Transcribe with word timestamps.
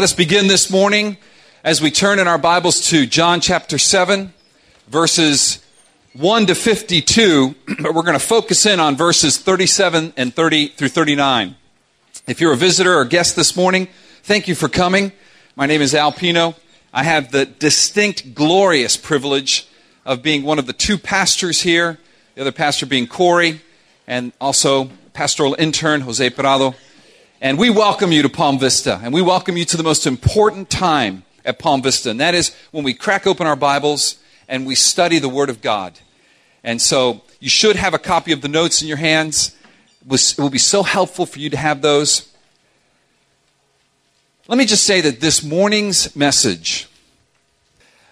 Let 0.00 0.04
us 0.04 0.14
begin 0.14 0.46
this 0.46 0.70
morning 0.70 1.18
as 1.62 1.82
we 1.82 1.90
turn 1.90 2.18
in 2.20 2.26
our 2.26 2.38
Bibles 2.38 2.80
to 2.88 3.04
John 3.04 3.38
chapter 3.42 3.76
7, 3.76 4.32
verses 4.88 5.62
1 6.14 6.46
to 6.46 6.54
52, 6.54 7.54
but 7.82 7.94
we're 7.94 8.00
going 8.00 8.18
to 8.18 8.18
focus 8.18 8.64
in 8.64 8.80
on 8.80 8.96
verses 8.96 9.36
37 9.36 10.14
and 10.16 10.34
30 10.34 10.68
through 10.68 10.88
39. 10.88 11.54
If 12.26 12.40
you're 12.40 12.54
a 12.54 12.56
visitor 12.56 12.94
or 12.94 13.04
guest 13.04 13.36
this 13.36 13.54
morning, 13.54 13.88
thank 14.22 14.48
you 14.48 14.54
for 14.54 14.70
coming. 14.70 15.12
My 15.54 15.66
name 15.66 15.82
is 15.82 15.94
Al 15.94 16.12
Pino. 16.12 16.54
I 16.94 17.02
have 17.02 17.30
the 17.30 17.44
distinct, 17.44 18.34
glorious 18.34 18.96
privilege 18.96 19.68
of 20.06 20.22
being 20.22 20.44
one 20.44 20.58
of 20.58 20.64
the 20.64 20.72
two 20.72 20.96
pastors 20.96 21.60
here, 21.60 21.98
the 22.36 22.40
other 22.40 22.52
pastor 22.52 22.86
being 22.86 23.06
Corey, 23.06 23.60
and 24.06 24.32
also 24.40 24.88
pastoral 25.12 25.54
intern 25.58 26.00
Jose 26.00 26.30
Prado. 26.30 26.74
And 27.42 27.56
we 27.56 27.70
welcome 27.70 28.12
you 28.12 28.20
to 28.20 28.28
Palm 28.28 28.58
Vista, 28.58 29.00
and 29.02 29.14
we 29.14 29.22
welcome 29.22 29.56
you 29.56 29.64
to 29.64 29.78
the 29.78 29.82
most 29.82 30.06
important 30.06 30.68
time 30.68 31.22
at 31.42 31.58
Palm 31.58 31.80
Vista, 31.80 32.10
and 32.10 32.20
that 32.20 32.34
is 32.34 32.54
when 32.70 32.84
we 32.84 32.92
crack 32.92 33.26
open 33.26 33.46
our 33.46 33.56
Bibles 33.56 34.16
and 34.46 34.66
we 34.66 34.74
study 34.74 35.18
the 35.18 35.28
Word 35.30 35.48
of 35.48 35.62
God. 35.62 35.98
And 36.62 36.82
so 36.82 37.22
you 37.38 37.48
should 37.48 37.76
have 37.76 37.94
a 37.94 37.98
copy 37.98 38.32
of 38.32 38.42
the 38.42 38.48
notes 38.48 38.82
in 38.82 38.88
your 38.88 38.98
hands. 38.98 39.56
It 40.06 40.34
will 40.36 40.50
be 40.50 40.58
so 40.58 40.82
helpful 40.82 41.24
for 41.24 41.38
you 41.38 41.48
to 41.48 41.56
have 41.56 41.80
those. 41.80 42.30
Let 44.46 44.58
me 44.58 44.66
just 44.66 44.84
say 44.84 45.00
that 45.00 45.22
this 45.22 45.42
morning's 45.42 46.14
message, 46.14 46.88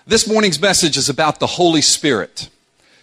this 0.06 0.26
morning's 0.26 0.58
message 0.58 0.96
is 0.96 1.10
about 1.10 1.38
the 1.38 1.46
Holy 1.46 1.82
Spirit. 1.82 2.48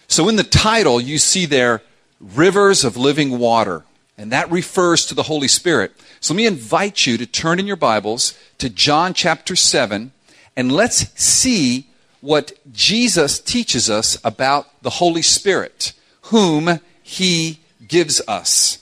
So 0.08 0.28
in 0.28 0.34
the 0.34 0.42
title, 0.42 1.00
you 1.00 1.18
see 1.18 1.46
there, 1.46 1.82
Rivers 2.20 2.82
of 2.82 2.96
Living 2.96 3.38
Water. 3.38 3.84
And 4.18 4.32
that 4.32 4.50
refers 4.50 5.04
to 5.06 5.14
the 5.14 5.24
Holy 5.24 5.48
Spirit. 5.48 5.92
So 6.20 6.32
let 6.32 6.38
me 6.38 6.46
invite 6.46 7.06
you 7.06 7.18
to 7.18 7.26
turn 7.26 7.58
in 7.58 7.66
your 7.66 7.76
Bibles 7.76 8.36
to 8.58 8.70
John 8.70 9.14
chapter 9.14 9.54
7 9.54 10.12
and 10.56 10.72
let's 10.72 11.12
see 11.22 11.86
what 12.20 12.52
Jesus 12.72 13.38
teaches 13.38 13.90
us 13.90 14.18
about 14.24 14.82
the 14.82 14.90
Holy 14.90 15.22
Spirit, 15.22 15.92
whom 16.22 16.80
he 17.02 17.60
gives 17.86 18.22
us. 18.26 18.78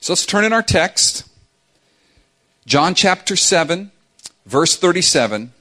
So 0.00 0.12
let's 0.12 0.24
turn 0.24 0.44
in 0.44 0.52
our 0.52 0.62
text. 0.62 1.28
John 2.66 2.94
chapter 2.94 3.34
7, 3.34 3.90
verse 4.46 4.76
37. 4.76 5.52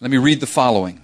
Let 0.00 0.10
me 0.10 0.16
read 0.16 0.40
the 0.40 0.46
following. 0.46 1.02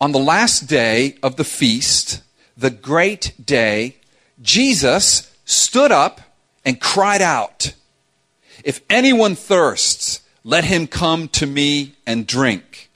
On 0.00 0.12
the 0.12 0.18
last 0.18 0.68
day 0.68 1.16
of 1.22 1.36
the 1.36 1.44
feast, 1.44 2.22
the 2.56 2.70
great 2.70 3.34
day, 3.44 3.96
Jesus 4.40 5.34
stood 5.44 5.90
up 5.92 6.20
and 6.64 6.80
cried 6.80 7.22
out, 7.22 7.72
If 8.64 8.80
anyone 8.88 9.34
thirsts, 9.34 10.20
let 10.44 10.64
him 10.64 10.86
come 10.86 11.28
to 11.28 11.46
me 11.46 11.94
and 12.06 12.26
drink. 12.26 12.90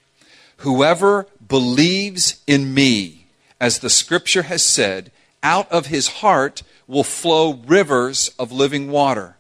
Whoever 0.59 1.27
believes 1.47 2.43
in 2.47 2.73
me, 2.73 3.27
as 3.61 3.79
the 3.79 3.91
scripture 3.91 4.43
has 4.43 4.63
said, 4.63 5.11
out 5.43 5.71
of 5.73 5.87
his 5.87 6.09
heart 6.09 6.63
will 6.87 7.05
flow 7.05 7.55
rivers 7.67 8.31
of 8.39 8.53
living 8.53 8.91
water. 8.91 9.37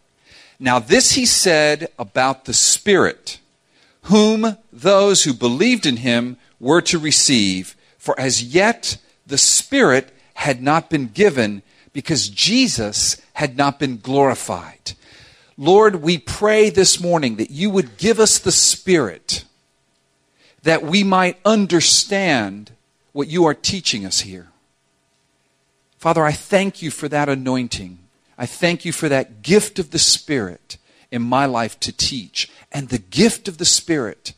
Now, 0.58 0.78
this 0.78 1.12
he 1.12 1.27
said 1.27 1.89
about 1.98 2.45
the 2.45 2.55
Spirit, 2.55 3.41
whom 4.03 4.56
those 4.73 5.25
who 5.25 5.33
believed 5.33 5.86
in 5.86 5.98
him 5.98 6.36
were 6.61 6.80
to 6.83 6.98
receive, 6.98 7.77
for 7.98 8.19
as 8.19 8.42
yet 8.42 8.97
the 9.27 9.39
Spirit 9.39 10.12
had 10.34 10.62
not 10.62 10.91
been 10.91 11.06
given 11.06 11.62
because 11.93 12.29
Jesus 12.29 13.21
had 13.35 13.57
not 13.57 13.79
been 13.79 13.98
glorified. 13.98 14.93
Lord, 15.57 15.97
we 15.97 16.19
pray 16.19 16.71
this 16.71 17.01
morning 17.01 17.37
that 17.37 17.51
you 17.51 17.71
would 17.71 17.98
give 17.98 18.19
us 18.19 18.39
the 18.39 18.53
Spirit 18.53 19.45
that 20.63 20.83
we 20.83 21.05
might 21.05 21.39
understand 21.45 22.73
what 23.13 23.29
you 23.29 23.45
are 23.45 23.55
teaching 23.55 24.07
us 24.07 24.20
here. 24.20 24.48
Father, 25.98 26.25
I 26.25 26.33
thank 26.33 26.83
you 26.83 26.91
for 26.91 27.08
that 27.08 27.29
anointing. 27.29 27.98
I 28.39 28.47
thank 28.47 28.85
you 28.85 28.92
for 28.92 29.08
that 29.08 29.42
gift 29.42 29.79
of 29.79 29.91
the 29.91 29.98
Spirit 29.98 30.79
in 31.11 31.23
my 31.23 31.45
life 31.45 31.79
to 31.81 31.92
teach, 31.92 32.51
and 32.73 32.89
the 32.89 32.98
gift 32.98 33.47
of 33.47 33.58
the 33.58 33.67
Spirit 33.67 34.33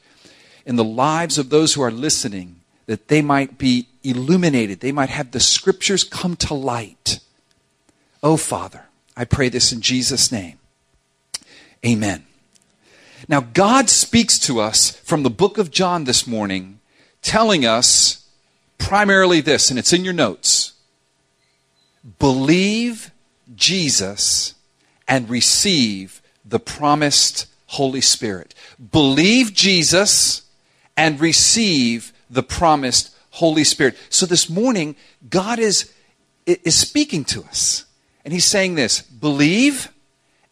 in 0.66 0.75
the 0.76 0.84
lives 0.84 1.38
of 1.38 1.50
those 1.50 1.75
who 1.75 1.82
are 1.82 1.91
listening, 1.91 2.56
that 2.87 3.06
they 3.09 3.22
might 3.22 3.59
be 3.59 3.87
illuminated, 4.03 4.81
they 4.81 4.93
might 4.93 5.09
have 5.09 5.31
the 5.31 5.41
Scriptures 5.41 6.03
come 6.03 6.34
to 6.37 6.53
light 6.53 7.20
Oh, 8.24 8.38
Father, 8.38 8.86
I 9.14 9.26
pray 9.26 9.50
this 9.50 9.70
in 9.70 9.82
Jesus' 9.82 10.32
name. 10.32 10.58
Amen. 11.84 12.24
Now, 13.28 13.40
God 13.40 13.90
speaks 13.90 14.38
to 14.40 14.60
us 14.60 14.90
from 14.90 15.22
the 15.22 15.30
book 15.30 15.58
of 15.58 15.70
John 15.70 16.04
this 16.04 16.26
morning, 16.26 16.80
telling 17.20 17.66
us 17.66 18.26
primarily 18.78 19.42
this, 19.42 19.68
and 19.68 19.78
it's 19.78 19.92
in 19.92 20.04
your 20.04 20.14
notes 20.14 20.72
believe 22.18 23.10
Jesus 23.54 24.54
and 25.08 25.28
receive 25.28 26.22
the 26.44 26.60
promised 26.60 27.46
Holy 27.66 28.00
Spirit. 28.00 28.54
Believe 28.92 29.52
Jesus 29.52 30.42
and 30.96 31.20
receive 31.20 32.12
the 32.30 32.42
promised 32.42 33.14
Holy 33.30 33.64
Spirit. 33.64 33.96
So 34.10 34.26
this 34.26 34.48
morning, 34.48 34.96
God 35.28 35.58
is, 35.58 35.92
is 36.46 36.78
speaking 36.78 37.24
to 37.26 37.42
us. 37.44 37.84
And 38.24 38.32
he's 38.32 38.44
saying 38.44 38.74
this 38.74 39.02
believe 39.02 39.92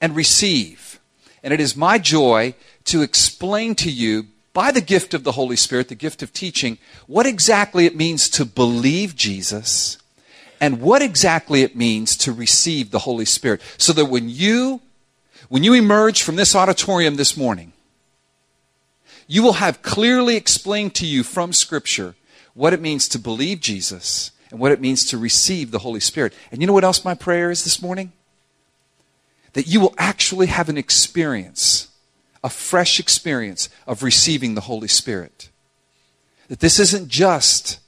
and 0.01 0.15
receive. 0.15 1.01
And 1.43 1.53
it 1.53 1.61
is 1.61 1.77
my 1.77 1.99
joy 1.99 2.55
to 2.85 3.03
explain 3.03 3.75
to 3.77 3.91
you, 3.91 4.27
by 4.53 4.71
the 4.71 4.81
gift 4.81 5.15
of 5.15 5.25
the 5.25 5.33
Holy 5.33 5.57
Spirit, 5.57 5.89
the 5.89 5.95
gift 5.95 6.23
of 6.23 6.33
teaching, 6.33 6.79
what 7.07 7.27
exactly 7.27 7.87
it 7.87 7.97
means 7.97 8.29
to 8.31 8.45
believe 8.45 9.17
Jesus 9.17 9.97
and 10.61 10.81
what 10.81 11.03
exactly 11.03 11.63
it 11.63 11.75
means 11.75 12.17
to 12.19 12.33
receive 12.33 12.91
the 12.91 13.01
Holy 13.01 13.25
Spirit. 13.25 13.63
So 13.79 13.93
that 13.95 14.05
when 14.05 14.29
you, 14.29 14.81
when 15.49 15.65
you 15.65 15.73
emerge 15.73 16.23
from 16.23 16.37
this 16.37 16.55
auditorium 16.55 17.17
this 17.17 17.37
morning, 17.37 17.73
you 19.27 19.43
will 19.43 19.55
have 19.55 19.83
clearly 19.83 20.37
explained 20.37 20.95
to 20.97 21.07
you 21.07 21.23
from 21.23 21.53
Scripture 21.53 22.15
what 22.55 22.75
it 22.75 22.81
means 22.81 23.09
to 23.09 23.19
believe 23.19 23.61
Jesus 23.61 24.31
and 24.53 24.61
what 24.61 24.71
it 24.71 24.83
means 24.83 25.07
to 25.07 25.17
receive 25.19 25.71
the 25.71 25.79
Holy 25.79 25.99
Spirit. 25.99 26.35
And 26.53 26.61
you 26.61 26.67
know 26.67 26.75
what 26.75 26.85
else 26.85 27.07
my 27.07 27.15
prayer 27.15 27.51
is 27.51 27.65
this 27.65 27.81
morning? 27.81 28.13
That 29.55 29.67
you 29.67 29.81
will 29.81 29.95
actually 29.97 30.49
have 30.49 30.69
an 30.69 30.77
experience, 30.77 31.89
a 32.45 32.51
fresh 32.51 33.01
experience 33.01 33.71
of 33.87 34.03
receiving 34.03 34.55
the 34.55 34.61
Holy 34.61 34.89
Spirit. 34.89 35.49
That 36.49 36.61
this 36.61 36.79
isn't 36.79 37.09
just 37.09 37.81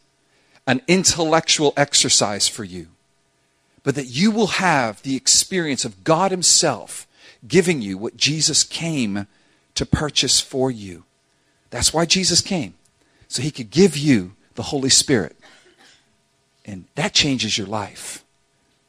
an 0.67 0.81
intellectual 0.89 1.75
exercise 1.77 2.49
for 2.49 2.65
you, 2.65 2.89
but 3.83 3.95
that 3.95 4.07
you 4.07 4.31
will 4.31 4.47
have 4.47 5.03
the 5.03 5.17
experience 5.17 5.85
of 5.85 6.03
God 6.03 6.31
Himself 6.31 7.07
giving 7.47 7.83
you 7.83 7.99
what 7.99 8.17
Jesus 8.17 8.65
came 8.65 9.27
to 9.75 9.85
purchase 9.85 10.41
for 10.41 10.71
you. 10.71 11.05
That's 11.69 11.93
why 11.93 12.07
Jesus 12.07 12.41
came, 12.41 12.73
so 13.29 13.43
He 13.43 13.51
could 13.51 13.71
give 13.71 13.99
you 13.99 14.33
the 14.55 14.63
Holy 14.63 14.89
Spirit. 14.89 15.37
And 16.65 16.87
that 16.95 17.13
changes 17.13 17.59
your 17.59 17.67
life. 17.67 18.25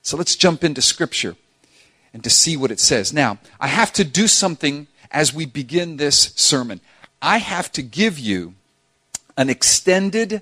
So 0.01 0.17
let's 0.17 0.35
jump 0.35 0.63
into 0.63 0.81
Scripture 0.81 1.35
and 2.13 2.23
to 2.23 2.29
see 2.29 2.55
what 2.55 2.71
it 2.71 2.79
says. 2.79 3.11
Now, 3.11 3.39
I 3.59 3.67
have 3.67 3.91
to 3.93 4.03
do 4.03 4.27
something 4.27 4.87
as 5.11 5.33
we 5.33 5.45
begin 5.45 5.97
this 5.97 6.33
sermon. 6.35 6.79
I 7.21 7.39
have 7.39 7.71
to 7.73 7.81
give 7.81 8.19
you 8.19 8.53
an 9.37 9.49
extended 9.49 10.41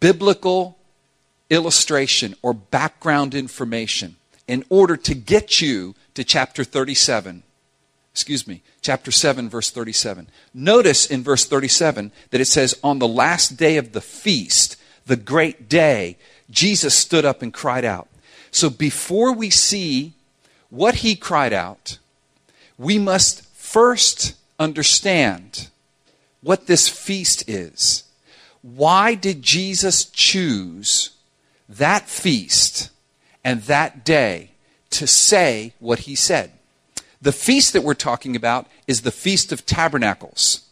biblical 0.00 0.78
illustration 1.50 2.34
or 2.42 2.52
background 2.52 3.34
information 3.34 4.16
in 4.46 4.64
order 4.68 4.96
to 4.96 5.14
get 5.14 5.60
you 5.60 5.94
to 6.14 6.24
chapter 6.24 6.64
37. 6.64 7.42
Excuse 8.12 8.46
me, 8.46 8.62
chapter 8.80 9.10
7, 9.10 9.48
verse 9.48 9.70
37. 9.70 10.28
Notice 10.52 11.06
in 11.06 11.22
verse 11.24 11.44
37 11.46 12.12
that 12.30 12.40
it 12.40 12.44
says, 12.44 12.78
On 12.84 12.98
the 12.98 13.08
last 13.08 13.56
day 13.56 13.76
of 13.76 13.92
the 13.92 14.00
feast, 14.00 14.76
the 15.06 15.16
great 15.16 15.68
day, 15.68 16.16
Jesus 16.50 16.94
stood 16.94 17.24
up 17.24 17.42
and 17.42 17.52
cried 17.52 17.84
out. 17.84 18.08
So 18.50 18.70
before 18.70 19.32
we 19.32 19.50
see 19.50 20.12
what 20.70 20.96
he 20.96 21.16
cried 21.16 21.52
out, 21.52 21.98
we 22.78 22.98
must 22.98 23.44
first 23.46 24.34
understand 24.58 25.68
what 26.40 26.66
this 26.66 26.88
feast 26.88 27.48
is. 27.48 28.04
Why 28.62 29.14
did 29.14 29.42
Jesus 29.42 30.04
choose 30.04 31.10
that 31.68 32.08
feast 32.08 32.90
and 33.42 33.62
that 33.62 34.04
day 34.04 34.50
to 34.90 35.06
say 35.06 35.74
what 35.80 36.00
he 36.00 36.14
said? 36.14 36.52
The 37.20 37.32
feast 37.32 37.72
that 37.72 37.82
we're 37.82 37.94
talking 37.94 38.36
about 38.36 38.66
is 38.86 39.00
the 39.00 39.10
Feast 39.10 39.50
of 39.50 39.64
Tabernacles. 39.64 40.66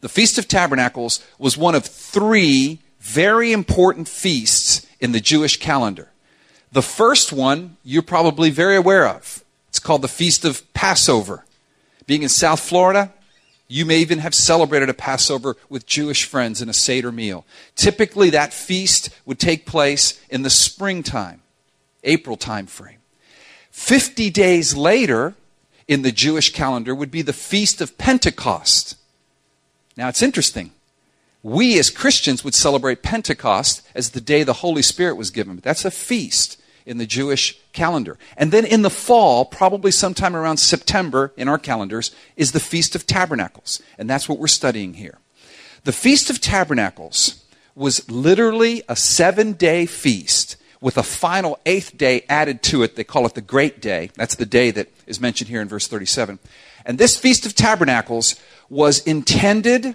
The 0.00 0.08
Feast 0.08 0.38
of 0.38 0.48
Tabernacles 0.48 1.24
was 1.38 1.56
one 1.56 1.74
of 1.74 1.84
three 1.84 2.80
very 3.02 3.52
important 3.52 4.06
feasts 4.06 4.86
in 5.00 5.10
the 5.10 5.20
Jewish 5.20 5.58
calendar. 5.58 6.08
The 6.70 6.82
first 6.82 7.32
one 7.32 7.76
you're 7.82 8.00
probably 8.00 8.48
very 8.48 8.76
aware 8.76 9.08
of. 9.08 9.44
It's 9.68 9.80
called 9.80 10.02
the 10.02 10.08
Feast 10.08 10.44
of 10.44 10.72
Passover. 10.72 11.44
Being 12.06 12.22
in 12.22 12.28
South 12.28 12.60
Florida, 12.60 13.12
you 13.66 13.84
may 13.84 13.98
even 13.98 14.20
have 14.20 14.34
celebrated 14.34 14.88
a 14.88 14.94
Passover 14.94 15.56
with 15.68 15.84
Jewish 15.84 16.24
friends 16.24 16.62
in 16.62 16.68
a 16.68 16.72
Seder 16.72 17.10
meal. 17.10 17.44
Typically, 17.74 18.30
that 18.30 18.54
feast 18.54 19.10
would 19.26 19.40
take 19.40 19.66
place 19.66 20.24
in 20.30 20.42
the 20.42 20.50
springtime, 20.50 21.42
April 22.04 22.36
time 22.36 22.66
frame. 22.66 22.98
50 23.72 24.30
days 24.30 24.76
later 24.76 25.34
in 25.88 26.02
the 26.02 26.12
Jewish 26.12 26.52
calendar 26.52 26.94
would 26.94 27.10
be 27.10 27.22
the 27.22 27.32
Feast 27.32 27.80
of 27.80 27.98
Pentecost. 27.98 28.94
Now, 29.96 30.08
it's 30.08 30.22
interesting. 30.22 30.70
We 31.42 31.78
as 31.78 31.90
Christians 31.90 32.44
would 32.44 32.54
celebrate 32.54 33.02
Pentecost 33.02 33.82
as 33.94 34.10
the 34.10 34.20
day 34.20 34.42
the 34.42 34.52
Holy 34.54 34.82
Spirit 34.82 35.16
was 35.16 35.30
given, 35.30 35.56
but 35.56 35.64
that's 35.64 35.84
a 35.84 35.90
feast 35.90 36.60
in 36.86 36.98
the 36.98 37.06
Jewish 37.06 37.58
calendar. 37.72 38.18
And 38.36 38.52
then 38.52 38.64
in 38.64 38.82
the 38.82 38.90
fall, 38.90 39.44
probably 39.44 39.90
sometime 39.90 40.36
around 40.36 40.58
September 40.58 41.32
in 41.36 41.48
our 41.48 41.58
calendars, 41.58 42.14
is 42.36 42.52
the 42.52 42.60
Feast 42.60 42.94
of 42.94 43.06
Tabernacles. 43.06 43.82
And 43.98 44.08
that's 44.08 44.28
what 44.28 44.38
we're 44.38 44.46
studying 44.48 44.94
here. 44.94 45.18
The 45.84 45.92
Feast 45.92 46.30
of 46.30 46.40
Tabernacles 46.40 47.44
was 47.74 48.08
literally 48.10 48.82
a 48.88 48.96
seven 48.96 49.52
day 49.52 49.86
feast 49.86 50.56
with 50.80 50.98
a 50.98 51.02
final 51.02 51.58
eighth 51.64 51.96
day 51.96 52.24
added 52.28 52.62
to 52.62 52.82
it. 52.82 52.96
They 52.96 53.04
call 53.04 53.24
it 53.26 53.34
the 53.34 53.40
Great 53.40 53.80
Day. 53.80 54.10
That's 54.14 54.34
the 54.34 54.46
day 54.46 54.70
that 54.72 54.92
is 55.06 55.20
mentioned 55.20 55.48
here 55.48 55.62
in 55.62 55.68
verse 55.68 55.86
37. 55.86 56.38
And 56.84 56.98
this 56.98 57.16
Feast 57.16 57.46
of 57.46 57.54
Tabernacles 57.54 58.36
was 58.68 59.00
intended 59.00 59.94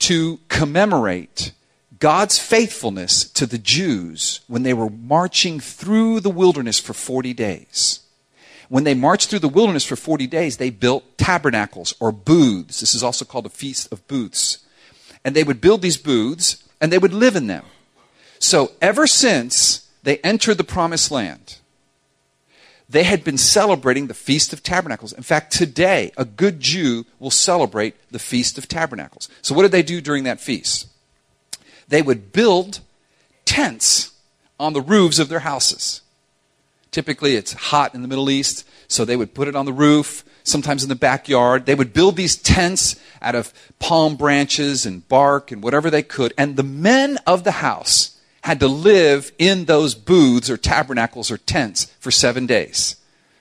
to 0.00 0.38
commemorate 0.48 1.52
God's 1.98 2.38
faithfulness 2.38 3.28
to 3.30 3.46
the 3.46 3.58
Jews 3.58 4.40
when 4.46 4.62
they 4.62 4.74
were 4.74 4.90
marching 4.90 5.60
through 5.60 6.20
the 6.20 6.30
wilderness 6.30 6.78
for 6.78 6.92
40 6.92 7.32
days. 7.32 8.00
When 8.68 8.84
they 8.84 8.94
marched 8.94 9.30
through 9.30 9.38
the 9.40 9.48
wilderness 9.48 9.84
for 9.84 9.96
40 9.96 10.26
days, 10.26 10.56
they 10.56 10.70
built 10.70 11.16
tabernacles 11.16 11.94
or 12.00 12.12
booths. 12.12 12.80
This 12.80 12.94
is 12.94 13.02
also 13.02 13.24
called 13.24 13.46
a 13.46 13.50
feast 13.50 13.90
of 13.92 14.06
booths. 14.08 14.58
And 15.24 15.34
they 15.34 15.44
would 15.44 15.60
build 15.60 15.82
these 15.82 15.96
booths 15.96 16.62
and 16.80 16.92
they 16.92 16.98
would 16.98 17.14
live 17.14 17.36
in 17.36 17.46
them. 17.46 17.64
So 18.38 18.72
ever 18.82 19.06
since 19.06 19.88
they 20.02 20.18
entered 20.18 20.58
the 20.58 20.64
promised 20.64 21.10
land, 21.10 21.58
they 22.88 23.02
had 23.02 23.24
been 23.24 23.38
celebrating 23.38 24.06
the 24.06 24.14
Feast 24.14 24.52
of 24.52 24.62
Tabernacles. 24.62 25.12
In 25.12 25.22
fact, 25.22 25.52
today, 25.52 26.12
a 26.16 26.24
good 26.24 26.60
Jew 26.60 27.04
will 27.18 27.30
celebrate 27.30 27.96
the 28.10 28.18
Feast 28.18 28.58
of 28.58 28.68
Tabernacles. 28.68 29.28
So, 29.42 29.54
what 29.54 29.62
did 29.62 29.72
they 29.72 29.82
do 29.82 30.00
during 30.00 30.24
that 30.24 30.40
feast? 30.40 30.86
They 31.88 32.02
would 32.02 32.32
build 32.32 32.80
tents 33.44 34.12
on 34.58 34.72
the 34.72 34.80
roofs 34.80 35.18
of 35.18 35.28
their 35.28 35.40
houses. 35.40 36.02
Typically, 36.90 37.34
it's 37.36 37.52
hot 37.52 37.94
in 37.94 38.02
the 38.02 38.08
Middle 38.08 38.30
East, 38.30 38.66
so 38.88 39.04
they 39.04 39.16
would 39.16 39.34
put 39.34 39.48
it 39.48 39.56
on 39.56 39.66
the 39.66 39.72
roof, 39.72 40.24
sometimes 40.44 40.82
in 40.82 40.88
the 40.88 40.94
backyard. 40.94 41.66
They 41.66 41.74
would 41.74 41.92
build 41.92 42.16
these 42.16 42.36
tents 42.36 42.96
out 43.20 43.34
of 43.34 43.52
palm 43.78 44.16
branches 44.16 44.86
and 44.86 45.06
bark 45.08 45.50
and 45.50 45.62
whatever 45.62 45.90
they 45.90 46.02
could. 46.02 46.32
And 46.38 46.56
the 46.56 46.62
men 46.62 47.18
of 47.26 47.44
the 47.44 47.52
house 47.52 48.15
had 48.46 48.60
to 48.60 48.68
live 48.68 49.32
in 49.38 49.64
those 49.64 49.96
booths 49.96 50.48
or 50.48 50.56
tabernacles 50.56 51.32
or 51.32 51.36
tents 51.36 51.86
for 51.98 52.12
seven 52.12 52.46
days. 52.46 52.94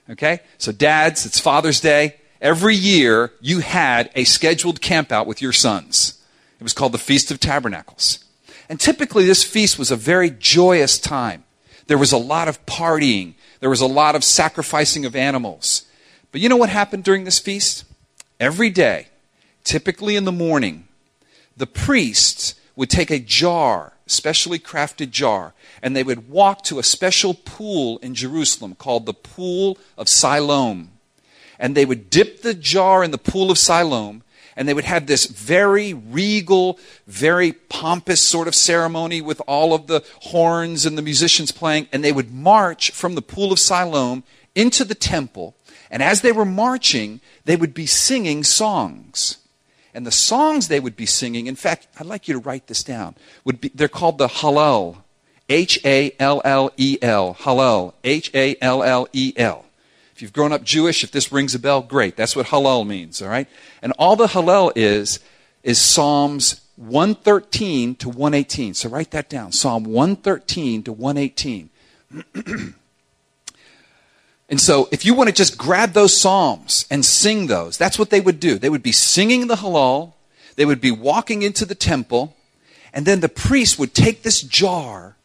Okay? 0.10 0.40
So, 0.58 0.72
dads, 0.72 1.28
it's 1.28 1.40
Father's 1.40 1.80
Day. 1.80 2.16
Every 2.42 2.74
year, 2.74 3.32
you 3.40 3.60
had 3.60 4.10
a 4.16 4.24
scheduled 4.24 4.82
campout 4.82 5.28
with 5.28 5.44
your 5.44 5.52
sons. 5.52 6.20
It 6.60 6.64
was 6.64 6.74
called 6.74 6.92
the 6.92 6.98
Feast 6.98 7.30
of 7.30 7.40
Tabernacles. 7.40 8.26
And 8.68 8.80
typically, 8.80 9.26
this 9.26 9.44
feast 9.44 9.78
was 9.78 9.92
a 9.92 9.96
very 9.96 10.32
joyous 10.32 10.98
time. 10.98 11.44
There 11.86 12.00
was 12.00 12.12
a 12.12 12.18
lot 12.18 12.48
of 12.48 12.66
partying, 12.66 13.36
there 13.60 13.70
was 13.70 13.82
a 13.82 13.86
lot 13.86 14.16
of 14.16 14.24
sacrificing 14.24 15.06
of 15.06 15.16
animals. 15.16 15.86
But 16.32 16.42
you 16.42 16.50
know 16.50 16.58
what 16.58 16.70
happened 16.70 17.04
during 17.04 17.26
this 17.26 17.38
feast? 17.38 17.86
Every 18.40 18.72
day, 18.72 19.10
typically 19.64 20.16
in 20.16 20.26
the 20.26 20.32
morning, 20.32 20.88
the 21.56 21.68
priests 21.68 22.56
would 22.76 22.90
take 22.90 23.12
a 23.12 23.20
jar 23.20 23.94
specially 24.08 24.60
crafted 24.60 25.12
jar, 25.12 25.54
and 25.82 25.96
they 25.96 26.04
would 26.04 26.30
walk 26.30 26.64
to 26.64 26.80
a 26.80 26.84
special 26.84 27.34
pool 27.34 27.98
in 28.00 28.14
Jerusalem 28.16 28.76
called 28.76 29.06
the 29.06 29.14
Pool 29.14 29.78
of 29.98 30.10
Siloam. 30.10 30.92
And 31.58 31.76
they 31.76 31.86
would 31.86 32.10
dip 32.10 32.42
the 32.42 32.54
jar 32.54 33.04
in 33.04 33.12
the 33.12 33.18
Pool 33.18 33.50
of 33.50 33.58
Siloam, 33.58 34.24
and 34.56 34.68
they 34.68 34.74
would 34.74 34.86
have 34.86 35.08
this 35.08 35.26
very 35.26 35.94
regal, 35.94 36.80
very 37.08 37.52
pompous 37.52 38.22
sort 38.22 38.48
of 38.48 38.56
ceremony 38.56 39.22
with 39.22 39.42
all 39.48 39.74
of 39.74 39.88
the 39.88 40.04
horns 40.22 40.86
and 40.86 40.98
the 40.98 41.02
musicians 41.02 41.52
playing, 41.52 41.88
and 41.92 42.04
they 42.04 42.12
would 42.12 42.34
march 42.34 42.92
from 42.92 43.16
the 43.16 43.22
Pool 43.22 43.52
of 43.52 43.60
Siloam 43.60 44.24
into 44.54 44.86
the 44.86 44.96
temple. 44.96 45.56
And 45.92 46.02
as 46.02 46.22
they 46.22 46.32
were 46.32 46.46
marching, 46.46 47.22
they 47.46 47.56
would 47.56 47.74
be 47.74 47.86
singing 47.86 48.44
songs. 48.44 49.38
And 49.96 50.06
the 50.06 50.12
songs 50.12 50.68
they 50.68 50.82
would 50.82 50.98
be 50.98 51.06
singing, 51.06 51.48
in 51.48 51.56
fact, 51.56 51.88
I'd 51.98 52.06
like 52.06 52.28
you 52.28 52.34
to 52.34 52.40
write 52.40 52.68
this 52.68 52.84
down, 52.84 53.16
would 53.46 53.62
be, 53.62 53.72
they're 53.74 53.88
called 53.88 54.18
the 54.18 54.28
Hallel. 54.28 54.98
H 55.48 55.80
A 55.86 56.14
L 56.20 56.42
L 56.44 56.72
E 56.76 56.98
L. 57.02 57.36
Hallel. 57.36 57.94
H 58.04 58.30
A 58.34 58.58
L 58.62 58.84
L 58.84 59.08
E 59.14 59.32
L. 59.38 59.66
If 60.14 60.22
you've 60.22 60.34
grown 60.34 60.52
up 60.52 60.64
Jewish, 60.64 61.04
if 61.04 61.12
this 61.12 61.32
rings 61.32 61.56
a 61.56 61.60
bell, 61.60 61.82
great. 61.82 62.18
That's 62.18 62.36
what 62.36 62.48
Hallel 62.48 62.86
means, 62.86 63.22
all 63.22 63.30
right? 63.30 63.48
And 63.82 63.94
all 63.98 64.16
the 64.16 64.28
Hallel 64.28 64.72
is, 64.76 65.20
is 65.64 65.80
Psalms 65.80 66.62
113 66.76 67.96
to 67.96 68.10
118. 68.10 68.74
So 68.74 68.90
write 68.90 69.12
that 69.12 69.30
down. 69.30 69.54
Psalm 69.54 69.86
113 69.86 70.84
to 70.84 70.94
118. 70.94 71.70
And 74.48 74.62
so, 74.62 74.88
if 74.92 75.06
you 75.06 75.16
want 75.16 75.28
to 75.28 75.36
just 75.36 75.58
grab 75.58 75.94
those 75.94 76.16
psalms 76.16 76.86
and 76.92 77.04
sing 77.04 77.48
those, 77.48 77.78
that's 77.78 77.98
what 77.98 78.12
they 78.12 78.22
would 78.22 78.40
do. 78.40 78.60
They 78.60 78.70
would 78.70 78.84
be 78.84 78.92
singing 78.92 79.48
the 79.48 79.56
Hallel, 79.56 80.14
they 80.56 80.66
would 80.66 80.82
be 80.82 80.92
walking 80.92 81.42
into 81.42 81.66
the 81.66 81.76
temple, 81.76 82.36
and 82.94 83.06
then 83.06 83.22
the 83.22 83.30
priest 83.30 83.80
would 83.80 83.94
take 83.94 84.22
this 84.22 84.42
jar, 84.42 85.16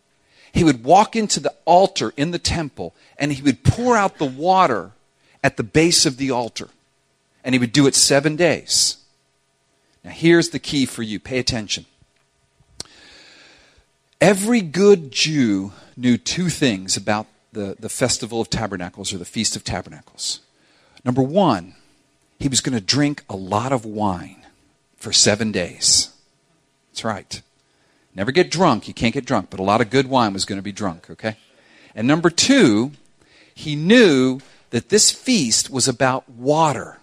he 0.53 0.65
would 0.65 0.83
walk 0.83 1.15
into 1.15 1.39
the 1.39 1.55
altar 1.65 2.13
in 2.17 2.31
the 2.31 2.39
temple, 2.39 2.95
and 3.19 3.33
he 3.33 3.43
would 3.43 3.63
pour 3.63 3.97
out 3.97 4.19
the 4.19 4.25
water 4.25 4.93
at 5.45 5.57
the 5.57 5.63
base 5.63 6.07
of 6.07 6.17
the 6.17 6.31
altar. 6.31 6.69
And 7.45 7.55
he 7.55 7.59
would 7.59 7.73
do 7.73 7.87
it 7.87 7.95
seven 7.95 8.37
days. 8.37 8.97
Now, 10.03 10.11
here's 10.11 10.51
the 10.51 10.59
key 10.59 10.87
for 10.87 11.03
you 11.03 11.21
pay 11.21 11.39
attention. 11.39 11.87
Every 14.21 14.61
good 14.61 15.11
Jew 15.11 15.73
knew 15.97 16.19
two 16.19 16.49
things 16.49 16.97
about 16.97 17.27
the, 17.53 17.77
the 17.79 17.89
Festival 17.89 18.41
of 18.41 18.51
Tabernacles 18.51 19.13
or 19.13 19.19
the 19.19 19.25
Feast 19.25 19.57
of 19.57 19.65
Tabernacles. 19.65 20.41
Number 21.05 21.23
one, 21.23 21.75
he 22.39 22.49
was 22.49 22.61
going 22.61 22.79
to 22.79 22.85
drink 22.85 23.25
a 23.29 23.37
lot 23.37 23.73
of 23.73 23.85
wine 23.85 24.47
for 24.97 25.13
seven 25.13 25.53
days. 25.53 26.11
That's 26.91 27.05
right. 27.05 27.43
Never 28.15 28.33
get 28.33 28.51
drunk. 28.51 28.89
You 28.89 28.95
can't 28.95 29.15
get 29.15 29.25
drunk, 29.25 29.49
but 29.51 29.61
a 29.61 29.65
lot 29.65 29.81
of 29.81 29.91
good 29.91 30.09
wine 30.09 30.33
was 30.33 30.45
going 30.45 30.59
to 30.59 30.63
be 30.63 30.73
drunk, 30.73 31.09
okay? 31.11 31.37
And 31.95 32.07
number 32.07 32.31
two, 32.31 32.93
he 33.55 33.77
knew 33.77 34.41
that 34.71 34.89
this 34.89 35.11
feast 35.11 35.71
was 35.71 35.89
about 35.89 36.29
water. 36.29 36.99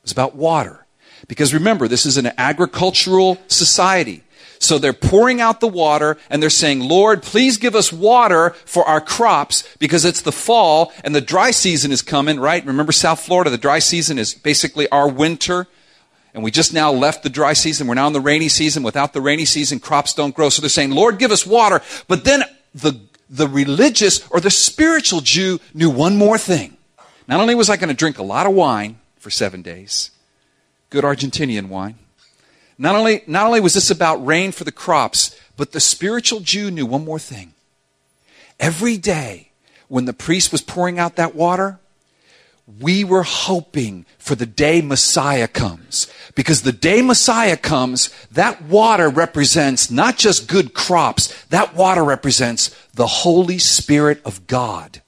It 0.00 0.04
was 0.04 0.12
about 0.12 0.34
water. 0.34 0.86
Because 1.28 1.52
remember, 1.52 1.86
this 1.86 2.06
is 2.06 2.16
an 2.16 2.32
agricultural 2.38 3.38
society. 3.46 4.24
So 4.62 4.78
they're 4.78 4.92
pouring 4.92 5.40
out 5.40 5.60
the 5.60 5.66
water 5.66 6.18
and 6.28 6.42
they're 6.42 6.50
saying, 6.50 6.80
Lord, 6.80 7.22
please 7.22 7.56
give 7.56 7.74
us 7.74 7.90
water 7.90 8.50
for 8.66 8.84
our 8.84 9.00
crops 9.00 9.64
because 9.78 10.04
it's 10.04 10.20
the 10.20 10.32
fall 10.32 10.92
and 11.02 11.14
the 11.14 11.22
dry 11.22 11.50
season 11.50 11.90
is 11.90 12.02
coming, 12.02 12.38
right? 12.38 12.64
Remember 12.64 12.92
South 12.92 13.20
Florida, 13.20 13.48
the 13.48 13.56
dry 13.56 13.78
season 13.78 14.18
is 14.18 14.34
basically 14.34 14.86
our 14.90 15.08
winter. 15.08 15.66
And 16.34 16.44
we 16.44 16.50
just 16.50 16.74
now 16.74 16.92
left 16.92 17.22
the 17.22 17.30
dry 17.30 17.54
season. 17.54 17.86
We're 17.86 17.94
now 17.94 18.06
in 18.06 18.12
the 18.12 18.20
rainy 18.20 18.50
season. 18.50 18.82
Without 18.82 19.14
the 19.14 19.22
rainy 19.22 19.46
season, 19.46 19.80
crops 19.80 20.12
don't 20.12 20.34
grow. 20.34 20.50
So 20.50 20.60
they're 20.60 20.68
saying, 20.68 20.90
Lord, 20.90 21.18
give 21.18 21.32
us 21.32 21.46
water. 21.46 21.80
But 22.06 22.24
then 22.24 22.44
the, 22.74 23.00
the 23.30 23.48
religious 23.48 24.28
or 24.28 24.40
the 24.40 24.50
spiritual 24.50 25.22
Jew 25.22 25.58
knew 25.72 25.88
one 25.88 26.16
more 26.16 26.36
thing. 26.38 26.76
Not 27.26 27.40
only 27.40 27.54
was 27.54 27.70
I 27.70 27.76
going 27.76 27.88
to 27.88 27.94
drink 27.94 28.18
a 28.18 28.22
lot 28.22 28.46
of 28.46 28.52
wine 28.52 28.98
for 29.16 29.30
seven 29.30 29.62
days, 29.62 30.10
good 30.90 31.02
Argentinian 31.02 31.68
wine, 31.68 31.96
not 32.80 32.96
only, 32.96 33.22
not 33.26 33.46
only 33.46 33.60
was 33.60 33.74
this 33.74 33.90
about 33.90 34.24
rain 34.24 34.52
for 34.52 34.64
the 34.64 34.72
crops, 34.72 35.38
but 35.58 35.72
the 35.72 35.80
spiritual 35.80 36.40
Jew 36.40 36.70
knew 36.70 36.86
one 36.86 37.04
more 37.04 37.18
thing. 37.18 37.52
Every 38.58 38.96
day, 38.96 39.50
when 39.88 40.06
the 40.06 40.14
priest 40.14 40.50
was 40.50 40.62
pouring 40.62 40.98
out 40.98 41.16
that 41.16 41.34
water, 41.34 41.78
we 42.80 43.04
were 43.04 43.22
hoping 43.22 44.06
for 44.18 44.34
the 44.34 44.46
day 44.46 44.80
Messiah 44.80 45.46
comes. 45.46 46.10
Because 46.34 46.62
the 46.62 46.72
day 46.72 47.02
Messiah 47.02 47.58
comes, 47.58 48.08
that 48.32 48.62
water 48.62 49.10
represents 49.10 49.90
not 49.90 50.16
just 50.16 50.48
good 50.48 50.72
crops, 50.72 51.44
that 51.46 51.74
water 51.74 52.02
represents 52.02 52.74
the 52.94 53.06
Holy 53.06 53.58
Spirit 53.58 54.22
of 54.24 54.46
God. 54.46 55.02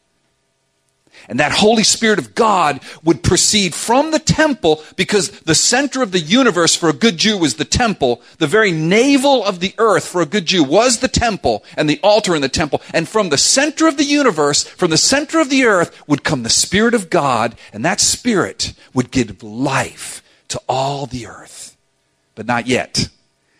And 1.28 1.40
that 1.40 1.52
Holy 1.52 1.84
Spirit 1.84 2.18
of 2.18 2.34
God 2.34 2.80
would 3.02 3.22
proceed 3.22 3.74
from 3.74 4.10
the 4.10 4.18
temple 4.18 4.82
because 4.96 5.30
the 5.40 5.54
center 5.54 6.02
of 6.02 6.12
the 6.12 6.20
universe 6.20 6.74
for 6.74 6.88
a 6.88 6.94
good 6.94 7.16
Jew 7.16 7.38
was 7.38 7.54
the 7.54 7.64
temple. 7.64 8.22
The 8.38 8.46
very 8.46 8.72
navel 8.72 9.44
of 9.44 9.60
the 9.60 9.74
earth 9.78 10.06
for 10.06 10.20
a 10.20 10.26
good 10.26 10.46
Jew 10.46 10.64
was 10.64 10.98
the 10.98 11.08
temple 11.08 11.64
and 11.76 11.88
the 11.88 12.00
altar 12.02 12.34
in 12.34 12.42
the 12.42 12.48
temple. 12.48 12.82
And 12.92 13.08
from 13.08 13.28
the 13.28 13.38
center 13.38 13.86
of 13.86 13.96
the 13.96 14.04
universe, 14.04 14.64
from 14.64 14.90
the 14.90 14.96
center 14.96 15.40
of 15.40 15.50
the 15.50 15.64
earth 15.64 16.06
would 16.08 16.24
come 16.24 16.42
the 16.42 16.50
Spirit 16.50 16.94
of 16.94 17.10
God 17.10 17.54
and 17.72 17.84
that 17.84 18.00
Spirit 18.00 18.74
would 18.94 19.10
give 19.10 19.42
life 19.42 20.22
to 20.48 20.60
all 20.68 21.06
the 21.06 21.26
earth. 21.26 21.76
But 22.34 22.46
not 22.46 22.66
yet. 22.66 23.08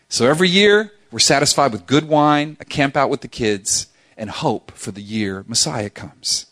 So 0.09 0.29
every 0.29 0.49
year 0.49 0.93
we're 1.11 1.19
satisfied 1.19 1.73
with 1.73 1.87
good 1.87 2.09
wine, 2.09 2.57
a 2.61 2.65
camp 2.65 2.97
out 2.97 3.11
with 3.11 3.21
the 3.21 3.29
kids, 3.29 3.87
and 4.17 4.31
hope 4.31 4.73
for 4.73 4.91
the 4.91 5.03
year 5.03 5.45
Messiah 5.47 5.91
comes. 5.91 6.47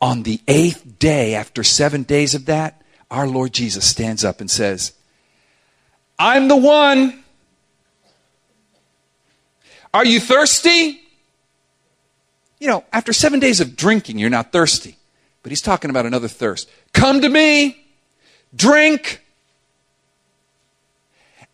On 0.00 0.22
the 0.22 0.40
eighth 0.46 0.98
day, 0.98 1.34
after 1.34 1.64
seven 1.64 2.04
days 2.04 2.34
of 2.34 2.46
that, 2.46 2.82
our 3.10 3.26
Lord 3.26 3.52
Jesus 3.52 3.88
stands 3.88 4.24
up 4.24 4.40
and 4.40 4.50
says, 4.50 4.92
I'm 6.18 6.48
the 6.48 6.56
one. 6.56 7.24
Are 9.94 10.04
you 10.04 10.20
thirsty? 10.20 11.00
You 12.60 12.66
know, 12.66 12.84
after 12.92 13.12
seven 13.12 13.40
days 13.40 13.60
of 13.60 13.76
drinking, 13.76 14.18
you're 14.18 14.30
not 14.30 14.52
thirsty. 14.52 14.96
But 15.42 15.52
he's 15.52 15.62
talking 15.62 15.90
about 15.90 16.06
another 16.06 16.28
thirst. 16.28 16.68
Come 16.92 17.20
to 17.20 17.28
me, 17.28 17.84
drink. 18.54 19.22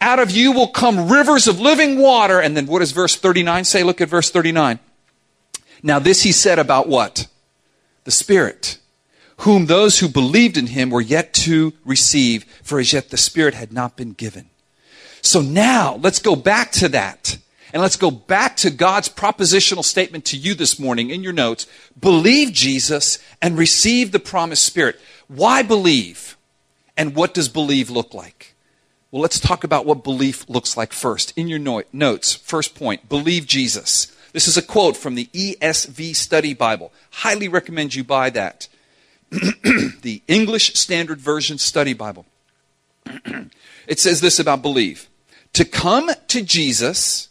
Out 0.01 0.19
of 0.19 0.31
you 0.31 0.53
will 0.53 0.69
come 0.69 1.09
rivers 1.09 1.47
of 1.47 1.61
living 1.61 1.99
water. 1.99 2.41
And 2.41 2.57
then 2.57 2.67
what 2.67 2.81
does 2.81 2.93
verse 2.93 3.17
39 3.17 3.65
say? 3.65 3.83
Look 3.83 4.01
at 4.01 4.09
verse 4.09 4.31
39. 4.31 4.79
Now, 5.83 5.99
this 5.99 6.23
he 6.23 6.33
said 6.33 6.59
about 6.59 6.89
what? 6.89 7.27
The 8.05 8.11
Spirit, 8.11 8.79
whom 9.39 9.67
those 9.67 9.99
who 9.99 10.09
believed 10.09 10.57
in 10.57 10.69
him 10.69 10.91
were 10.91 11.01
yet 11.01 11.35
to 11.35 11.73
receive, 11.85 12.45
for 12.63 12.79
as 12.79 12.93
yet 12.93 13.11
the 13.11 13.17
Spirit 13.17 13.55
had 13.55 13.73
not 13.73 13.97
been 13.97 14.13
given. 14.13 14.51
So 15.23 15.41
now, 15.41 15.97
let's 15.97 16.19
go 16.19 16.37
back 16.37 16.71
to 16.73 16.89
that. 16.91 17.39
And 17.73 17.83
let's 17.83 17.97
go 17.97 18.13
back 18.13 18.57
to 18.59 18.71
God's 18.71 19.09
propositional 19.09 19.83
statement 19.83 20.25
to 20.27 20.37
you 20.37 20.55
this 20.55 20.79
morning 20.79 21.11
in 21.11 21.25
your 21.25 21.33
notes. 21.33 21.67
Believe 21.99 22.53
Jesus 22.53 23.19
and 23.43 23.59
receive 23.59 24.13
the 24.13 24.21
promised 24.21 24.65
Spirit. 24.65 25.01
Why 25.27 25.63
believe? 25.63 26.37
And 26.97 27.17
what 27.17 27.35
does 27.35 27.49
believe 27.49 27.91
look 27.91 28.15
like? 28.15 28.55
Well, 29.11 29.23
let's 29.23 29.41
talk 29.41 29.65
about 29.65 29.87
what 29.87 30.05
belief 30.05 30.49
looks 30.49 30.77
like 30.77 30.93
first. 30.93 31.37
In 31.37 31.49
your 31.49 31.85
notes, 31.93 32.35
first 32.35 32.77
point, 32.77 33.09
believe 33.09 33.47
Jesus. 33.47 34.14
This 34.35 34.49
is 34.49 34.57
a 34.57 34.63
quote 34.63 34.97
from 34.97 35.15
the 35.15 35.27
ESV 35.27 36.17
Study 36.17 36.55
Bible. 36.55 36.93
Highly 37.11 37.47
recommend 37.47 37.95
you 37.95 38.03
buy 38.03 38.31
that. 38.31 38.67
the 39.31 40.23
English 40.27 40.75
Standard 40.75 41.21
Version 41.21 41.57
Study 41.57 41.93
Bible. 41.93 42.27
it 43.87 44.01
says 44.01 44.21
this 44.21 44.41
about 44.41 44.61
believe. 44.61 45.09
To 45.53 45.65
come 45.65 46.11
to 46.27 46.43
Jesus 46.43 47.29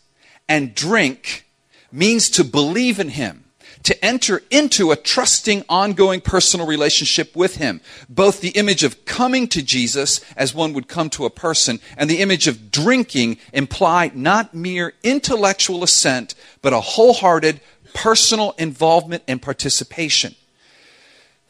and 0.48 0.74
drink 0.74 1.46
means 1.92 2.30
to 2.30 2.44
believe 2.46 3.02
in 3.02 3.10
him 3.10 3.43
to 3.84 4.06
enter 4.06 4.42
into 4.50 4.92
a 4.92 4.96
trusting, 4.96 5.64
ongoing 5.70 6.22
personal 6.22 6.66
relationship 6.66 7.36
with 7.36 7.58
Him. 7.58 7.82
Both 8.10 8.42
the 8.42 8.50
image 8.50 8.84
of 8.84 9.06
coming 9.06 9.48
to 9.50 9.62
Jesus 9.62 10.22
as 10.36 10.54
one 10.54 10.74
would 10.74 10.88
come 10.88 11.10
to 11.12 11.26
a 11.26 11.30
person 11.30 11.80
and 11.98 12.10
the 12.10 12.20
image 12.20 12.48
of 12.48 12.72
drinking 12.72 13.38
imply 13.52 14.12
not 14.14 14.54
mere 14.54 14.94
intellectual 15.04 15.84
assent, 15.84 16.36
but 16.62 16.74
a 16.74 16.82
wholehearted 16.82 17.62
personal 17.94 18.56
involvement 18.58 19.24
and 19.28 19.42
participation. 19.42 20.36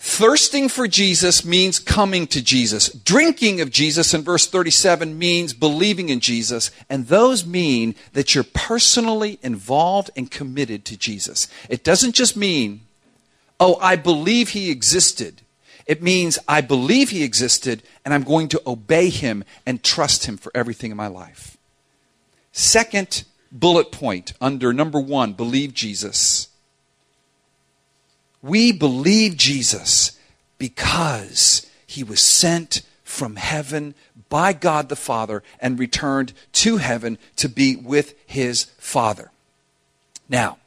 Thirsting 0.05 0.67
for 0.67 0.85
Jesus 0.85 1.45
means 1.45 1.79
coming 1.79 2.27
to 2.27 2.41
Jesus. 2.43 2.89
Drinking 2.89 3.61
of 3.61 3.71
Jesus 3.71 4.13
in 4.13 4.21
verse 4.21 4.45
37 4.45 5.17
means 5.17 5.53
believing 5.53 6.09
in 6.09 6.19
Jesus. 6.19 6.71
And 6.89 7.07
those 7.07 7.45
mean 7.45 7.95
that 8.11 8.35
you're 8.35 8.43
personally 8.43 9.39
involved 9.41 10.11
and 10.17 10.29
committed 10.29 10.83
to 10.85 10.97
Jesus. 10.97 11.47
It 11.69 11.85
doesn't 11.85 12.15
just 12.15 12.35
mean, 12.35 12.81
oh, 13.61 13.77
I 13.79 13.95
believe 13.95 14.49
he 14.49 14.71
existed. 14.71 15.41
It 15.85 16.03
means 16.03 16.37
I 16.49 16.59
believe 16.59 17.11
he 17.11 17.23
existed 17.23 17.81
and 18.03 18.13
I'm 18.13 18.23
going 18.23 18.49
to 18.49 18.61
obey 18.67 19.07
him 19.07 19.45
and 19.65 19.81
trust 19.81 20.25
him 20.25 20.35
for 20.35 20.51
everything 20.53 20.91
in 20.91 20.97
my 20.97 21.07
life. 21.07 21.55
Second 22.51 23.23
bullet 23.53 23.93
point 23.93 24.33
under 24.41 24.73
number 24.73 24.99
one, 24.99 25.31
believe 25.31 25.73
Jesus 25.73 26.49
we 28.43 28.73
believe 28.73 29.37
Jesus 29.37 30.19
because 30.59 31.65
he 31.87 32.03
was 32.03 32.19
sent 32.21 32.81
from 33.03 33.37
heaven 33.37 33.95
by 34.29 34.53
God 34.53 34.89
the 34.89 34.95
Father 34.95 35.41
and 35.59 35.79
returned 35.79 36.33
to 36.51 36.77
heaven 36.77 37.17
to 37.37 37.47
be 37.47 37.75
with 37.75 38.13
his 38.27 38.65
Father. 38.77 39.31
Now, 40.27 40.57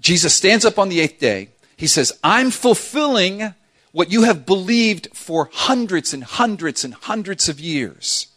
Jesus 0.00 0.34
stands 0.34 0.64
up 0.64 0.78
on 0.78 0.88
the 0.88 1.00
eighth 1.00 1.18
day. 1.18 1.50
He 1.76 1.86
says, 1.86 2.12
I'm 2.24 2.50
fulfilling 2.50 3.54
what 3.92 4.10
you 4.10 4.22
have 4.22 4.46
believed 4.46 5.08
for 5.12 5.50
hundreds 5.52 6.14
and 6.14 6.24
hundreds 6.24 6.84
and 6.84 6.94
hundreds 6.94 7.48
of 7.48 7.60
years 7.60 8.28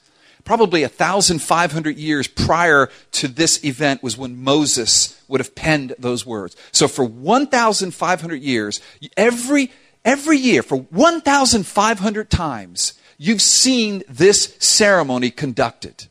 probably 0.49 0.81
1,500 0.81 1.95
years 1.95 2.27
prior 2.27 2.89
to 3.11 3.27
this 3.27 3.63
event 3.63 4.01
was 4.01 4.17
when 4.17 4.43
Moses 4.43 5.21
would 5.27 5.39
have 5.39 5.53
penned 5.53 5.93
those 5.99 6.25
words. 6.25 6.55
So 6.71 6.87
for 6.87 7.05
1,500 7.05 8.41
years, 8.41 8.81
every, 9.15 9.71
every 10.03 10.37
year, 10.37 10.63
for 10.63 10.77
1,500 10.77 12.31
times, 12.31 12.93
you've 13.19 13.43
seen 13.43 14.01
this 14.09 14.55
ceremony 14.57 15.29
conducted. 15.29 16.07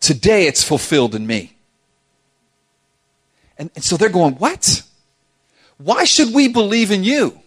Today 0.00 0.46
it's 0.46 0.64
fulfilled 0.64 1.14
in 1.14 1.26
me. 1.26 1.54
And, 3.58 3.70
and 3.74 3.84
so 3.84 3.98
they're 3.98 4.08
going, 4.08 4.36
What? 4.36 4.84
Why 5.76 6.04
should 6.04 6.32
we 6.32 6.48
believe 6.48 6.90
in 6.90 7.04
you? 7.04 7.42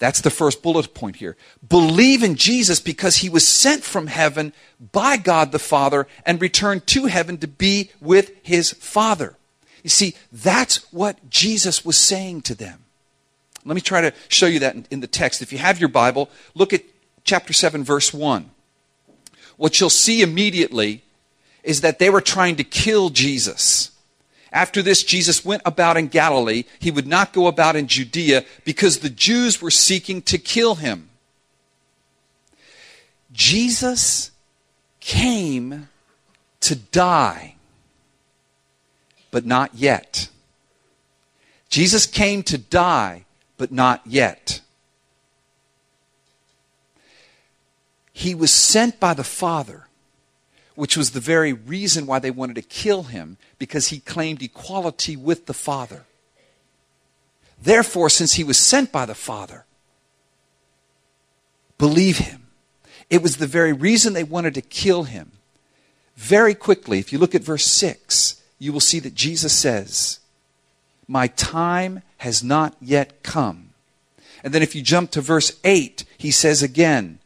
That's 0.00 0.22
the 0.22 0.30
first 0.30 0.62
bullet 0.62 0.94
point 0.94 1.16
here. 1.16 1.36
Believe 1.66 2.22
in 2.22 2.34
Jesus 2.34 2.80
because 2.80 3.18
he 3.18 3.28
was 3.28 3.46
sent 3.46 3.84
from 3.84 4.06
heaven 4.06 4.54
by 4.92 5.18
God 5.18 5.52
the 5.52 5.58
Father 5.58 6.08
and 6.24 6.40
returned 6.40 6.86
to 6.88 7.04
heaven 7.04 7.36
to 7.38 7.46
be 7.46 7.90
with 8.00 8.32
his 8.42 8.72
Father. 8.72 9.36
You 9.84 9.90
see, 9.90 10.14
that's 10.32 10.90
what 10.90 11.28
Jesus 11.28 11.84
was 11.84 11.98
saying 11.98 12.42
to 12.42 12.54
them. 12.54 12.84
Let 13.66 13.74
me 13.74 13.82
try 13.82 14.00
to 14.00 14.14
show 14.28 14.46
you 14.46 14.60
that 14.60 14.74
in, 14.74 14.86
in 14.90 15.00
the 15.00 15.06
text. 15.06 15.42
If 15.42 15.52
you 15.52 15.58
have 15.58 15.78
your 15.78 15.90
Bible, 15.90 16.30
look 16.54 16.72
at 16.72 16.82
chapter 17.24 17.52
7, 17.52 17.84
verse 17.84 18.14
1. 18.14 18.50
What 19.58 19.78
you'll 19.80 19.90
see 19.90 20.22
immediately 20.22 21.04
is 21.62 21.82
that 21.82 21.98
they 21.98 22.08
were 22.08 22.22
trying 22.22 22.56
to 22.56 22.64
kill 22.64 23.10
Jesus. 23.10 23.90
After 24.52 24.82
this, 24.82 25.04
Jesus 25.04 25.44
went 25.44 25.62
about 25.64 25.96
in 25.96 26.08
Galilee. 26.08 26.64
He 26.78 26.90
would 26.90 27.06
not 27.06 27.32
go 27.32 27.46
about 27.46 27.76
in 27.76 27.86
Judea 27.86 28.44
because 28.64 28.98
the 28.98 29.10
Jews 29.10 29.62
were 29.62 29.70
seeking 29.70 30.22
to 30.22 30.38
kill 30.38 30.76
him. 30.76 31.08
Jesus 33.32 34.32
came 34.98 35.88
to 36.60 36.74
die, 36.74 37.54
but 39.30 39.46
not 39.46 39.74
yet. 39.74 40.28
Jesus 41.68 42.06
came 42.06 42.42
to 42.44 42.58
die, 42.58 43.24
but 43.56 43.70
not 43.70 44.02
yet. 44.04 44.60
He 48.12 48.34
was 48.34 48.52
sent 48.52 48.98
by 48.98 49.14
the 49.14 49.24
Father 49.24 49.86
which 50.80 50.96
was 50.96 51.10
the 51.10 51.20
very 51.20 51.52
reason 51.52 52.06
why 52.06 52.18
they 52.18 52.30
wanted 52.30 52.54
to 52.54 52.62
kill 52.62 53.02
him, 53.02 53.36
because 53.58 53.88
he 53.88 54.00
claimed 54.00 54.42
equality 54.42 55.14
with 55.14 55.44
the 55.44 55.52
Father. 55.52 56.06
Therefore, 57.60 58.08
since 58.08 58.32
he 58.32 58.44
was 58.44 58.56
sent 58.56 58.90
by 58.90 59.04
the 59.04 59.14
Father, 59.14 59.66
believe 61.76 62.16
him. 62.16 62.46
It 63.10 63.22
was 63.22 63.36
the 63.36 63.46
very 63.46 63.74
reason 63.74 64.14
they 64.14 64.24
wanted 64.24 64.54
to 64.54 64.62
kill 64.62 65.02
him. 65.02 65.32
Very 66.16 66.54
quickly, 66.54 66.98
if 66.98 67.12
you 67.12 67.18
look 67.18 67.34
at 67.34 67.42
verse 67.42 67.66
6, 67.66 68.42
you 68.58 68.72
will 68.72 68.80
see 68.80 69.00
that 69.00 69.14
Jesus 69.14 69.52
says, 69.52 70.20
My 71.06 71.26
time 71.26 72.00
has 72.16 72.42
not 72.42 72.74
yet 72.80 73.22
come. 73.22 73.74
And 74.42 74.54
then 74.54 74.62
if 74.62 74.74
you 74.74 74.80
jump 74.80 75.10
to 75.10 75.20
verse 75.20 75.60
8, 75.62 76.06
he 76.16 76.30
says 76.30 76.62
again, 76.62 77.18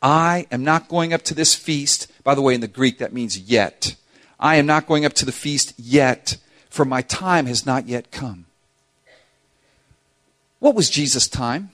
I 0.00 0.46
am 0.50 0.64
not 0.64 0.88
going 0.88 1.12
up 1.12 1.20
to 1.24 1.34
this 1.34 1.54
feast 1.54 2.10
by 2.24 2.34
the 2.34 2.42
way, 2.42 2.54
in 2.54 2.60
the 2.60 2.68
Greek, 2.68 2.98
that 2.98 3.12
means 3.12 3.38
yet. 3.38 3.94
I 4.40 4.56
am 4.56 4.66
not 4.66 4.86
going 4.86 5.04
up 5.04 5.12
to 5.14 5.26
the 5.26 5.32
feast 5.32 5.74
yet, 5.78 6.38
for 6.68 6.84
my 6.84 7.02
time 7.02 7.46
has 7.46 7.64
not 7.64 7.86
yet 7.86 8.10
come. 8.10 8.46
What 10.58 10.74
was 10.74 10.90
Jesus' 10.90 11.28
time? 11.28 11.70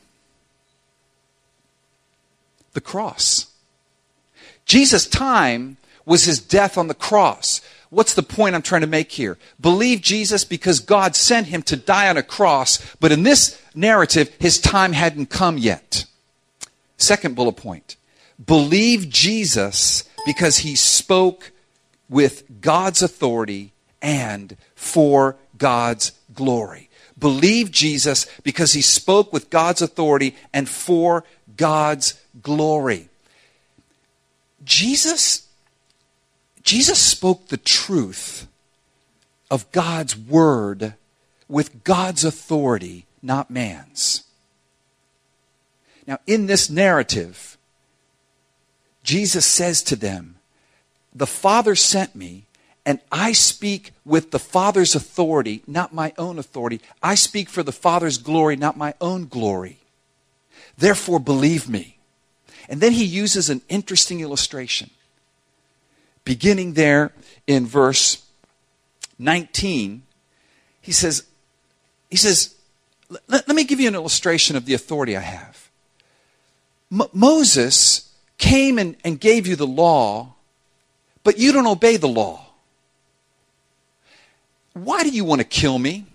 The 2.72 2.80
cross. 2.80 3.46
Jesus' 4.66 5.06
time 5.06 5.76
was 6.04 6.24
his 6.24 6.40
death 6.40 6.76
on 6.76 6.88
the 6.88 6.94
cross. 6.94 7.60
What's 7.90 8.14
the 8.14 8.22
point 8.22 8.54
I'm 8.54 8.62
trying 8.62 8.82
to 8.82 8.86
make 8.86 9.12
here? 9.12 9.38
Believe 9.60 10.00
Jesus 10.00 10.44
because 10.44 10.80
God 10.80 11.16
sent 11.16 11.48
him 11.48 11.62
to 11.64 11.76
die 11.76 12.08
on 12.08 12.16
a 12.16 12.22
cross, 12.22 12.94
but 13.00 13.12
in 13.12 13.22
this 13.22 13.60
narrative, 13.74 14.34
his 14.38 14.60
time 14.60 14.92
hadn't 14.92 15.26
come 15.26 15.58
yet. 15.58 16.04
Second 16.96 17.34
bullet 17.34 17.56
point 17.56 17.96
believe 18.44 19.08
Jesus 19.08 20.04
because 20.24 20.58
he 20.58 20.74
spoke 20.74 21.52
with 22.08 22.60
God's 22.60 23.02
authority 23.02 23.72
and 24.02 24.56
for 24.74 25.36
God's 25.56 26.12
glory. 26.34 26.88
Believe 27.18 27.70
Jesus 27.70 28.26
because 28.42 28.72
he 28.72 28.82
spoke 28.82 29.32
with 29.32 29.50
God's 29.50 29.82
authority 29.82 30.36
and 30.52 30.68
for 30.68 31.24
God's 31.56 32.14
glory. 32.42 33.08
Jesus 34.64 35.46
Jesus 36.62 36.98
spoke 36.98 37.48
the 37.48 37.56
truth 37.56 38.46
of 39.50 39.70
God's 39.72 40.16
word 40.16 40.94
with 41.48 41.82
God's 41.84 42.24
authority, 42.24 43.06
not 43.22 43.50
man's. 43.50 44.24
Now, 46.06 46.18
in 46.26 46.46
this 46.46 46.70
narrative, 46.70 47.58
Jesus 49.02 49.46
says 49.46 49.82
to 49.84 49.96
them, 49.96 50.36
The 51.14 51.26
Father 51.26 51.74
sent 51.74 52.14
me, 52.14 52.46
and 52.84 53.00
I 53.10 53.32
speak 53.32 53.92
with 54.04 54.30
the 54.30 54.38
Father's 54.38 54.94
authority, 54.94 55.62
not 55.66 55.94
my 55.94 56.12
own 56.18 56.38
authority. 56.38 56.80
I 57.02 57.14
speak 57.14 57.48
for 57.48 57.62
the 57.62 57.72
Father's 57.72 58.18
glory, 58.18 58.56
not 58.56 58.76
my 58.76 58.94
own 59.00 59.26
glory. 59.26 59.78
Therefore, 60.76 61.20
believe 61.20 61.68
me. 61.68 61.98
And 62.68 62.80
then 62.80 62.92
he 62.92 63.04
uses 63.04 63.50
an 63.50 63.62
interesting 63.68 64.20
illustration 64.20 64.90
beginning 66.24 66.74
there 66.74 67.12
in 67.46 67.66
verse 67.66 68.24
19, 69.18 70.02
he 70.80 70.92
says, 70.92 71.24
he 72.08 72.16
says, 72.16 72.54
let, 73.08 73.46
let 73.48 73.48
me 73.48 73.64
give 73.64 73.80
you 73.80 73.88
an 73.88 73.94
illustration 73.94 74.56
of 74.56 74.64
the 74.64 74.74
authority 74.74 75.16
I 75.16 75.20
have. 75.20 75.68
M- 76.92 77.08
Moses 77.12 78.09
came 78.40 78.78
and, 78.78 78.96
and 79.04 79.20
gave 79.20 79.46
you 79.46 79.54
the 79.54 79.66
law, 79.66 80.34
but 81.22 81.38
you 81.38 81.52
don't 81.52 81.66
obey 81.66 81.96
the 81.96 82.08
law. 82.08 82.44
Why 84.72 85.04
do 85.04 85.10
you 85.10 85.24
want 85.24 85.40
to 85.40 85.46
kill 85.46 85.78
me? 85.78 86.06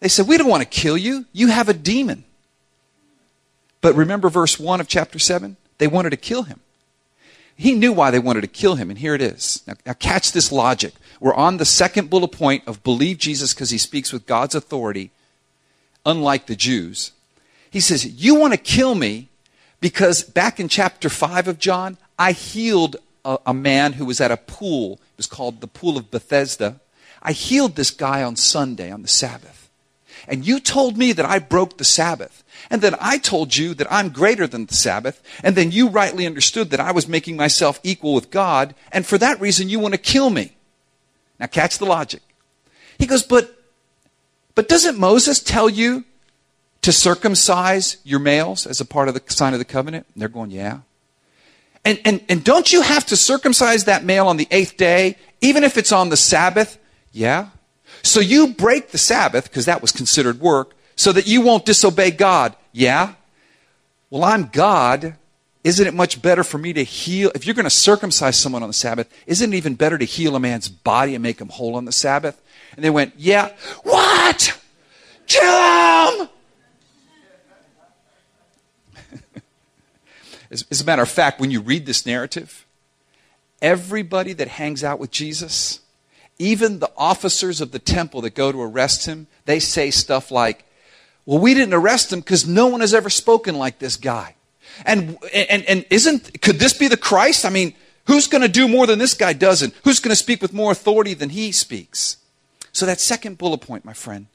They 0.00 0.08
said, 0.08 0.28
We 0.28 0.38
don't 0.38 0.48
want 0.48 0.62
to 0.62 0.68
kill 0.68 0.96
you. 0.96 1.26
You 1.32 1.48
have 1.48 1.68
a 1.68 1.74
demon. 1.74 2.24
But 3.80 3.94
remember 3.94 4.30
verse 4.30 4.58
1 4.58 4.80
of 4.80 4.88
chapter 4.88 5.18
7? 5.18 5.56
They 5.76 5.88
wanted 5.88 6.10
to 6.10 6.16
kill 6.16 6.44
him. 6.44 6.60
He 7.56 7.74
knew 7.74 7.92
why 7.92 8.10
they 8.10 8.18
wanted 8.18 8.40
to 8.40 8.46
kill 8.46 8.76
him, 8.76 8.88
and 8.88 8.98
here 8.98 9.14
it 9.14 9.20
is. 9.20 9.62
Now, 9.66 9.74
now 9.84 9.92
catch 9.92 10.32
this 10.32 10.50
logic. 10.50 10.94
We're 11.20 11.34
on 11.34 11.58
the 11.58 11.64
second 11.64 12.10
bullet 12.10 12.28
point 12.28 12.64
of 12.66 12.82
believe 12.82 13.18
Jesus 13.18 13.54
because 13.54 13.70
he 13.70 13.78
speaks 13.78 14.12
with 14.12 14.26
God's 14.26 14.54
authority, 14.54 15.10
unlike 16.06 16.46
the 16.46 16.56
Jews. 16.56 17.12
He 17.70 17.80
says, 17.80 18.06
You 18.06 18.36
want 18.36 18.52
to 18.52 18.58
kill 18.58 18.94
me 18.94 19.28
because 19.84 20.22
back 20.24 20.58
in 20.58 20.66
chapter 20.66 21.10
5 21.10 21.46
of 21.46 21.58
John, 21.58 21.98
I 22.18 22.32
healed 22.32 22.96
a, 23.22 23.36
a 23.44 23.52
man 23.52 23.92
who 23.92 24.06
was 24.06 24.18
at 24.18 24.30
a 24.30 24.38
pool. 24.38 24.94
It 24.94 25.18
was 25.18 25.26
called 25.26 25.60
the 25.60 25.66
Pool 25.66 25.98
of 25.98 26.10
Bethesda. 26.10 26.80
I 27.20 27.32
healed 27.32 27.76
this 27.76 27.90
guy 27.90 28.22
on 28.22 28.36
Sunday, 28.36 28.90
on 28.90 29.02
the 29.02 29.08
Sabbath. 29.08 29.68
And 30.26 30.46
you 30.46 30.58
told 30.58 30.96
me 30.96 31.12
that 31.12 31.26
I 31.26 31.38
broke 31.38 31.76
the 31.76 31.84
Sabbath. 31.84 32.42
And 32.70 32.80
then 32.80 32.96
I 32.98 33.18
told 33.18 33.58
you 33.58 33.74
that 33.74 33.92
I'm 33.92 34.08
greater 34.08 34.46
than 34.46 34.64
the 34.64 34.74
Sabbath. 34.74 35.22
And 35.42 35.54
then 35.54 35.70
you 35.70 35.90
rightly 35.90 36.24
understood 36.24 36.70
that 36.70 36.80
I 36.80 36.90
was 36.90 37.06
making 37.06 37.36
myself 37.36 37.78
equal 37.82 38.14
with 38.14 38.30
God. 38.30 38.74
And 38.90 39.04
for 39.04 39.18
that 39.18 39.38
reason, 39.38 39.68
you 39.68 39.80
want 39.80 39.92
to 39.92 39.98
kill 39.98 40.30
me. 40.30 40.56
Now, 41.38 41.44
catch 41.44 41.76
the 41.76 41.84
logic. 41.84 42.22
He 42.98 43.04
goes, 43.04 43.22
But, 43.22 43.54
but 44.54 44.66
doesn't 44.66 44.98
Moses 44.98 45.40
tell 45.40 45.68
you 45.68 46.06
to 46.84 46.92
circumcise 46.92 47.96
your 48.04 48.20
males 48.20 48.66
as 48.66 48.78
a 48.78 48.84
part 48.84 49.08
of 49.08 49.14
the 49.14 49.22
sign 49.32 49.54
of 49.54 49.58
the 49.58 49.64
covenant? 49.64 50.06
And 50.12 50.20
they're 50.20 50.28
going, 50.28 50.50
Yeah. 50.50 50.80
And, 51.82 52.00
and, 52.04 52.22
and 52.28 52.44
don't 52.44 52.72
you 52.72 52.82
have 52.82 53.06
to 53.06 53.16
circumcise 53.16 53.84
that 53.84 54.04
male 54.04 54.26
on 54.26 54.36
the 54.36 54.48
eighth 54.50 54.76
day, 54.76 55.16
even 55.40 55.64
if 55.64 55.76
it's 55.76 55.92
on 55.92 56.08
the 56.08 56.16
Sabbath? 56.16 56.78
Yeah. 57.12 57.48
So 58.02 58.20
you 58.20 58.48
break 58.48 58.90
the 58.90 58.98
Sabbath, 58.98 59.44
because 59.44 59.66
that 59.66 59.82
was 59.82 59.92
considered 59.92 60.40
work, 60.40 60.72
so 60.96 61.12
that 61.12 61.26
you 61.26 61.40
won't 61.40 61.66
disobey 61.66 62.10
God. 62.10 62.54
Yeah? 62.72 63.14
Well, 64.10 64.24
I'm 64.24 64.46
God. 64.46 65.16
Isn't 65.62 65.86
it 65.86 65.94
much 65.94 66.20
better 66.20 66.44
for 66.44 66.58
me 66.58 66.72
to 66.74 66.84
heal? 66.84 67.30
If 67.34 67.46
you're 67.46 67.54
going 67.54 67.64
to 67.64 67.70
circumcise 67.70 68.38
someone 68.38 68.62
on 68.62 68.68
the 68.68 68.74
Sabbath, 68.74 69.10
isn't 69.26 69.52
it 69.52 69.56
even 69.56 69.74
better 69.74 69.96
to 69.96 70.04
heal 70.04 70.36
a 70.36 70.40
man's 70.40 70.68
body 70.68 71.14
and 71.14 71.22
make 71.22 71.40
him 71.40 71.48
whole 71.48 71.76
on 71.76 71.84
the 71.86 71.92
Sabbath? 71.92 72.40
And 72.76 72.84
they 72.84 72.90
went, 72.90 73.14
Yeah. 73.16 73.52
What? 73.82 74.58
Kill 75.26 76.20
him! 76.20 76.28
As, 80.54 80.64
as 80.70 80.80
a 80.80 80.84
matter 80.84 81.02
of 81.02 81.10
fact, 81.10 81.40
when 81.40 81.50
you 81.50 81.60
read 81.60 81.84
this 81.84 82.06
narrative, 82.06 82.64
everybody 83.60 84.32
that 84.32 84.48
hangs 84.48 84.84
out 84.84 85.00
with 85.00 85.10
Jesus, 85.10 85.80
even 86.38 86.78
the 86.78 86.90
officers 86.96 87.60
of 87.60 87.72
the 87.72 87.78
temple 87.78 88.20
that 88.22 88.34
go 88.34 88.52
to 88.52 88.62
arrest 88.62 89.06
him, 89.06 89.26
they 89.44 89.58
say 89.58 89.90
stuff 89.90 90.30
like, 90.30 90.64
well, 91.26 91.40
we 91.40 91.54
didn't 91.54 91.74
arrest 91.74 92.12
him 92.12 92.20
because 92.20 92.46
no 92.46 92.68
one 92.68 92.80
has 92.80 92.94
ever 92.94 93.10
spoken 93.10 93.56
like 93.56 93.80
this 93.80 93.96
guy. 93.96 94.36
And, 94.86 95.18
and, 95.34 95.64
and 95.64 95.84
isn't, 95.90 96.40
could 96.40 96.58
this 96.58 96.72
be 96.72 96.88
the 96.88 96.96
Christ? 96.96 97.44
I 97.44 97.50
mean, 97.50 97.74
who's 98.06 98.28
going 98.28 98.42
to 98.42 98.48
do 98.48 98.68
more 98.68 98.86
than 98.86 98.98
this 98.98 99.14
guy 99.14 99.32
does? 99.32 99.60
And 99.62 99.72
who's 99.82 100.00
going 100.00 100.10
to 100.10 100.16
speak 100.16 100.40
with 100.40 100.52
more 100.52 100.70
authority 100.70 101.14
than 101.14 101.30
he 101.30 101.50
speaks? 101.52 102.18
So, 102.72 102.86
that 102.86 103.00
second 103.00 103.38
bullet 103.38 103.58
point, 103.58 103.84
my 103.84 103.92
friend, 103.92 104.26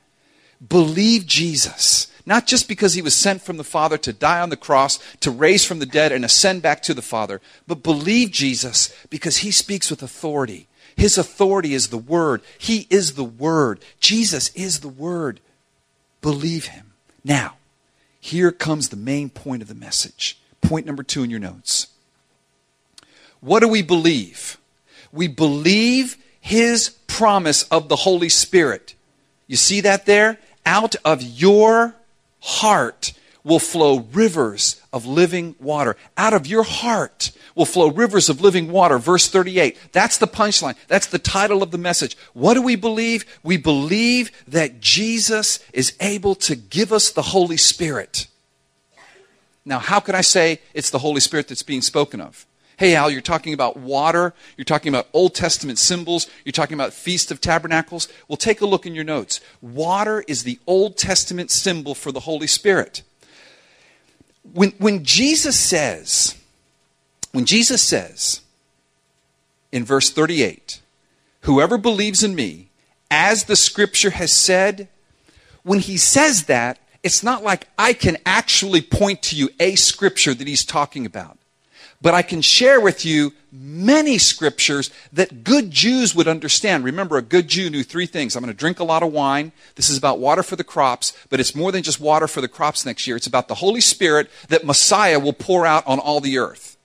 believe 0.65 1.25
Jesus. 1.25 2.07
Not 2.29 2.45
just 2.45 2.67
because 2.67 2.93
he 2.93 3.01
was 3.01 3.15
sent 3.15 3.41
from 3.41 3.57
the 3.57 3.63
Father 3.63 3.97
to 3.97 4.13
die 4.13 4.39
on 4.39 4.49
the 4.49 4.55
cross, 4.55 4.99
to 5.21 5.31
raise 5.31 5.65
from 5.65 5.79
the 5.79 5.87
dead 5.87 6.11
and 6.11 6.23
ascend 6.23 6.61
back 6.61 6.83
to 6.83 6.93
the 6.93 7.01
Father, 7.01 7.41
but 7.65 7.81
believe 7.81 8.29
Jesus 8.29 8.95
because 9.09 9.37
he 9.37 9.49
speaks 9.49 9.89
with 9.89 10.03
authority. 10.03 10.67
His 10.95 11.17
authority 11.17 11.73
is 11.73 11.87
the 11.87 11.97
Word. 11.97 12.43
He 12.59 12.85
is 12.91 13.15
the 13.15 13.23
Word. 13.23 13.83
Jesus 13.99 14.49
is 14.49 14.81
the 14.81 14.89
Word. 14.89 15.39
Believe 16.21 16.67
him. 16.67 16.91
Now, 17.23 17.55
here 18.19 18.51
comes 18.51 18.89
the 18.89 18.95
main 18.95 19.31
point 19.31 19.63
of 19.63 19.67
the 19.67 19.73
message. 19.73 20.37
Point 20.61 20.85
number 20.85 21.01
two 21.01 21.23
in 21.23 21.31
your 21.31 21.39
notes. 21.39 21.87
What 23.39 23.61
do 23.61 23.67
we 23.67 23.81
believe? 23.81 24.59
We 25.11 25.27
believe 25.27 26.15
his 26.39 26.89
promise 27.07 27.63
of 27.63 27.89
the 27.89 27.95
Holy 27.95 28.29
Spirit. 28.29 28.93
You 29.47 29.55
see 29.55 29.81
that 29.81 30.05
there? 30.05 30.37
Out 30.63 30.95
of 31.03 31.23
your 31.23 31.95
heart 32.39 33.13
will 33.43 33.59
flow 33.59 33.99
rivers 34.11 34.81
of 34.91 35.05
living 35.05 35.55
water. 35.59 35.95
Out 36.17 36.33
of 36.33 36.45
your 36.45 36.63
heart 36.63 37.31
will 37.55 37.65
flow 37.65 37.89
rivers 37.89 38.29
of 38.29 38.41
living 38.41 38.71
water. 38.71 38.97
Verse 38.97 39.27
38. 39.27 39.77
That's 39.91 40.17
the 40.17 40.27
punchline. 40.27 40.75
That's 40.87 41.07
the 41.07 41.19
title 41.19 41.63
of 41.63 41.71
the 41.71 41.77
message. 41.77 42.17
What 42.33 42.53
do 42.53 42.61
we 42.61 42.75
believe? 42.75 43.25
We 43.43 43.57
believe 43.57 44.31
that 44.47 44.81
Jesus 44.81 45.59
is 45.73 45.95
able 45.99 46.35
to 46.35 46.55
give 46.55 46.91
us 46.91 47.11
the 47.11 47.21
Holy 47.21 47.57
Spirit. 47.57 48.27
Now, 49.65 49.79
how 49.79 49.99
can 49.99 50.15
I 50.15 50.21
say 50.21 50.59
it's 50.73 50.89
the 50.89 50.99
Holy 50.99 51.21
Spirit 51.21 51.47
that's 51.47 51.63
being 51.63 51.81
spoken 51.81 52.21
of? 52.21 52.45
Hey, 52.79 52.95
Al, 52.95 53.11
you're 53.11 53.19
talking 53.19 53.53
about 53.53 53.75
water. 53.75 54.33
You're 54.55 54.63
talking 54.63 54.87
about 54.87 55.09
Old 55.11 55.35
Testament 55.35 55.77
symbols. 55.79 56.29
You're 56.45 56.53
talking 56.53 56.75
about 56.75 56.93
Feast 56.93 57.29
of 57.29 57.41
Tabernacles. 57.41 58.07
Well, 58.29 58.37
take 58.37 58.61
a 58.61 58.65
look 58.65 58.85
in 58.85 58.95
your 58.95 59.03
notes. 59.03 59.41
Water 59.59 60.23
is 60.29 60.43
the 60.43 60.59
Old 60.65 60.95
Testament 60.95 61.51
symbol 61.51 61.93
for 61.93 62.13
the 62.13 62.21
Holy 62.21 62.47
Spirit. 62.47 63.01
When, 64.53 64.69
when 64.77 65.03
Jesus 65.03 65.59
says, 65.59 66.41
when 67.33 67.43
Jesus 67.43 67.81
says 67.81 68.39
in 69.73 69.83
verse 69.83 70.09
38, 70.09 70.79
whoever 71.41 71.77
believes 71.77 72.23
in 72.23 72.33
me, 72.33 72.69
as 73.11 73.43
the 73.43 73.57
scripture 73.57 74.11
has 74.11 74.31
said, 74.31 74.87
when 75.63 75.79
he 75.79 75.97
says 75.97 76.45
that, 76.45 76.79
it's 77.03 77.23
not 77.23 77.43
like 77.43 77.67
I 77.77 77.91
can 77.91 78.15
actually 78.25 78.81
point 78.81 79.21
to 79.23 79.35
you 79.35 79.49
a 79.59 79.75
scripture 79.75 80.33
that 80.33 80.47
he's 80.47 80.63
talking 80.63 81.05
about. 81.05 81.38
But 82.01 82.13
I 82.13 82.21
can 82.21 82.41
share 82.41 82.79
with 82.79 83.05
you 83.05 83.33
many 83.51 84.17
scriptures 84.17 84.89
that 85.11 85.43
good 85.43 85.69
Jews 85.69 86.15
would 86.15 86.27
understand. 86.29 86.85
Remember, 86.85 87.17
a 87.17 87.21
good 87.21 87.49
Jew 87.49 87.69
knew 87.69 87.83
three 87.83 88.05
things. 88.05 88.35
I'm 88.35 88.43
going 88.43 88.53
to 88.53 88.57
drink 88.57 88.79
a 88.79 88.85
lot 88.85 89.03
of 89.03 89.11
wine. 89.11 89.51
This 89.75 89.89
is 89.89 89.97
about 89.97 90.19
water 90.19 90.43
for 90.43 90.55
the 90.55 90.63
crops, 90.63 91.11
but 91.29 91.39
it's 91.41 91.55
more 91.55 91.71
than 91.71 91.83
just 91.83 91.99
water 91.99 92.27
for 92.27 92.39
the 92.39 92.47
crops 92.47 92.85
next 92.85 93.05
year. 93.05 93.17
It's 93.17 93.27
about 93.27 93.49
the 93.49 93.55
Holy 93.55 93.81
Spirit 93.81 94.29
that 94.47 94.65
Messiah 94.65 95.19
will 95.19 95.33
pour 95.33 95.65
out 95.65 95.85
on 95.85 95.99
all 95.99 96.21
the 96.21 96.37
earth. 96.37 96.77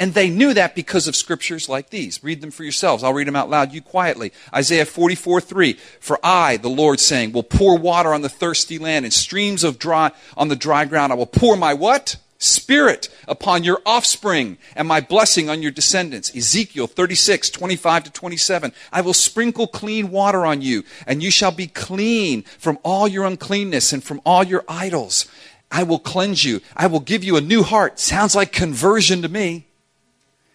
And 0.00 0.14
they 0.14 0.30
knew 0.30 0.54
that 0.54 0.74
because 0.74 1.06
of 1.06 1.14
scriptures 1.14 1.68
like 1.68 1.90
these. 1.90 2.24
Read 2.24 2.40
them 2.40 2.50
for 2.50 2.64
yourselves. 2.64 3.04
I'll 3.04 3.12
read 3.12 3.28
them 3.28 3.36
out 3.36 3.50
loud, 3.50 3.72
you 3.72 3.80
quietly. 3.80 4.32
Isaiah 4.52 4.86
44 4.86 5.40
3. 5.40 5.74
For 6.00 6.18
I, 6.22 6.56
the 6.56 6.70
Lord, 6.70 6.98
saying, 7.00 7.32
will 7.32 7.44
pour 7.44 7.78
water 7.78 8.12
on 8.12 8.22
the 8.22 8.28
thirsty 8.28 8.78
land 8.78 9.04
and 9.04 9.12
streams 9.12 9.62
of 9.62 9.78
dry 9.78 10.10
on 10.36 10.48
the 10.48 10.56
dry 10.56 10.84
ground. 10.84 11.12
I 11.12 11.16
will 11.16 11.26
pour 11.26 11.56
my 11.56 11.74
what? 11.74 12.16
Spirit 12.38 13.08
upon 13.28 13.64
your 13.64 13.80
offspring 13.86 14.58
and 14.74 14.88
my 14.88 15.00
blessing 15.00 15.48
on 15.48 15.62
your 15.62 15.70
descendants. 15.70 16.34
Ezekiel 16.34 16.86
36, 16.86 17.50
25 17.50 18.04
to 18.04 18.12
27. 18.12 18.72
I 18.92 19.00
will 19.00 19.14
sprinkle 19.14 19.66
clean 19.66 20.10
water 20.10 20.44
on 20.44 20.60
you 20.60 20.84
and 21.06 21.22
you 21.22 21.30
shall 21.30 21.52
be 21.52 21.66
clean 21.66 22.42
from 22.58 22.78
all 22.82 23.08
your 23.08 23.24
uncleanness 23.24 23.92
and 23.92 24.02
from 24.02 24.20
all 24.26 24.44
your 24.44 24.64
idols. 24.68 25.26
I 25.70 25.84
will 25.84 25.98
cleanse 25.98 26.44
you. 26.44 26.60
I 26.76 26.86
will 26.86 27.00
give 27.00 27.24
you 27.24 27.36
a 27.36 27.40
new 27.40 27.62
heart. 27.62 27.98
Sounds 27.98 28.34
like 28.34 28.52
conversion 28.52 29.22
to 29.22 29.28
me. 29.28 29.66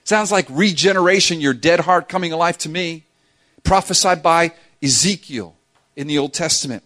Sounds 0.03 0.31
like 0.31 0.47
regeneration, 0.49 1.41
your 1.41 1.53
dead 1.53 1.81
heart 1.81 2.09
coming 2.09 2.33
alive 2.33 2.57
to 2.59 2.69
me. 2.69 3.03
Prophesied 3.63 4.23
by 4.23 4.53
Ezekiel 4.81 5.55
in 5.95 6.07
the 6.07 6.17
Old 6.17 6.33
Testament 6.33 6.83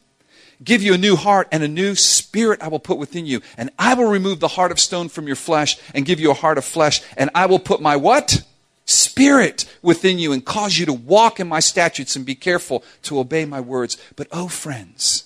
give 0.63 0.81
you 0.83 0.93
a 0.93 0.97
new 0.97 1.15
heart 1.15 1.47
and 1.51 1.63
a 1.63 1.67
new 1.67 1.95
spirit 1.95 2.61
I 2.61 2.67
will 2.67 2.79
put 2.79 2.97
within 2.97 3.25
you. 3.25 3.41
And 3.57 3.69
I 3.77 3.93
will 3.93 4.09
remove 4.09 4.39
the 4.39 4.47
heart 4.49 4.71
of 4.71 4.79
stone 4.79 5.09
from 5.09 5.27
your 5.27 5.35
flesh 5.35 5.77
and 5.93 6.05
give 6.05 6.19
you 6.19 6.31
a 6.31 6.35
heart 6.35 6.57
of 6.57 6.65
flesh. 6.65 7.01
And 7.17 7.29
I 7.35 7.45
will 7.45 7.59
put 7.59 7.81
my 7.81 7.95
what? 7.95 8.43
Spirit 8.85 9.65
within 9.81 10.19
you 10.19 10.33
and 10.33 10.45
cause 10.45 10.77
you 10.77 10.85
to 10.85 10.93
walk 10.93 11.39
in 11.39 11.47
my 11.47 11.59
statutes 11.59 12.15
and 12.15 12.25
be 12.25 12.35
careful 12.35 12.83
to 13.03 13.19
obey 13.19 13.45
my 13.45 13.61
words. 13.61 13.97
But 14.15 14.27
oh, 14.31 14.47
friends, 14.47 15.25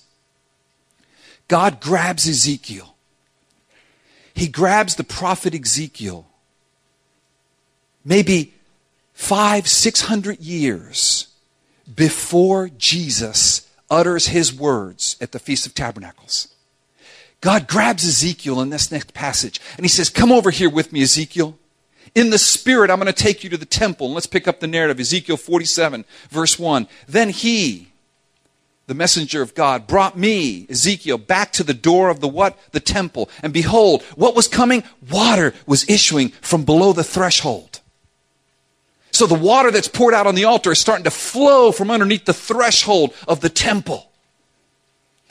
God 1.48 1.80
grabs 1.80 2.28
Ezekiel. 2.28 2.96
He 4.34 4.48
grabs 4.48 4.96
the 4.96 5.04
prophet 5.04 5.56
Ezekiel. 5.56 6.28
Maybe 8.06 8.54
five, 9.14 9.68
six 9.68 10.02
hundred 10.02 10.40
years 10.40 11.28
before 11.96 12.70
Jesus 12.70 13.67
utters 13.90 14.28
his 14.28 14.54
words 14.54 15.16
at 15.22 15.32
the 15.32 15.40
Feast 15.40 15.66
of 15.66 15.74
Tabernacles. 15.74 16.50
God 17.42 17.68
grabs 17.68 18.04
Ezekiel 18.08 18.62
in 18.62 18.70
this 18.70 18.92
next 18.92 19.14
passage 19.14 19.62
and 19.78 19.86
he 19.86 19.90
says, 19.90 20.10
Come 20.10 20.32
over 20.32 20.52
here 20.52 20.70
with 20.70 20.92
me, 20.92 21.02
Ezekiel. 21.02 21.58
In 22.16 22.30
the 22.30 22.40
Spirit, 22.40 22.90
I'm 22.90 23.00
going 23.00 23.14
to 23.14 23.24
take 23.24 23.44
you 23.44 23.50
to 23.52 23.58
the 23.58 23.66
temple. 23.66 24.08
And 24.08 24.16
let's 24.16 24.28
pick 24.28 24.48
up 24.48 24.60
the 24.60 24.68
narrative 24.68 25.00
Ezekiel 25.00 25.38
47, 25.38 26.06
verse 26.30 26.58
1. 26.58 26.88
Then 27.08 27.30
he, 27.30 27.90
the 28.88 28.96
messenger 28.96 29.42
of 29.42 29.54
God, 29.54 29.86
brought 29.86 30.18
me, 30.18 30.66
Ezekiel, 30.70 31.18
back 31.20 31.52
to 31.54 31.64
the 31.64 31.74
door 31.74 32.10
of 32.10 32.20
the 32.20 32.28
what? 32.28 32.58
The 32.72 32.80
temple. 32.80 33.30
And 33.44 33.54
behold, 33.54 34.02
what 34.16 34.36
was 34.36 34.48
coming? 34.48 34.84
Water 35.12 35.54
was 35.68 35.88
issuing 35.90 36.30
from 36.42 36.66
below 36.66 36.94
the 36.94 37.04
threshold. 37.04 37.77
So 39.18 39.26
the 39.26 39.34
water 39.34 39.72
that's 39.72 39.88
poured 39.88 40.14
out 40.14 40.28
on 40.28 40.36
the 40.36 40.44
altar 40.44 40.72
is 40.72 40.80
starting 40.80 41.06
to 41.06 41.10
flow 41.10 41.72
from 41.72 41.90
underneath 41.90 42.26
the 42.26 42.36
threshold 42.36 43.16
of 43.28 43.42
the 43.42 43.50
temple. 43.50 44.12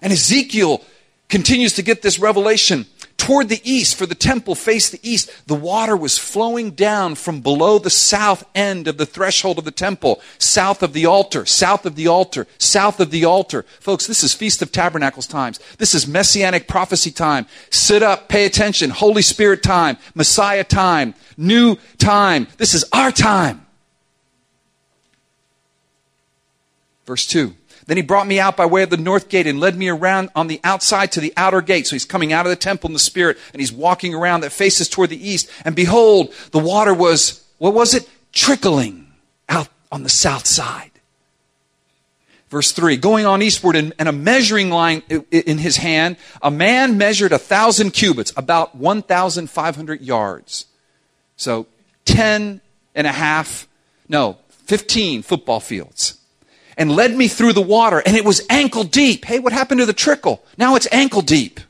And 0.03 0.13
Ezekiel 0.13 0.83
continues 1.29 1.75
to 1.75 1.83
get 1.83 2.03
this 2.03 2.19
revelation. 2.19 2.87
Toward 3.17 3.49
the 3.49 3.61
east, 3.63 3.95
for 3.95 4.05
the 4.05 4.17
temple 4.17 4.57
faced 4.57 4.91
the 4.91 4.99
east, 5.09 5.31
the 5.47 5.55
water 5.55 5.97
was 5.97 6.19
flowing 6.19 6.73
down 6.73 7.15
from 7.15 7.41
below 7.41 7.79
the 7.79 7.89
south 7.89 8.45
end 8.57 8.89
of 8.89 8.97
the 8.97 9.07
threshold 9.07 9.57
of 9.57 9.65
the 9.65 9.71
temple, 9.71 10.21
south 10.37 10.83
of 10.83 10.93
the 10.93 11.07
altar, 11.07 11.47
south 11.47 11.87
of 11.87 11.95
the 11.95 12.09
altar, 12.09 12.49
south 12.59 12.99
of 12.99 13.13
the 13.13 13.25
altar. 13.25 13.63
Folks, 13.79 14.09
this 14.09 14.25
is 14.25 14.35
Feast 14.35 14.63
of 14.63 14.73
Tabernacles 14.73 15.29
times. 15.29 15.61
This 15.79 15.95
is 15.95 16.09
Messianic 16.09 16.67
prophecy 16.67 17.13
time. 17.13 17.47
Sit 17.71 18.03
up, 18.03 18.29
pay 18.29 18.47
attention. 18.47 18.91
Holy 18.91 19.23
Spirit 19.23 19.63
time, 19.63 19.97
Messiah 20.17 20.65
time, 20.65 21.15
new 21.37 21.77
time. 21.99 22.49
This 22.57 22.75
is 22.75 22.85
our 22.93 23.13
time. 23.13 23.66
Verse 27.07 27.27
2. 27.27 27.55
Then 27.87 27.97
he 27.97 28.03
brought 28.03 28.27
me 28.27 28.41
out 28.41 28.57
by 28.57 28.67
way 28.67 28.83
of 28.83 28.91
the 28.91 28.97
north 28.97 29.29
gate 29.29 29.47
and 29.47 29.61
led 29.61 29.77
me 29.77 29.89
around 29.89 30.31
on 30.35 30.49
the 30.49 30.61
outside 30.65 31.13
to 31.13 31.21
the 31.21 31.33
outer 31.37 31.61
gate. 31.61 31.87
So 31.87 31.95
he's 31.95 32.05
coming 32.05 32.33
out 32.33 32.45
of 32.45 32.51
the 32.51 32.57
temple 32.57 32.89
in 32.89 32.93
the 32.93 32.99
spirit 32.99 33.39
and 33.53 33.61
he's 33.61 33.73
walking 33.73 34.13
around 34.13 34.41
that 34.41 34.51
faces 34.51 34.89
toward 34.89 35.11
the 35.11 35.29
east. 35.29 35.49
And 35.65 35.77
behold, 35.77 36.35
the 36.51 36.59
water 36.59 36.93
was, 36.93 37.47
what 37.59 37.75
was 37.75 37.95
it? 37.95 38.09
Trickling 38.33 39.07
out 39.49 39.69
on 39.93 40.03
the 40.03 40.09
south 40.09 40.47
side. 40.47 40.91
Verse 42.49 42.73
3 42.73 42.97
Going 42.97 43.25
on 43.25 43.41
eastward 43.41 43.77
and, 43.77 43.93
and 44.01 44.09
a 44.09 44.13
measuring 44.13 44.71
line 44.71 45.03
in 45.31 45.59
his 45.59 45.77
hand, 45.77 46.17
a 46.43 46.51
man 46.51 46.99
measured 46.99 47.33
a 47.33 47.39
thousand 47.39 47.93
cubits, 47.93 48.33
about 48.37 48.75
1,500 48.75 50.01
yards. 50.01 50.67
So 51.37 51.67
10 52.05 52.61
and 52.97 53.07
a 53.07 53.13
half, 53.13 53.69
no, 54.09 54.39
15 54.49 55.23
football 55.23 55.61
fields 55.61 56.19
and 56.77 56.93
led 56.93 57.17
me 57.17 57.29
through 57.29 57.55
the 57.55 57.63
water, 57.63 58.03
and 58.05 58.17
it 58.17 58.25
was 58.25 58.43
ankle 58.51 58.85
deep. 58.85 59.25
Hey, 59.25 59.39
what 59.39 59.53
happened 59.53 59.81
to 59.81 59.87
the 59.87 59.93
trickle? 59.93 60.45
Now 60.59 60.75
it's 60.75 60.89
ankle 60.93 61.23
deep. 61.23 61.61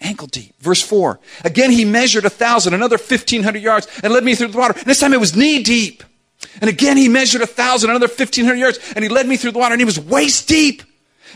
Ankle 0.00 0.28
deep. 0.28 0.54
Verse 0.60 0.82
4. 0.82 1.18
Again, 1.44 1.70
he 1.70 1.84
measured 1.84 2.24
a 2.24 2.30
thousand, 2.30 2.74
another 2.74 2.96
1,500 2.96 3.60
yards, 3.60 3.88
and 4.02 4.12
led 4.12 4.24
me 4.24 4.34
through 4.34 4.48
the 4.48 4.58
water. 4.58 4.74
And 4.76 4.86
this 4.86 5.00
time 5.00 5.12
it 5.12 5.20
was 5.20 5.34
knee 5.34 5.62
deep. 5.62 6.04
And 6.60 6.68
again, 6.68 6.96
he 6.96 7.08
measured 7.08 7.42
a 7.42 7.46
thousand, 7.46 7.90
another 7.90 8.06
1,500 8.06 8.54
yards, 8.56 8.78
and 8.94 9.02
he 9.02 9.08
led 9.08 9.26
me 9.26 9.36
through 9.36 9.52
the 9.52 9.58
water, 9.58 9.72
and 9.72 9.80
he 9.80 9.86
was 9.86 9.98
waist 9.98 10.46
deep. 10.46 10.82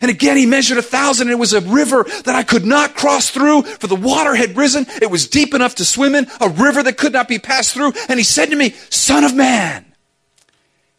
And 0.01 0.11
again, 0.11 0.37
he 0.37 0.47
measured 0.47 0.79
a 0.79 0.83
thousand, 0.83 1.29
and 1.29 1.33
it 1.33 1.41
was 1.41 1.55
a 1.55 1.61
river 1.61 2.05
that 2.25 2.35
I 2.35 2.45
could 2.45 2.65
not 2.65 2.95
cross 2.95 3.31
through, 3.31 3.63
for 3.63 3.87
the 3.87 3.97
water 3.97 4.35
had 4.35 4.57
risen. 4.57 4.87
It 5.03 5.11
was 5.11 5.27
deep 5.27 5.55
enough 5.55 5.77
to 5.77 5.85
swim 5.85 6.15
in, 6.15 6.29
a 6.41 6.49
river 6.49 6.83
that 6.83 6.99
could 6.99 7.13
not 7.13 7.27
be 7.27 7.39
passed 7.39 7.75
through. 7.75 7.95
And 8.09 8.19
he 8.19 8.25
said 8.25 8.51
to 8.51 8.57
me, 8.57 8.75
Son 8.91 9.25
of 9.25 9.35
man, 9.35 9.88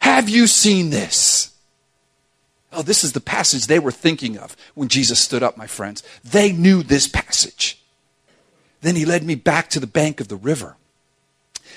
have 0.00 0.28
you 0.28 0.46
seen 0.46 0.90
this? 0.90 1.54
Oh, 2.72 2.82
this 2.82 3.02
is 3.02 3.12
the 3.12 3.20
passage 3.20 3.66
they 3.66 3.78
were 3.78 3.90
thinking 3.90 4.38
of 4.38 4.56
when 4.74 4.88
Jesus 4.88 5.18
stood 5.18 5.42
up, 5.42 5.56
my 5.56 5.66
friends. 5.66 6.02
They 6.22 6.52
knew 6.52 6.82
this 6.82 7.08
passage. 7.08 7.82
Then 8.80 8.96
he 8.96 9.04
led 9.04 9.24
me 9.24 9.34
back 9.34 9.68
to 9.70 9.80
the 9.80 9.86
bank 9.86 10.20
of 10.20 10.28
the 10.28 10.36
river. 10.36 10.76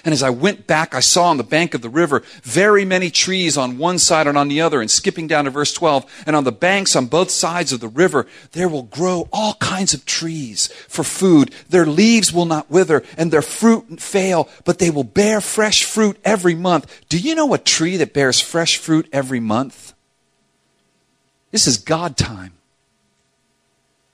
And 0.06 0.12
as 0.12 0.22
I 0.22 0.32
went 0.32 0.68
back, 0.68 0.94
I 0.94 1.00
saw 1.00 1.30
on 1.30 1.38
the 1.38 1.44
bank 1.46 1.74
of 1.74 1.82
the 1.82 1.90
river 1.90 2.24
very 2.42 2.84
many 2.84 3.10
trees 3.10 3.58
on 3.58 3.78
one 3.78 3.98
side 3.98 4.28
and 4.28 4.38
on 4.38 4.50
the 4.50 4.60
other. 4.60 4.82
And 4.82 4.92
skipping 4.92 5.28
down 5.28 5.46
to 5.46 5.52
verse 5.52 5.72
12, 5.72 6.24
and 6.28 6.36
on 6.36 6.44
the 6.44 6.52
banks 6.52 6.96
on 6.98 7.06
both 7.06 7.32
sides 7.32 7.72
of 7.72 7.80
the 7.80 7.88
river, 7.88 8.28
there 8.52 8.68
will 8.68 8.84
grow 8.84 9.30
all 9.32 9.54
kinds 9.56 9.94
of 9.94 10.06
trees 10.06 10.68
for 10.90 11.06
food. 11.06 11.56
Their 11.70 11.86
leaves 11.86 12.34
will 12.34 12.46
not 12.46 12.70
wither 12.70 13.04
and 13.18 13.32
their 13.32 13.42
fruit 13.42 14.02
fail, 14.02 14.50
but 14.66 14.80
they 14.80 14.90
will 14.90 15.06
bear 15.06 15.40
fresh 15.40 15.86
fruit 15.86 16.18
every 16.26 16.56
month. 16.56 17.02
Do 17.08 17.18
you 17.18 17.34
know 17.34 17.54
a 17.54 17.58
tree 17.58 17.96
that 17.98 18.14
bears 18.14 18.42
fresh 18.42 18.76
fruit 18.78 19.08
every 19.14 19.40
month? 19.40 19.94
This 21.52 21.66
is 21.66 21.78
God 21.78 22.18
time. 22.18 22.54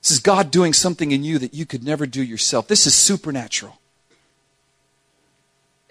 This 0.02 0.12
is 0.12 0.20
God 0.20 0.52
doing 0.52 0.72
something 0.72 1.10
in 1.10 1.24
you 1.24 1.40
that 1.40 1.52
you 1.52 1.66
could 1.66 1.82
never 1.82 2.06
do 2.06 2.22
yourself. 2.22 2.68
This 2.68 2.86
is 2.86 2.94
supernatural. 2.94 3.79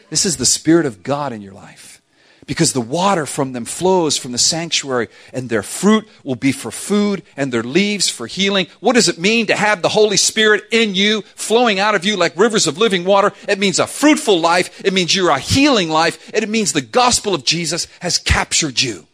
This 0.09 0.25
is 0.25 0.37
the 0.37 0.45
Spirit 0.45 0.85
of 0.85 1.03
God 1.03 1.33
in 1.33 1.41
your 1.41 1.53
life. 1.53 2.01
Because 2.45 2.73
the 2.73 2.81
water 2.81 3.27
from 3.27 3.53
them 3.53 3.65
flows 3.65 4.17
from 4.17 4.31
the 4.31 4.39
sanctuary, 4.39 5.07
and 5.31 5.49
their 5.49 5.61
fruit 5.61 6.07
will 6.23 6.35
be 6.35 6.51
for 6.51 6.71
food, 6.71 7.21
and 7.37 7.51
their 7.51 7.61
leaves 7.61 8.09
for 8.09 8.25
healing. 8.25 8.65
What 8.79 8.93
does 8.93 9.07
it 9.07 9.19
mean 9.19 9.45
to 9.47 9.55
have 9.55 9.83
the 9.83 9.89
Holy 9.89 10.17
Spirit 10.17 10.63
in 10.71 10.95
you, 10.95 11.21
flowing 11.35 11.79
out 11.79 11.93
of 11.93 12.05
you 12.05 12.17
like 12.17 12.35
rivers 12.35 12.65
of 12.65 12.79
living 12.79 13.05
water? 13.05 13.33
It 13.47 13.59
means 13.59 13.77
a 13.77 13.85
fruitful 13.85 14.39
life. 14.39 14.83
It 14.83 14.93
means 14.93 15.15
you're 15.15 15.29
a 15.29 15.37
healing 15.37 15.89
life. 15.89 16.31
And 16.33 16.43
it 16.43 16.49
means 16.49 16.73
the 16.73 16.81
gospel 16.81 17.35
of 17.35 17.45
Jesus 17.45 17.87
has 17.99 18.17
captured 18.17 18.81
you. 18.81 19.05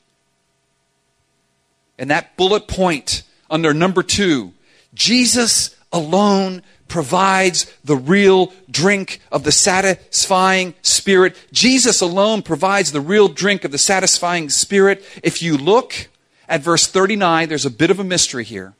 And 1.97 2.09
that 2.09 2.37
bullet 2.37 2.69
point 2.69 3.23
under 3.49 3.73
number 3.73 4.03
two 4.03 4.53
Jesus 4.93 5.75
alone 5.91 6.61
provides 6.87 7.71
the 7.83 7.95
real 7.95 8.53
drink 8.69 9.19
of 9.31 9.43
the 9.43 9.51
satisfying 9.51 10.73
spirit. 10.81 11.35
Jesus 11.51 12.01
alone 12.01 12.41
provides 12.41 12.91
the 12.91 13.01
real 13.01 13.27
drink 13.27 13.63
of 13.63 13.71
the 13.71 13.77
satisfying 13.77 14.49
spirit. 14.49 15.03
If 15.23 15.41
you 15.41 15.57
look 15.57 16.07
at 16.47 16.61
verse 16.61 16.87
39, 16.87 17.49
there's 17.49 17.65
a 17.65 17.71
bit 17.71 17.91
of 17.91 17.99
a 17.99 18.03
mystery 18.03 18.43
here 18.43 18.73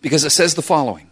because 0.00 0.24
it 0.24 0.30
says 0.30 0.54
the 0.54 0.62
following. 0.62 1.10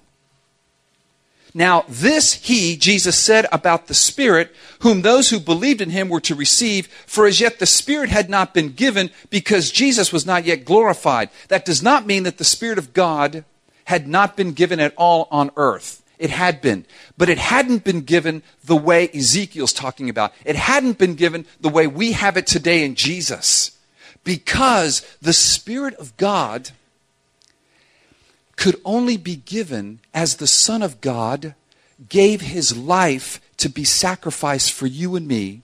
Now, 1.57 1.87
this 1.89 2.35
he, 2.35 2.77
Jesus, 2.77 3.17
said 3.17 3.47
about 3.51 3.87
the 3.87 3.95
Spirit, 3.95 4.55
whom 4.81 5.01
those 5.01 5.31
who 5.31 5.41
believed 5.41 5.81
in 5.81 5.89
him 5.89 6.11
were 6.11 6.21
to 6.21 6.35
receive, 6.35 6.87
for 7.07 7.27
as 7.27 7.41
yet 7.41 7.59
the 7.59 7.65
Spirit 7.65 8.11
had 8.11 8.29
not 8.29 8.53
been 8.53 8.73
given 8.73 9.09
because 9.31 9.71
Jesus 9.71 10.13
was 10.13 10.27
not 10.27 10.45
yet 10.45 10.67
glorified. 10.67 11.31
That 11.49 11.65
does 11.65 11.83
not 11.83 12.05
mean 12.07 12.25
that 12.25 12.37
the 12.37 12.45
Spirit 12.45 12.77
of 12.77 12.93
God 12.93 13.43
had 13.87 14.07
not 14.07 14.37
been 14.37 14.53
given 14.53 14.79
at 14.79 14.95
all 14.97 15.27
on 15.31 15.51
earth. 15.57 16.03
It 16.19 16.31
had 16.31 16.61
been. 16.61 16.87
But 17.17 17.29
it 17.29 17.39
hadn't 17.39 17.85
been 17.85 18.03
given 18.03 18.43
the 18.65 18.77
way 18.77 19.09
Ezekiel's 19.09 19.73
talking 19.73 20.09
about. 20.09 20.33
It 20.45 20.57
hadn't 20.57 20.99
been 20.99 21.15
given 21.15 21.47
the 21.61 21.69
way 21.69 21.87
we 21.87 22.13
have 22.13 22.37
it 22.37 22.47
today 22.47 22.85
in 22.85 22.95
Jesus. 22.95 23.79
Because 24.25 25.07
the 25.23 25.33
Spirit 25.33 25.95
of 25.95 26.17
God 26.17 26.71
could 28.57 28.81
only 28.85 29.17
be 29.17 29.37
given 29.37 30.01
as 30.15 30.37
the 30.37 30.47
Son 30.47 30.83
of 30.83 31.01
God 31.01 31.55
gave 32.09 32.41
his 32.41 32.77
life 32.77 33.41
to 33.59 33.69
be 33.69 33.85
sacrificed 33.85 34.73
for 34.73 34.87
you 34.87 35.15
and 35.15 35.29
me, 35.29 35.63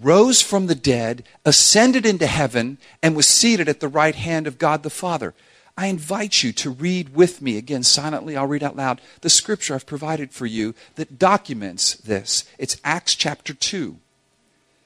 rose 0.00 0.40
from 0.40 0.66
the 0.66 0.74
dead, 0.74 1.24
ascended 1.44 2.06
into 2.06 2.26
heaven, 2.26 2.78
and 3.02 3.16
was 3.16 3.26
seated 3.26 3.68
at 3.68 3.80
the 3.80 3.88
right 3.88 4.14
hand 4.14 4.46
of 4.46 4.58
God 4.58 4.82
the 4.82 4.90
Father. 4.90 5.34
I 5.80 5.86
invite 5.86 6.42
you 6.42 6.52
to 6.52 6.68
read 6.68 7.14
with 7.14 7.40
me, 7.40 7.56
again, 7.56 7.82
silently, 7.82 8.36
I'll 8.36 8.46
read 8.46 8.62
out 8.62 8.76
loud, 8.76 9.00
the 9.22 9.30
scripture 9.30 9.74
I've 9.74 9.86
provided 9.86 10.30
for 10.30 10.44
you 10.44 10.74
that 10.96 11.18
documents 11.18 11.94
this. 11.94 12.44
It's 12.58 12.76
Acts 12.84 13.14
chapter 13.14 13.54
2. 13.54 13.96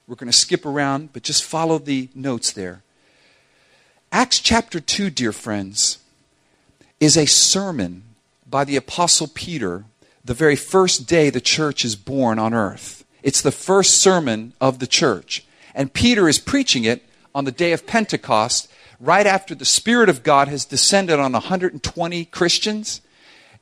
We're 0.07 0.14
going 0.14 0.30
to 0.30 0.38
skip 0.38 0.64
around, 0.64 1.12
but 1.12 1.24
just 1.24 1.42
follow 1.42 1.78
the 1.78 2.11
notes 2.14 2.52
there. 2.52 2.85
Acts 4.12 4.38
chapter 4.38 4.78
2, 4.78 5.11
dear 5.11 5.33
friends, 5.33 5.98
is 7.00 7.16
a 7.16 7.26
sermon 7.26 8.04
by 8.48 8.62
the 8.62 8.76
Apostle 8.76 9.26
Peter 9.26 9.87
the 10.24 10.33
very 10.33 10.54
first 10.54 11.09
day 11.09 11.28
the 11.28 11.40
church 11.40 11.85
is 11.85 11.96
born 11.96 12.38
on 12.38 12.54
earth. 12.54 13.04
It's 13.24 13.42
the 13.42 13.50
first 13.50 14.00
sermon 14.00 14.52
of 14.61 14.78
the 14.78 14.87
church. 14.87 15.44
And 15.74 15.92
Peter 15.92 16.28
is 16.28 16.38
preaching 16.38 16.85
it 16.85 17.02
on 17.35 17.46
the 17.46 17.50
day 17.50 17.72
of 17.72 17.85
Pentecost, 17.85 18.68
right 19.04 19.26
after 19.26 19.54
the 19.54 19.64
Spirit 19.64 20.08
of 20.08 20.22
God 20.22 20.48
has 20.48 20.64
descended 20.64 21.18
on 21.18 21.32
120 21.32 22.24
Christians 22.26 23.00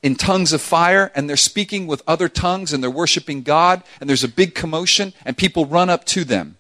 in 0.03 0.17
tongues 0.17 0.53
of 0.53 0.61
fire, 0.61 1.13
and 1.15 1.29
they're 1.29 1.37
speaking 1.37 1.87
with 1.87 2.03
other 2.07 2.29
tongues, 2.29 2.73
and 2.73 2.83
they're 2.83 2.91
worshiping 2.91 3.43
God, 3.43 3.83
and 4.01 4.09
there's 4.09 4.25
a 4.25 4.29
big 4.29 4.55
commotion, 4.55 5.13
and 5.25 5.37
people 5.37 5.67
run 5.67 5.89
up 5.91 6.05
to 6.07 6.25
them 6.25 6.57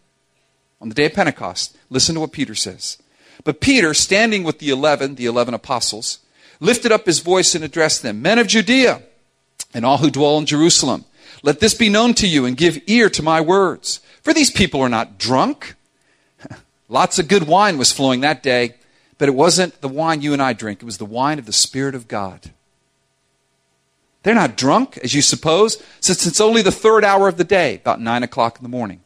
on 0.80 0.88
the 0.88 0.94
day 0.94 1.06
of 1.06 1.14
Pentecost. 1.14 1.76
Listen 1.90 2.14
to 2.14 2.20
what 2.20 2.32
Peter 2.32 2.54
says. 2.54 2.98
But 3.44 3.60
Peter, 3.60 3.94
standing 3.94 4.44
with 4.44 4.58
the 4.58 4.70
eleven, 4.70 5.16
the 5.16 5.26
eleven 5.26 5.54
apostles, 5.54 6.20
lifted 6.60 6.92
up 6.92 7.06
his 7.06 7.18
voice 7.20 7.54
and 7.54 7.64
addressed 7.64 8.02
them 8.02 8.22
Men 8.22 8.38
of 8.38 8.46
Judea, 8.46 9.02
and 9.74 9.84
all 9.84 9.98
who 9.98 10.10
dwell 10.10 10.38
in 10.38 10.46
Jerusalem, 10.46 11.04
let 11.42 11.58
this 11.58 11.74
be 11.74 11.88
known 11.88 12.14
to 12.14 12.28
you, 12.28 12.44
and 12.44 12.56
give 12.56 12.80
ear 12.86 13.10
to 13.10 13.22
my 13.22 13.40
words. 13.40 14.00
For 14.22 14.32
these 14.32 14.50
people 14.50 14.80
are 14.80 14.88
not 14.88 15.18
drunk. 15.18 15.74
Lots 16.92 17.18
of 17.18 17.26
good 17.26 17.44
wine 17.44 17.78
was 17.78 17.90
flowing 17.90 18.20
that 18.20 18.42
day, 18.42 18.74
but 19.16 19.26
it 19.26 19.34
wasn't 19.34 19.80
the 19.80 19.88
wine 19.88 20.20
you 20.20 20.34
and 20.34 20.42
I 20.42 20.52
drink. 20.52 20.82
It 20.82 20.84
was 20.84 20.98
the 20.98 21.06
wine 21.06 21.38
of 21.38 21.46
the 21.46 21.52
Spirit 21.52 21.94
of 21.94 22.06
God. 22.06 22.50
They're 24.22 24.34
not 24.34 24.58
drunk, 24.58 24.98
as 24.98 25.14
you 25.14 25.22
suppose, 25.22 25.82
since 26.00 26.26
it's 26.26 26.40
only 26.40 26.60
the 26.60 26.70
third 26.70 27.02
hour 27.02 27.28
of 27.28 27.38
the 27.38 27.44
day, 27.44 27.76
about 27.76 28.02
nine 28.02 28.22
o'clock 28.22 28.58
in 28.58 28.62
the 28.62 28.68
morning. 28.68 29.00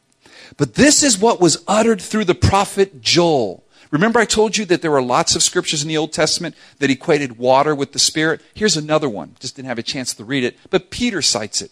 But 0.57 0.73
this 0.73 1.01
is 1.01 1.17
what 1.17 1.39
was 1.39 1.63
uttered 1.65 2.01
through 2.01 2.25
the 2.25 2.35
prophet 2.35 3.01
Joel. 3.01 3.63
Remember, 3.89 4.19
I 4.19 4.25
told 4.25 4.57
you 4.57 4.65
that 4.65 4.81
there 4.81 4.91
were 4.91 5.01
lots 5.01 5.37
of 5.37 5.41
scriptures 5.41 5.81
in 5.81 5.87
the 5.87 5.95
Old 5.95 6.11
Testament 6.11 6.55
that 6.79 6.91
equated 6.91 7.37
water 7.37 7.73
with 7.73 7.93
the 7.93 7.99
Spirit? 7.99 8.41
Here's 8.53 8.75
another 8.75 9.07
one. 9.07 9.37
Just 9.39 9.55
didn't 9.55 9.69
have 9.69 9.79
a 9.79 9.83
chance 9.83 10.13
to 10.15 10.25
read 10.25 10.43
it, 10.43 10.57
but 10.69 10.91
Peter 10.91 11.21
cites 11.21 11.61
it. 11.61 11.71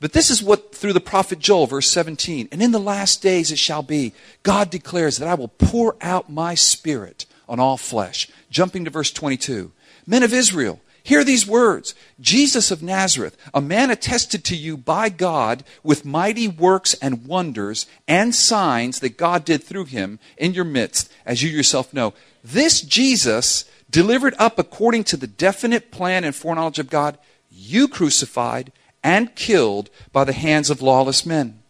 But 0.00 0.14
this 0.14 0.30
is 0.30 0.42
what 0.42 0.74
through 0.74 0.94
the 0.94 1.00
prophet 1.00 1.38
Joel, 1.38 1.66
verse 1.66 1.88
17, 1.90 2.48
and 2.50 2.62
in 2.62 2.72
the 2.72 2.78
last 2.78 3.20
days 3.20 3.52
it 3.52 3.58
shall 3.58 3.82
be, 3.82 4.14
God 4.42 4.70
declares 4.70 5.18
that 5.18 5.28
I 5.28 5.34
will 5.34 5.48
pour 5.48 5.96
out 6.00 6.30
my 6.30 6.54
spirit 6.54 7.26
on 7.46 7.60
all 7.60 7.76
flesh. 7.76 8.28
Jumping 8.50 8.86
to 8.86 8.90
verse 8.90 9.10
22. 9.12 9.72
Men 10.06 10.22
of 10.22 10.32
Israel, 10.32 10.80
hear 11.02 11.22
these 11.22 11.46
words 11.46 11.94
Jesus 12.18 12.70
of 12.70 12.82
Nazareth, 12.82 13.36
a 13.52 13.60
man 13.60 13.90
attested 13.90 14.42
to 14.44 14.56
you 14.56 14.78
by 14.78 15.10
God 15.10 15.64
with 15.82 16.06
mighty 16.06 16.48
works 16.48 16.94
and 16.94 17.26
wonders 17.26 17.86
and 18.08 18.34
signs 18.34 19.00
that 19.00 19.18
God 19.18 19.44
did 19.44 19.62
through 19.62 19.84
him 19.84 20.18
in 20.38 20.54
your 20.54 20.64
midst, 20.64 21.12
as 21.26 21.42
you 21.42 21.50
yourself 21.50 21.92
know. 21.92 22.14
This 22.42 22.80
Jesus, 22.80 23.66
delivered 23.90 24.34
up 24.38 24.58
according 24.58 25.04
to 25.04 25.18
the 25.18 25.26
definite 25.26 25.90
plan 25.90 26.24
and 26.24 26.34
foreknowledge 26.34 26.78
of 26.78 26.88
God, 26.88 27.18
you 27.50 27.86
crucified 27.86 28.72
and 29.02 29.34
killed 29.34 29.90
by 30.12 30.24
the 30.24 30.32
hands 30.32 30.70
of 30.70 30.82
lawless 30.82 31.24
men. 31.24 31.60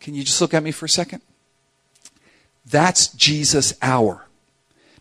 Can 0.00 0.14
you 0.14 0.22
just 0.22 0.40
look 0.40 0.54
at 0.54 0.62
me 0.62 0.70
for 0.70 0.86
a 0.86 0.88
second? 0.88 1.22
That's 2.66 3.08
Jesus' 3.08 3.74
hour. 3.82 4.26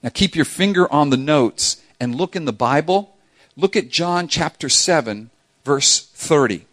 Now 0.01 0.09
keep 0.09 0.35
your 0.35 0.45
finger 0.45 0.91
on 0.91 1.09
the 1.09 1.17
notes 1.17 1.81
and 1.99 2.15
look 2.15 2.35
in 2.35 2.45
the 2.45 2.53
Bible. 2.53 3.15
Look 3.55 3.75
at 3.75 3.89
John 3.89 4.27
chapter 4.27 4.69
7, 4.69 5.29
verse 5.63 6.05
30. 6.05 6.65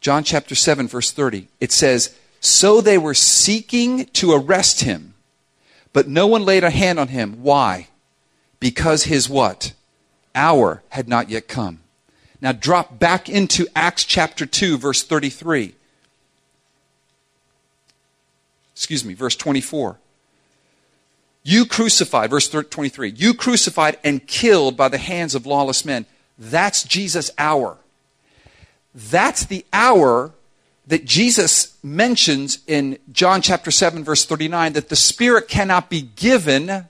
John 0.00 0.24
chapter 0.24 0.54
7, 0.54 0.88
verse 0.88 1.12
30. 1.12 1.48
It 1.60 1.72
says, 1.72 2.16
So 2.40 2.80
they 2.80 2.98
were 2.98 3.14
seeking 3.14 4.06
to 4.06 4.32
arrest 4.32 4.80
him, 4.80 5.14
but 5.92 6.08
no 6.08 6.26
one 6.26 6.44
laid 6.44 6.64
a 6.64 6.70
hand 6.70 6.98
on 6.98 7.08
him. 7.08 7.42
Why? 7.42 7.88
Because 8.58 9.04
his 9.04 9.28
what? 9.28 9.74
Hour 10.34 10.82
had 10.90 11.08
not 11.08 11.30
yet 11.30 11.48
come. 11.48 11.80
Now 12.40 12.52
drop 12.52 12.98
back 12.98 13.28
into 13.28 13.66
Acts 13.74 14.04
chapter 14.04 14.46
2, 14.46 14.78
verse 14.78 15.02
33. 15.02 15.74
Excuse 18.74 19.04
me, 19.04 19.14
verse 19.14 19.36
24. 19.36 19.98
You 21.44 21.66
crucified, 21.66 22.30
verse 22.30 22.48
23, 22.48 23.10
you 23.10 23.34
crucified 23.34 23.98
and 24.04 24.26
killed 24.26 24.76
by 24.76 24.88
the 24.88 24.98
hands 24.98 25.34
of 25.34 25.46
lawless 25.46 25.84
men. 25.84 26.06
That's 26.38 26.84
Jesus' 26.84 27.30
hour. 27.36 27.78
That's 28.94 29.44
the 29.44 29.64
hour 29.72 30.32
that 30.86 31.04
Jesus 31.04 31.76
mentions 31.82 32.58
in 32.66 32.98
John 33.12 33.40
chapter 33.40 33.70
7, 33.70 34.04
verse 34.04 34.24
39, 34.24 34.74
that 34.74 34.88
the 34.88 34.96
Spirit 34.96 35.48
cannot 35.48 35.90
be 35.90 36.02
given 36.02 36.86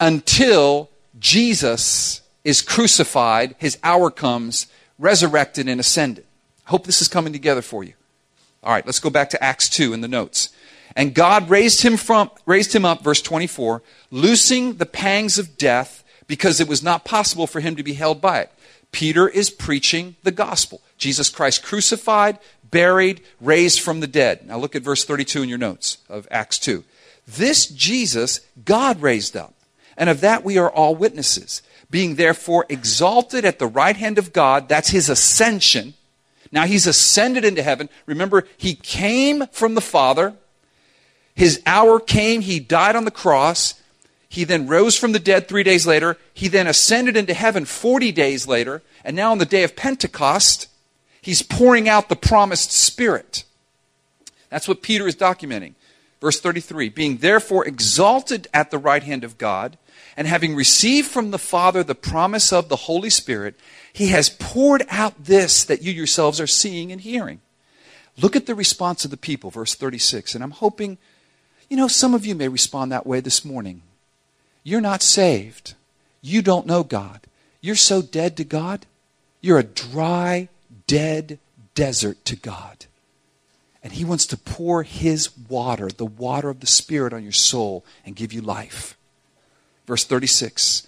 until 0.00 0.90
Jesus 1.18 2.22
is 2.46 2.62
crucified, 2.62 3.56
his 3.58 3.76
hour 3.82 4.08
comes, 4.08 4.68
resurrected, 5.00 5.68
and 5.68 5.80
ascended. 5.80 6.24
I 6.64 6.70
Hope 6.70 6.86
this 6.86 7.02
is 7.02 7.08
coming 7.08 7.32
together 7.32 7.60
for 7.60 7.82
you. 7.82 7.94
All 8.62 8.72
right, 8.72 8.86
let's 8.86 9.00
go 9.00 9.10
back 9.10 9.30
to 9.30 9.42
Acts 9.42 9.68
2 9.68 9.92
in 9.92 10.00
the 10.00 10.06
notes. 10.06 10.50
And 10.94 11.12
God 11.12 11.50
raised 11.50 11.82
him 11.82 11.96
from 11.96 12.30
raised 12.46 12.72
him 12.72 12.84
up 12.84 13.02
verse 13.02 13.20
24, 13.20 13.82
loosing 14.12 14.76
the 14.76 14.86
pangs 14.86 15.38
of 15.38 15.58
death 15.58 16.04
because 16.28 16.60
it 16.60 16.68
was 16.68 16.84
not 16.84 17.04
possible 17.04 17.48
for 17.48 17.58
him 17.58 17.74
to 17.74 17.82
be 17.82 17.94
held 17.94 18.20
by 18.20 18.42
it. 18.42 18.52
Peter 18.92 19.28
is 19.28 19.50
preaching 19.50 20.14
the 20.22 20.30
gospel. 20.30 20.80
Jesus 20.98 21.28
Christ 21.28 21.64
crucified, 21.64 22.38
buried, 22.70 23.22
raised 23.40 23.80
from 23.80 23.98
the 23.98 24.06
dead. 24.06 24.46
Now 24.46 24.56
look 24.56 24.76
at 24.76 24.82
verse 24.82 25.04
32 25.04 25.42
in 25.42 25.48
your 25.48 25.58
notes 25.58 25.98
of 26.08 26.28
Acts 26.30 26.60
2. 26.60 26.84
This 27.26 27.66
Jesus 27.66 28.40
God 28.64 29.02
raised 29.02 29.36
up, 29.36 29.54
and 29.96 30.08
of 30.08 30.20
that 30.20 30.44
we 30.44 30.56
are 30.58 30.70
all 30.70 30.94
witnesses 30.94 31.60
being 31.90 32.16
therefore 32.16 32.66
exalted 32.68 33.44
at 33.44 33.58
the 33.58 33.66
right 33.66 33.96
hand 33.96 34.18
of 34.18 34.32
God. 34.32 34.68
That's 34.68 34.90
his 34.90 35.08
ascension. 35.08 35.94
Now 36.52 36.64
he's 36.64 36.86
ascended 36.86 37.44
into 37.44 37.62
heaven. 37.62 37.88
Remember, 38.06 38.46
he 38.56 38.74
came 38.74 39.46
from 39.48 39.74
the 39.74 39.80
Father. 39.80 40.34
His 41.34 41.62
hour 41.66 42.00
came. 42.00 42.40
He 42.40 42.60
died 42.60 42.96
on 42.96 43.04
the 43.04 43.10
cross. 43.10 43.80
He 44.28 44.44
then 44.44 44.66
rose 44.66 44.96
from 44.96 45.12
the 45.12 45.18
dead 45.18 45.48
three 45.48 45.62
days 45.62 45.86
later. 45.86 46.18
He 46.34 46.48
then 46.48 46.66
ascended 46.66 47.16
into 47.16 47.34
heaven 47.34 47.64
40 47.64 48.12
days 48.12 48.46
later. 48.46 48.82
And 49.04 49.14
now 49.14 49.32
on 49.32 49.38
the 49.38 49.46
day 49.46 49.62
of 49.62 49.76
Pentecost, 49.76 50.68
he's 51.20 51.42
pouring 51.42 51.88
out 51.88 52.08
the 52.08 52.16
promised 52.16 52.72
Spirit. 52.72 53.44
That's 54.50 54.68
what 54.68 54.82
Peter 54.82 55.06
is 55.06 55.16
documenting. 55.16 55.74
Verse 56.20 56.40
33 56.40 56.88
Being 56.88 57.18
therefore 57.18 57.66
exalted 57.66 58.48
at 58.52 58.70
the 58.70 58.78
right 58.78 59.02
hand 59.02 59.24
of 59.24 59.38
God, 59.38 59.78
and 60.16 60.26
having 60.26 60.54
received 60.54 61.08
from 61.08 61.30
the 61.30 61.38
Father 61.38 61.84
the 61.84 61.94
promise 61.94 62.52
of 62.52 62.68
the 62.68 62.76
Holy 62.76 63.10
Spirit, 63.10 63.54
he 63.92 64.08
has 64.08 64.30
poured 64.30 64.84
out 64.88 65.24
this 65.24 65.64
that 65.64 65.82
you 65.82 65.92
yourselves 65.92 66.40
are 66.40 66.46
seeing 66.46 66.90
and 66.90 67.00
hearing. 67.00 67.40
Look 68.18 68.34
at 68.34 68.46
the 68.46 68.54
response 68.54 69.04
of 69.04 69.10
the 69.10 69.16
people, 69.16 69.50
verse 69.50 69.74
36. 69.74 70.34
And 70.34 70.42
I'm 70.42 70.52
hoping, 70.52 70.96
you 71.68 71.76
know, 71.76 71.88
some 71.88 72.14
of 72.14 72.24
you 72.24 72.34
may 72.34 72.48
respond 72.48 72.90
that 72.92 73.06
way 73.06 73.20
this 73.20 73.44
morning. 73.44 73.82
You're 74.62 74.80
not 74.80 75.02
saved. 75.02 75.74
You 76.22 76.40
don't 76.40 76.66
know 76.66 76.82
God. 76.82 77.20
You're 77.60 77.76
so 77.76 78.00
dead 78.00 78.36
to 78.38 78.44
God. 78.44 78.86
You're 79.40 79.58
a 79.58 79.64
dry, 79.64 80.48
dead 80.86 81.38
desert 81.74 82.24
to 82.24 82.36
God. 82.36 82.86
And 83.82 83.92
He 83.92 84.04
wants 84.04 84.26
to 84.26 84.36
pour 84.36 84.82
His 84.82 85.36
water, 85.36 85.88
the 85.88 86.06
water 86.06 86.48
of 86.48 86.60
the 86.60 86.66
Spirit, 86.66 87.12
on 87.12 87.22
your 87.22 87.32
soul 87.32 87.84
and 88.04 88.16
give 88.16 88.32
you 88.32 88.40
life. 88.40 88.95
Verse 89.86 90.04
36. 90.04 90.86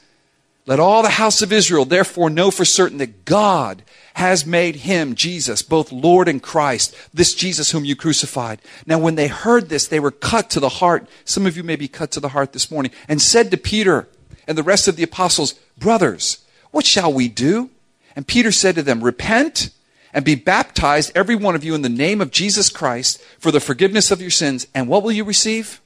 Let 0.66 0.80
all 0.80 1.02
the 1.02 1.08
house 1.08 1.40
of 1.40 1.50
Israel 1.50 1.86
therefore 1.86 2.28
know 2.28 2.50
for 2.50 2.66
certain 2.66 2.98
that 2.98 3.24
God 3.24 3.82
has 4.14 4.44
made 4.44 4.76
him, 4.76 5.14
Jesus, 5.14 5.62
both 5.62 5.90
Lord 5.90 6.28
and 6.28 6.42
Christ, 6.42 6.94
this 7.14 7.34
Jesus 7.34 7.70
whom 7.70 7.86
you 7.86 7.96
crucified. 7.96 8.60
Now, 8.84 8.98
when 8.98 9.14
they 9.14 9.28
heard 9.28 9.68
this, 9.68 9.86
they 9.88 10.00
were 10.00 10.10
cut 10.10 10.50
to 10.50 10.60
the 10.60 10.68
heart. 10.68 11.08
Some 11.24 11.46
of 11.46 11.56
you 11.56 11.62
may 11.62 11.76
be 11.76 11.88
cut 11.88 12.10
to 12.10 12.20
the 12.20 12.30
heart 12.30 12.52
this 12.52 12.70
morning, 12.70 12.92
and 13.08 13.22
said 13.22 13.50
to 13.50 13.56
Peter 13.56 14.08
and 14.46 14.58
the 14.58 14.62
rest 14.62 14.88
of 14.88 14.96
the 14.96 15.02
apostles, 15.04 15.54
Brothers, 15.78 16.44
what 16.70 16.84
shall 16.84 17.12
we 17.12 17.28
do? 17.28 17.70
And 18.14 18.26
Peter 18.26 18.52
said 18.52 18.74
to 18.74 18.82
them, 18.82 19.02
Repent 19.02 19.70
and 20.12 20.24
be 20.24 20.34
baptized, 20.34 21.12
every 21.14 21.36
one 21.36 21.54
of 21.54 21.64
you, 21.64 21.74
in 21.74 21.82
the 21.82 21.88
name 21.88 22.20
of 22.20 22.30
Jesus 22.30 22.68
Christ 22.68 23.22
for 23.38 23.50
the 23.50 23.60
forgiveness 23.60 24.10
of 24.10 24.20
your 24.20 24.30
sins. 24.30 24.66
And 24.74 24.88
what 24.88 25.02
will 25.02 25.12
you 25.12 25.24
receive? 25.24 25.80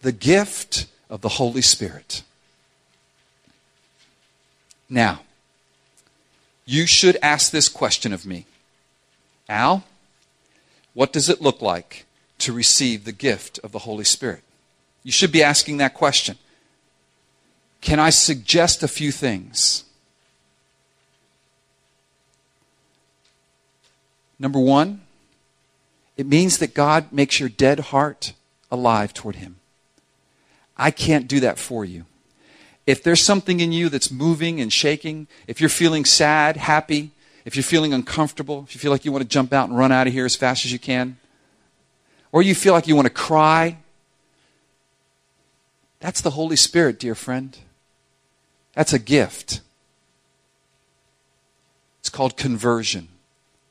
The 0.00 0.12
gift 0.12 0.86
of 1.12 1.20
the 1.20 1.28
Holy 1.28 1.60
Spirit. 1.60 2.22
Now, 4.88 5.20
you 6.64 6.86
should 6.86 7.18
ask 7.22 7.52
this 7.52 7.68
question 7.68 8.14
of 8.14 8.24
me 8.24 8.46
Al, 9.46 9.84
what 10.94 11.12
does 11.12 11.28
it 11.28 11.42
look 11.42 11.60
like 11.60 12.06
to 12.38 12.52
receive 12.52 13.04
the 13.04 13.12
gift 13.12 13.60
of 13.62 13.72
the 13.72 13.80
Holy 13.80 14.04
Spirit? 14.04 14.42
You 15.02 15.12
should 15.12 15.30
be 15.30 15.42
asking 15.42 15.76
that 15.76 15.92
question. 15.92 16.38
Can 17.82 18.00
I 18.00 18.08
suggest 18.08 18.82
a 18.82 18.88
few 18.88 19.12
things? 19.12 19.84
Number 24.38 24.58
one, 24.58 25.02
it 26.16 26.26
means 26.26 26.56
that 26.58 26.74
God 26.74 27.12
makes 27.12 27.38
your 27.38 27.50
dead 27.50 27.80
heart 27.80 28.32
alive 28.70 29.12
toward 29.12 29.36
Him. 29.36 29.56
I 30.82 30.90
can't 30.90 31.28
do 31.28 31.38
that 31.40 31.60
for 31.60 31.84
you. 31.84 32.06
If 32.88 33.04
there's 33.04 33.20
something 33.20 33.60
in 33.60 33.70
you 33.70 33.88
that's 33.88 34.10
moving 34.10 34.60
and 34.60 34.72
shaking, 34.72 35.28
if 35.46 35.60
you're 35.60 35.70
feeling 35.70 36.04
sad, 36.04 36.56
happy, 36.56 37.12
if 37.44 37.54
you're 37.54 37.62
feeling 37.62 37.92
uncomfortable, 37.92 38.64
if 38.66 38.74
you 38.74 38.80
feel 38.80 38.90
like 38.90 39.04
you 39.04 39.12
want 39.12 39.22
to 39.22 39.28
jump 39.28 39.52
out 39.52 39.68
and 39.68 39.78
run 39.78 39.92
out 39.92 40.08
of 40.08 40.12
here 40.12 40.24
as 40.24 40.34
fast 40.34 40.64
as 40.64 40.72
you 40.72 40.80
can, 40.80 41.18
or 42.32 42.42
you 42.42 42.52
feel 42.56 42.72
like 42.72 42.88
you 42.88 42.96
want 42.96 43.06
to 43.06 43.14
cry, 43.14 43.78
that's 46.00 46.20
the 46.20 46.30
Holy 46.30 46.56
Spirit, 46.56 46.98
dear 46.98 47.14
friend. 47.14 47.56
That's 48.74 48.92
a 48.92 48.98
gift. 48.98 49.60
It's 52.00 52.08
called 52.08 52.36
conversion. 52.36 53.06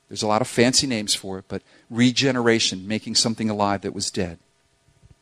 There's 0.07 0.23
a 0.23 0.27
lot 0.27 0.41
of 0.41 0.47
fancy 0.47 0.87
names 0.87 1.13
for 1.13 1.39
it, 1.39 1.45
but 1.49 1.61
regeneration, 1.89 2.87
making 2.87 3.15
something 3.15 3.49
alive 3.49 3.81
that 3.81 3.93
was 3.93 4.09
dead. 4.09 4.39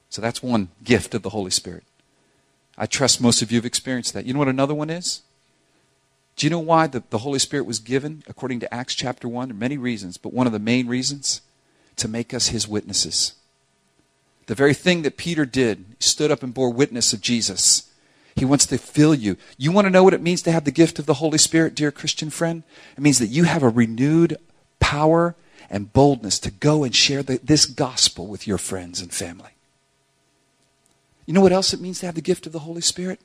So 0.09 0.21
that's 0.21 0.41
one 0.41 0.69
gift 0.83 1.13
of 1.13 1.21
the 1.21 1.29
Holy 1.29 1.51
Spirit. 1.51 1.83
I 2.77 2.85
trust 2.85 3.21
most 3.21 3.41
of 3.41 3.51
you 3.51 3.57
have 3.57 3.65
experienced 3.65 4.13
that. 4.13 4.25
You 4.25 4.33
know 4.33 4.39
what 4.39 4.47
another 4.47 4.73
one 4.73 4.89
is? 4.89 5.21
Do 6.35 6.45
you 6.45 6.49
know 6.49 6.59
why 6.59 6.87
the, 6.87 7.03
the 7.09 7.19
Holy 7.19 7.39
Spirit 7.39 7.65
was 7.65 7.79
given, 7.79 8.23
according 8.27 8.61
to 8.61 8.73
Acts 8.73 8.95
chapter 8.95 9.27
1? 9.27 9.49
There 9.49 9.55
are 9.55 9.59
many 9.59 9.77
reasons, 9.77 10.17
but 10.17 10.33
one 10.33 10.47
of 10.47 10.53
the 10.53 10.59
main 10.59 10.87
reasons 10.87 11.41
to 11.97 12.07
make 12.07 12.33
us 12.33 12.47
his 12.47 12.67
witnesses. 12.67 13.33
The 14.47 14.55
very 14.55 14.73
thing 14.73 15.01
that 15.03 15.17
Peter 15.17 15.45
did, 15.45 15.85
he 15.89 15.95
stood 15.99 16.31
up 16.31 16.41
and 16.41 16.53
bore 16.53 16.71
witness 16.71 17.11
of 17.11 17.21
Jesus. 17.21 17.91
He 18.35 18.45
wants 18.45 18.65
to 18.67 18.77
fill 18.77 19.13
you. 19.13 19.35
You 19.57 19.73
want 19.73 19.85
to 19.85 19.91
know 19.91 20.03
what 20.03 20.13
it 20.13 20.21
means 20.21 20.41
to 20.43 20.51
have 20.51 20.63
the 20.63 20.71
gift 20.71 20.97
of 20.97 21.05
the 21.05 21.15
Holy 21.15 21.37
Spirit, 21.37 21.75
dear 21.75 21.91
Christian 21.91 22.29
friend? 22.29 22.63
It 22.95 23.01
means 23.01 23.19
that 23.19 23.27
you 23.27 23.43
have 23.43 23.61
a 23.61 23.69
renewed 23.69 24.37
power 24.79 25.35
and 25.69 25.91
boldness 25.91 26.39
to 26.39 26.51
go 26.51 26.85
and 26.85 26.95
share 26.95 27.21
the, 27.21 27.37
this 27.43 27.65
gospel 27.65 28.27
with 28.27 28.47
your 28.47 28.57
friends 28.57 29.01
and 29.01 29.13
family. 29.13 29.51
You 31.29 31.35
know 31.35 31.41
what 31.41 31.51
else 31.51 31.75
it 31.75 31.79
means 31.79 31.99
to 31.99 32.07
have 32.07 32.15
the 32.15 32.21
gift 32.21 32.47
of 32.47 32.53
the 32.53 32.65
Holy 32.65 32.81
Spirit? 32.81 33.19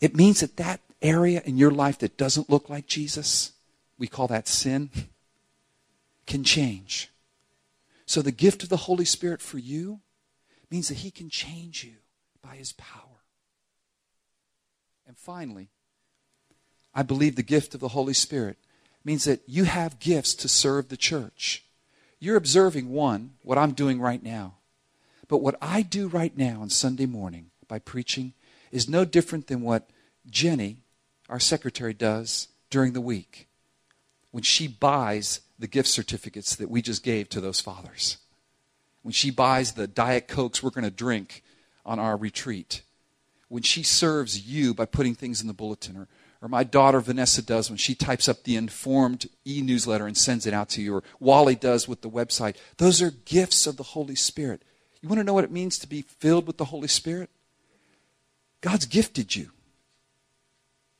It 0.00 0.14
means 0.14 0.38
that 0.38 0.58
that 0.58 0.80
area 1.02 1.42
in 1.44 1.58
your 1.58 1.72
life 1.72 1.98
that 1.98 2.16
doesn't 2.16 2.48
look 2.48 2.70
like 2.70 2.86
Jesus, 2.86 3.50
we 3.98 4.06
call 4.06 4.28
that 4.28 4.46
sin, 4.46 4.90
can 6.24 6.44
change. 6.44 7.10
So 8.06 8.22
the 8.22 8.30
gift 8.30 8.62
of 8.62 8.68
the 8.68 8.76
Holy 8.76 9.04
Spirit 9.04 9.42
for 9.42 9.58
you 9.58 9.98
means 10.70 10.86
that 10.86 10.98
He 10.98 11.10
can 11.10 11.28
change 11.28 11.82
you 11.82 11.94
by 12.42 12.54
His 12.54 12.70
power. 12.70 13.24
And 15.04 15.18
finally, 15.18 15.70
I 16.94 17.02
believe 17.02 17.34
the 17.34 17.42
gift 17.42 17.74
of 17.74 17.80
the 17.80 17.88
Holy 17.88 18.14
Spirit 18.14 18.56
means 19.04 19.24
that 19.24 19.40
you 19.48 19.64
have 19.64 19.98
gifts 19.98 20.32
to 20.36 20.48
serve 20.48 20.90
the 20.90 20.96
church. 20.96 21.64
You're 22.20 22.36
observing 22.36 22.90
one, 22.90 23.32
what 23.42 23.58
I'm 23.58 23.72
doing 23.72 24.00
right 24.00 24.22
now. 24.22 24.57
But 25.28 25.38
what 25.42 25.56
I 25.60 25.82
do 25.82 26.08
right 26.08 26.36
now 26.36 26.60
on 26.62 26.70
Sunday 26.70 27.06
morning 27.06 27.50
by 27.68 27.78
preaching 27.78 28.32
is 28.72 28.88
no 28.88 29.04
different 29.04 29.46
than 29.46 29.62
what 29.62 29.90
Jenny, 30.28 30.78
our 31.28 31.40
secretary, 31.40 31.94
does 31.94 32.48
during 32.70 32.92
the 32.92 33.00
week 33.00 33.46
when 34.30 34.42
she 34.42 34.66
buys 34.68 35.40
the 35.58 35.66
gift 35.66 35.88
certificates 35.88 36.56
that 36.56 36.70
we 36.70 36.82
just 36.82 37.02
gave 37.02 37.28
to 37.28 37.40
those 37.40 37.60
fathers. 37.60 38.18
When 39.02 39.12
she 39.12 39.30
buys 39.30 39.72
the 39.72 39.86
Diet 39.86 40.28
Cokes 40.28 40.62
we're 40.62 40.70
going 40.70 40.84
to 40.84 40.90
drink 40.90 41.42
on 41.84 41.98
our 41.98 42.16
retreat. 42.16 42.82
When 43.48 43.62
she 43.62 43.82
serves 43.82 44.46
you 44.46 44.74
by 44.74 44.84
putting 44.84 45.14
things 45.14 45.40
in 45.40 45.46
the 45.46 45.54
bulletin 45.54 45.96
or 45.96 46.08
or 46.40 46.48
my 46.48 46.64
daughter 46.64 47.00
Vanessa 47.00 47.42
does 47.42 47.68
when 47.68 47.78
she 47.78 47.94
types 47.94 48.28
up 48.28 48.44
the 48.44 48.56
informed 48.56 49.28
e 49.46 49.60
newsletter 49.60 50.06
and 50.06 50.16
sends 50.16 50.46
it 50.46 50.54
out 50.54 50.68
to 50.70 50.82
you, 50.82 50.94
or 50.94 51.02
Wally 51.18 51.56
does 51.56 51.88
with 51.88 52.02
the 52.02 52.10
website. 52.10 52.56
Those 52.76 53.02
are 53.02 53.10
gifts 53.10 53.66
of 53.66 53.76
the 53.76 53.82
Holy 53.82 54.14
Spirit. 54.14 54.62
You 55.08 55.14
want 55.14 55.20
to 55.20 55.24
know 55.24 55.32
what 55.32 55.44
it 55.44 55.50
means 55.50 55.78
to 55.78 55.86
be 55.86 56.02
filled 56.02 56.46
with 56.46 56.58
the 56.58 56.66
Holy 56.66 56.86
Spirit? 56.86 57.30
God's 58.60 58.84
gifted 58.84 59.34
you. 59.34 59.52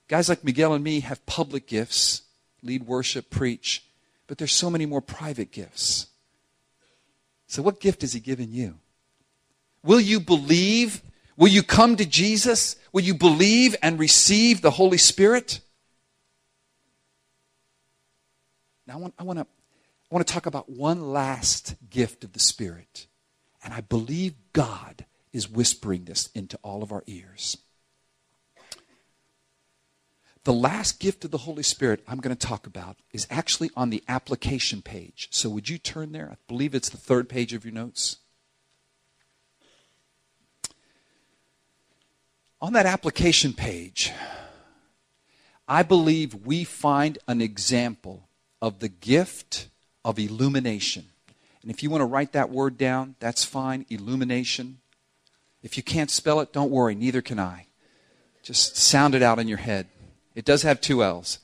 Guys 0.09 0.31
like 0.31 0.43
Miguel 0.43 0.73
and 0.73 0.83
me 0.83 1.01
have 1.01 1.27
public 1.27 1.67
gifts 1.67 2.23
lead 2.63 2.87
worship, 2.87 3.29
preach, 3.29 3.85
but 4.27 4.39
there's 4.39 4.53
so 4.53 4.71
many 4.71 4.87
more 4.87 5.03
private 5.03 5.53
gifts. 5.53 6.07
So, 7.49 7.61
what 7.61 7.81
gift 7.81 8.01
has 8.01 8.15
He 8.15 8.21
given 8.21 8.51
you? 8.51 8.79
Will 9.85 10.01
you 10.01 10.21
believe? 10.21 11.03
Will 11.37 11.49
you 11.49 11.63
come 11.63 11.95
to 11.97 12.07
Jesus? 12.07 12.77
Will 12.95 13.03
you 13.03 13.13
believe 13.13 13.77
and 13.83 13.99
receive 13.99 14.63
the 14.63 14.71
Holy 14.71 14.97
Spirit? 14.97 15.61
Now, 18.87 18.95
I 18.95 18.97
want, 18.97 19.15
I 19.19 19.23
want 19.25 19.39
to 19.41 19.47
I 20.11 20.15
want 20.15 20.27
to 20.27 20.33
talk 20.33 20.47
about 20.47 20.71
one 20.71 21.13
last 21.13 21.75
gift 21.91 22.25
of 22.25 22.33
the 22.33 22.41
Spirit. 22.41 23.07
And 23.63 23.75
I 23.75 23.81
believe 23.81 24.35
God 24.53 25.05
is 25.33 25.49
whispering 25.49 26.05
this 26.05 26.31
into 26.35 26.59
all 26.63 26.83
of 26.83 26.93
our 26.93 27.03
ears. 27.07 27.59
The 30.45 30.53
last 30.53 30.99
gift 30.99 31.25
of 31.25 31.31
the 31.31 31.39
Holy 31.39 31.63
Spirit 31.63 32.03
I'm 32.09 32.21
going 32.21 32.35
to 32.35 32.47
talk 32.47 32.67
about 32.67 32.97
is 33.13 33.27
actually 33.31 33.71
on 33.77 33.91
the 33.91 34.03
application 34.09 34.81
page. 34.81 35.29
So 35.31 35.51
would 35.51 35.69
you 35.69 35.77
turn 35.77 36.13
there? 36.13 36.31
I 36.33 36.37
believe 36.47 36.75
it's 36.75 36.89
the 36.89 36.97
third 36.97 37.29
page 37.29 37.53
of 37.53 37.65
your 37.65 37.75
notes. 37.75 38.17
On 42.61 42.73
that 42.73 42.87
application 42.87 43.53
page, 43.53 44.13
I 45.69 45.83
believe 45.83 46.47
we 46.47 46.65
find 46.65 47.19
an 47.29 47.43
example 47.43 48.29
of 48.63 48.79
the 48.79 48.89
gift 48.89 49.69
of 50.05 50.19
illumination. 50.19 51.11
And 51.63 51.71
if 51.71 51.83
you 51.83 51.91
want 51.91 52.03
to 52.03 52.07
write 52.07 52.33
that 52.33 52.51
word 52.51 52.79
down, 52.79 53.17
that's 53.21 53.45
fine. 53.45 53.87
Illumination. 53.89 54.79
If 55.63 55.77
you 55.77 55.83
can't 55.83 56.11
spell 56.11 56.41
it, 56.41 56.53
don't 56.53 56.71
worry, 56.71 56.95
neither 56.95 57.21
can 57.21 57.39
I. 57.39 57.67
Just 58.43 58.77
sound 58.77 59.15
it 59.15 59.23
out 59.23 59.39
in 59.39 59.49
your 59.49 59.59
head. 59.59 59.89
It 60.35 60.45
does 60.45 60.63
have 60.63 60.81
two 60.81 61.03
L's. 61.03 61.39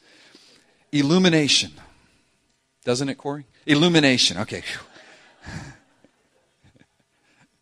Illumination. 0.93 1.73
Doesn't 2.85 3.09
it, 3.09 3.19
Corey? 3.19 3.47
Illumination. 3.67 4.39
Okay. 4.39 4.63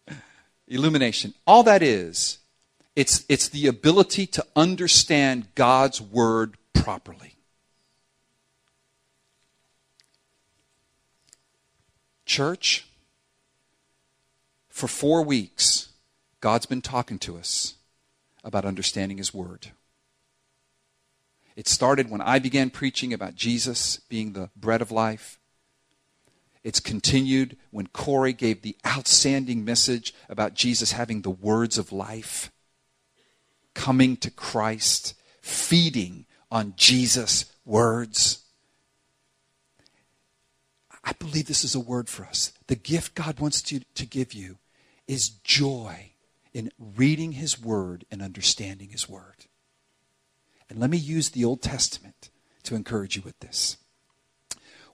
Illumination. 0.68 1.32
All 1.46 1.62
that 1.62 1.82
is, 1.82 2.38
it's, 2.94 3.24
it's 3.28 3.48
the 3.48 3.66
ability 3.66 4.26
to 4.26 4.46
understand 4.54 5.48
God's 5.54 6.00
word 6.00 6.56
properly. 6.74 7.31
Church, 12.24 12.86
for 14.68 14.88
four 14.88 15.22
weeks, 15.22 15.90
God's 16.40 16.66
been 16.66 16.82
talking 16.82 17.18
to 17.20 17.36
us 17.36 17.74
about 18.42 18.64
understanding 18.64 19.18
His 19.18 19.34
Word. 19.34 19.68
It 21.54 21.68
started 21.68 22.10
when 22.10 22.20
I 22.20 22.38
began 22.38 22.70
preaching 22.70 23.12
about 23.12 23.34
Jesus 23.34 23.98
being 24.08 24.32
the 24.32 24.50
bread 24.56 24.80
of 24.80 24.90
life. 24.90 25.38
It's 26.64 26.80
continued 26.80 27.56
when 27.70 27.88
Corey 27.88 28.32
gave 28.32 28.62
the 28.62 28.76
outstanding 28.86 29.64
message 29.64 30.14
about 30.28 30.54
Jesus 30.54 30.92
having 30.92 31.22
the 31.22 31.30
words 31.30 31.76
of 31.76 31.92
life 31.92 32.50
coming 33.74 34.16
to 34.18 34.30
Christ, 34.30 35.14
feeding 35.40 36.26
on 36.50 36.74
Jesus' 36.76 37.46
words. 37.64 38.41
I 41.04 41.12
believe 41.12 41.46
this 41.46 41.64
is 41.64 41.74
a 41.74 41.80
word 41.80 42.08
for 42.08 42.24
us. 42.24 42.52
The 42.68 42.76
gift 42.76 43.14
God 43.14 43.40
wants 43.40 43.60
to, 43.62 43.80
to 43.94 44.06
give 44.06 44.32
you 44.32 44.58
is 45.08 45.28
joy 45.28 46.12
in 46.54 46.70
reading 46.78 47.32
His 47.32 47.60
Word 47.60 48.04
and 48.10 48.22
understanding 48.22 48.90
His 48.90 49.08
Word. 49.08 49.46
And 50.68 50.78
let 50.78 50.90
me 50.90 50.96
use 50.96 51.30
the 51.30 51.44
Old 51.44 51.62
Testament 51.62 52.30
to 52.64 52.74
encourage 52.74 53.16
you 53.16 53.22
with 53.22 53.38
this. 53.40 53.78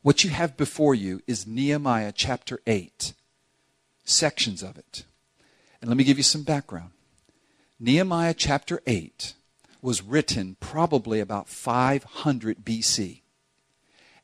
What 0.03 0.25
you 0.25 0.31
have 0.31 0.57
before 0.57 0.95
you 0.95 1.21
is 1.27 1.47
Nehemiah 1.47 2.13
chapter 2.15 2.61
8, 2.67 3.13
sections 4.05 4.63
of 4.63 4.79
it. 4.79 5.05
And 5.81 5.89
let 5.89 5.97
me 5.97 6.05
give 6.05 6.17
you 6.17 6.23
some 6.23 6.43
background. 6.43 6.91
Nehemiah 7.79 8.35
chapter 8.35 8.81
8 8.87 9.35
was 9.83 10.03
written 10.03 10.57
probably 10.61 11.21
about 11.21 11.49
500 11.49 12.65
BC. 12.65 13.21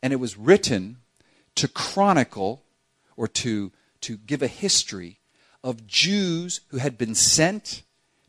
And 0.02 0.12
it 0.12 0.16
was 0.16 0.36
written 0.36 0.98
to 1.56 1.68
chronicle 1.68 2.64
or 3.16 3.28
to, 3.28 3.72
to 4.00 4.16
give 4.16 4.42
a 4.42 4.48
history 4.48 5.20
of 5.62 5.86
Jews 5.86 6.60
who 6.68 6.78
had 6.78 6.98
been 6.98 7.14
sent, 7.14 7.82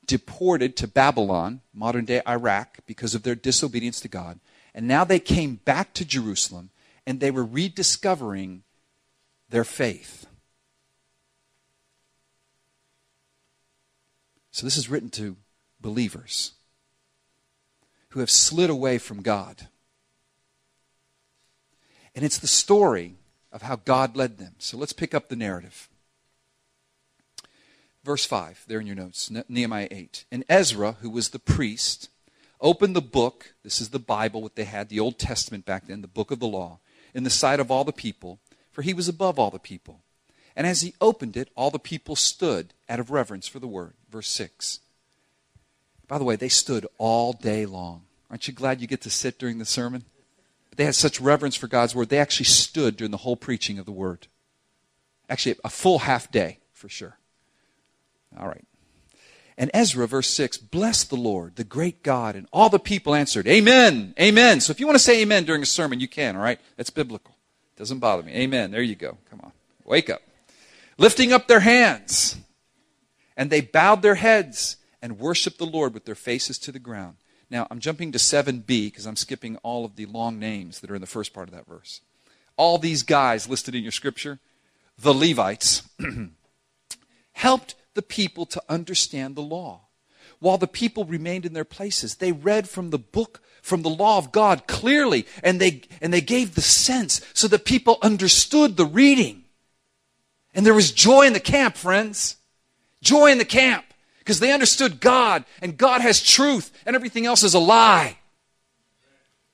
deported 0.05 0.77
to 0.77 0.87
Babylon, 0.87 1.61
modern 1.73 2.05
day 2.05 2.21
Iraq, 2.27 2.79
because 2.85 3.15
of 3.15 3.23
their 3.23 3.35
disobedience 3.35 3.99
to 4.01 4.07
God. 4.07 4.39
And 4.73 4.87
now 4.87 5.03
they 5.03 5.19
came 5.19 5.55
back 5.55 5.93
to 5.93 6.05
Jerusalem 6.05 6.69
and 7.05 7.19
they 7.19 7.31
were 7.31 7.43
rediscovering 7.43 8.63
their 9.49 9.63
faith. 9.63 10.25
So 14.51 14.65
this 14.65 14.77
is 14.77 14.89
written 14.89 15.09
to 15.11 15.35
believers 15.81 16.53
who 18.09 18.21
have 18.21 18.31
slid 18.31 18.69
away 18.69 18.97
from 18.97 19.21
God. 19.21 19.67
And 22.15 22.23
it's 22.23 22.39
the 22.39 22.47
story 22.47 23.15
of 23.55 23.61
how 23.61 23.77
God 23.77 24.17
led 24.17 24.37
them. 24.37 24.53
So 24.59 24.75
let's 24.75 24.91
pick 24.91 25.15
up 25.15 25.29
the 25.29 25.35
narrative. 25.37 25.87
Verse 28.03 28.25
5, 28.25 28.65
there 28.67 28.81
in 28.81 28.85
your 28.85 28.97
notes, 28.97 29.31
Nehemiah 29.47 29.87
8. 29.89 30.25
And 30.29 30.43
Ezra, 30.49 30.97
who 30.99 31.09
was 31.09 31.29
the 31.29 31.39
priest, 31.39 32.09
opened 32.59 32.97
the 32.97 33.01
book. 33.01 33.53
This 33.63 33.79
is 33.79 33.89
the 33.89 33.97
Bible, 33.97 34.41
what 34.41 34.57
they 34.57 34.65
had, 34.65 34.89
the 34.89 34.99
Old 34.99 35.17
Testament 35.17 35.65
back 35.65 35.87
then, 35.87 36.01
the 36.01 36.07
book 36.07 36.31
of 36.31 36.39
the 36.39 36.45
law, 36.45 36.79
in 37.13 37.23
the 37.23 37.29
sight 37.29 37.61
of 37.61 37.71
all 37.71 37.85
the 37.85 37.93
people, 37.93 38.39
for 38.73 38.81
he 38.81 38.93
was 38.93 39.07
above 39.07 39.39
all 39.39 39.51
the 39.51 39.57
people. 39.57 40.01
And 40.53 40.67
as 40.67 40.81
he 40.81 40.93
opened 40.99 41.37
it, 41.37 41.49
all 41.55 41.71
the 41.71 41.79
people 41.79 42.17
stood 42.17 42.73
out 42.89 42.99
of 42.99 43.09
reverence 43.09 43.47
for 43.47 43.59
the 43.59 43.67
word. 43.67 43.93
Verse 44.11 44.27
6. 44.27 44.81
By 46.09 46.17
the 46.17 46.25
way, 46.25 46.35
they 46.35 46.49
stood 46.49 46.85
all 46.97 47.31
day 47.31 47.65
long. 47.65 48.01
Aren't 48.29 48.49
you 48.49 48.53
glad 48.53 48.81
you 48.81 48.87
get 48.87 49.01
to 49.03 49.09
sit 49.09 49.39
during 49.39 49.59
the 49.59 49.65
sermon? 49.65 50.03
They 50.75 50.85
had 50.85 50.95
such 50.95 51.21
reverence 51.21 51.55
for 51.55 51.67
God's 51.67 51.95
word, 51.95 52.09
they 52.09 52.19
actually 52.19 52.45
stood 52.45 52.97
during 52.97 53.11
the 53.11 53.17
whole 53.17 53.37
preaching 53.37 53.79
of 53.79 53.85
the 53.85 53.91
word. 53.91 54.27
Actually, 55.29 55.55
a 55.63 55.69
full 55.69 55.99
half 55.99 56.31
day, 56.31 56.59
for 56.73 56.89
sure. 56.89 57.17
All 58.37 58.47
right. 58.47 58.65
And 59.57 59.71
Ezra, 59.73 60.05
verse 60.05 60.29
6, 60.31 60.57
blessed 60.57 61.09
the 61.09 61.15
Lord, 61.15 61.55
the 61.55 61.63
great 61.63 62.03
God. 62.03 62.35
And 62.35 62.47
all 62.51 62.69
the 62.69 62.79
people 62.79 63.15
answered, 63.15 63.47
Amen, 63.47 64.13
Amen. 64.19 64.59
So 64.59 64.71
if 64.71 64.79
you 64.79 64.85
want 64.85 64.95
to 64.95 65.03
say 65.03 65.21
Amen 65.21 65.45
during 65.45 65.61
a 65.61 65.65
sermon, 65.65 65.99
you 65.99 66.09
can, 66.09 66.35
all 66.35 66.41
right? 66.41 66.59
That's 66.75 66.89
biblical. 66.89 67.35
Doesn't 67.77 67.99
bother 67.99 68.23
me. 68.23 68.33
Amen. 68.33 68.71
There 68.71 68.81
you 68.81 68.95
go. 68.95 69.17
Come 69.29 69.41
on. 69.43 69.51
Wake 69.85 70.09
up. 70.09 70.21
Lifting 70.97 71.33
up 71.33 71.47
their 71.47 71.61
hands. 71.61 72.37
And 73.37 73.49
they 73.49 73.61
bowed 73.61 74.01
their 74.01 74.15
heads 74.15 74.77
and 75.01 75.19
worshiped 75.19 75.57
the 75.57 75.65
Lord 75.65 75.93
with 75.93 76.05
their 76.05 76.15
faces 76.15 76.57
to 76.59 76.71
the 76.71 76.79
ground. 76.79 77.17
Now, 77.49 77.67
I'm 77.69 77.79
jumping 77.79 78.11
to 78.11 78.17
7b 78.17 78.65
because 78.65 79.05
I'm 79.05 79.15
skipping 79.15 79.57
all 79.57 79.85
of 79.85 79.95
the 79.95 80.05
long 80.07 80.39
names 80.39 80.79
that 80.79 80.89
are 80.89 80.95
in 80.95 81.01
the 81.01 81.07
first 81.07 81.33
part 81.33 81.47
of 81.47 81.53
that 81.53 81.67
verse. 81.67 82.01
All 82.57 82.77
these 82.77 83.03
guys 83.03 83.49
listed 83.49 83.75
in 83.75 83.83
your 83.83 83.91
scripture, 83.91 84.39
the 84.97 85.13
Levites, 85.13 85.83
helped 87.33 87.75
the 87.93 88.01
people 88.01 88.45
to 88.47 88.63
understand 88.69 89.35
the 89.35 89.41
law. 89.41 89.81
While 90.39 90.57
the 90.57 90.67
people 90.67 91.05
remained 91.05 91.45
in 91.45 91.53
their 91.53 91.65
places, 91.65 92.15
they 92.15 92.31
read 92.31 92.67
from 92.67 92.89
the 92.89 92.97
book, 92.97 93.41
from 93.61 93.83
the 93.83 93.89
law 93.89 94.17
of 94.17 94.31
God 94.31 94.67
clearly, 94.67 95.25
and 95.43 95.59
they, 95.61 95.83
and 96.01 96.13
they 96.13 96.21
gave 96.21 96.55
the 96.55 96.61
sense 96.61 97.21
so 97.33 97.47
that 97.47 97.65
people 97.65 97.97
understood 98.01 98.75
the 98.75 98.85
reading. 98.85 99.43
And 100.53 100.65
there 100.65 100.73
was 100.73 100.91
joy 100.91 101.27
in 101.27 101.33
the 101.33 101.39
camp, 101.39 101.75
friends. 101.75 102.37
Joy 103.01 103.31
in 103.31 103.37
the 103.37 103.45
camp 103.45 103.85
because 104.25 104.39
they 104.39 104.51
understood 104.51 104.99
God 104.99 105.45
and 105.61 105.77
God 105.77 106.01
has 106.01 106.21
truth 106.21 106.71
and 106.87 106.95
everything 106.95 107.27
else 107.27 107.43
is 107.43 107.53
a 107.53 107.59
lie. 107.59 108.17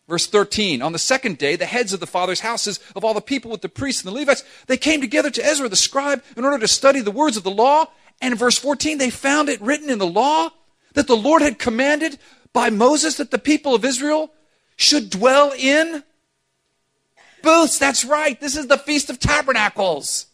Verse 0.08 0.28
13, 0.28 0.82
on 0.82 0.94
the 0.94 1.00
second 1.00 1.38
day, 1.38 1.58
the 1.58 1.66
heads 1.66 1.92
of 1.92 2.00
the 2.00 2.08
father's 2.08 2.40
houses 2.40 2.80
of 2.96 3.04
all 3.04 3.14
the 3.14 3.22
people 3.22 3.52
with 3.52 3.62
the 3.62 3.70
priests 3.70 4.04
and 4.04 4.14
the 4.14 4.18
Levites, 4.18 4.46
they 4.68 4.78
came 4.78 5.02
together 5.02 5.30
to 5.30 5.46
Ezra 5.46 5.68
the 5.68 5.76
scribe 5.76 6.24
in 6.38 6.46
order 6.46 6.58
to 6.58 6.70
study 6.70 7.02
the 7.02 7.12
words 7.12 7.36
of 7.36 7.44
the 7.44 7.52
law. 7.52 7.86
And 8.22 8.32
in 8.32 8.38
verse 8.38 8.58
14, 8.58 8.98
they 8.98 9.10
found 9.10 9.50
it 9.50 9.62
written 9.62 9.90
in 9.90 10.00
the 10.00 10.08
law 10.08 10.50
that 10.94 11.08
the 11.08 11.18
Lord 11.18 11.42
had 11.42 11.60
commanded 11.60 12.18
by 12.54 12.70
Moses 12.70 13.18
that 13.18 13.32
the 13.32 13.40
people 13.40 13.76
of 13.76 13.86
Israel 13.86 14.32
should 14.78 15.10
dwell 15.10 15.54
in 15.58 16.04
booths. 17.44 17.78
That's 17.78 18.06
right. 18.06 18.40
This 18.40 18.56
is 18.56 18.68
the 18.68 18.78
Feast 18.78 19.10
of 19.10 19.20
Tabernacles. 19.20 20.28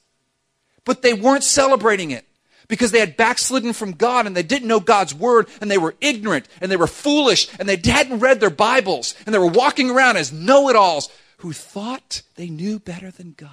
But 0.85 1.01
they 1.01 1.13
weren't 1.13 1.43
celebrating 1.43 2.11
it 2.11 2.27
because 2.67 2.91
they 2.91 2.99
had 2.99 3.17
backslidden 3.17 3.73
from 3.73 3.93
God 3.93 4.27
and 4.27 4.35
they 4.35 4.43
didn't 4.43 4.67
know 4.67 4.79
God's 4.79 5.13
word 5.13 5.47
and 5.61 5.71
they 5.71 5.77
were 5.77 5.95
ignorant 6.01 6.47
and 6.61 6.71
they 6.71 6.77
were 6.77 6.87
foolish 6.87 7.47
and 7.59 7.67
they 7.67 7.79
hadn't 7.83 8.19
read 8.19 8.39
their 8.39 8.49
Bibles 8.49 9.15
and 9.25 9.33
they 9.33 9.39
were 9.39 9.47
walking 9.47 9.89
around 9.89 10.17
as 10.17 10.33
know 10.33 10.69
it 10.69 10.75
alls 10.75 11.09
who 11.37 11.53
thought 11.53 12.23
they 12.35 12.49
knew 12.49 12.79
better 12.79 13.11
than 13.11 13.33
God. 13.37 13.51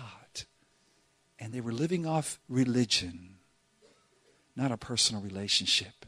And 1.38 1.52
they 1.52 1.60
were 1.60 1.72
living 1.72 2.06
off 2.06 2.38
religion, 2.48 3.36
not 4.56 4.72
a 4.72 4.76
personal 4.76 5.20
relationship, 5.20 6.06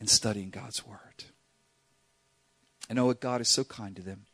and 0.00 0.10
studying 0.10 0.50
God's 0.50 0.86
word. 0.86 1.24
I 2.90 2.94
know 2.94 3.06
what 3.06 3.20
God 3.20 3.40
is 3.40 3.48
so 3.48 3.64
kind 3.64 3.94
to 3.96 4.02
them. 4.02 4.26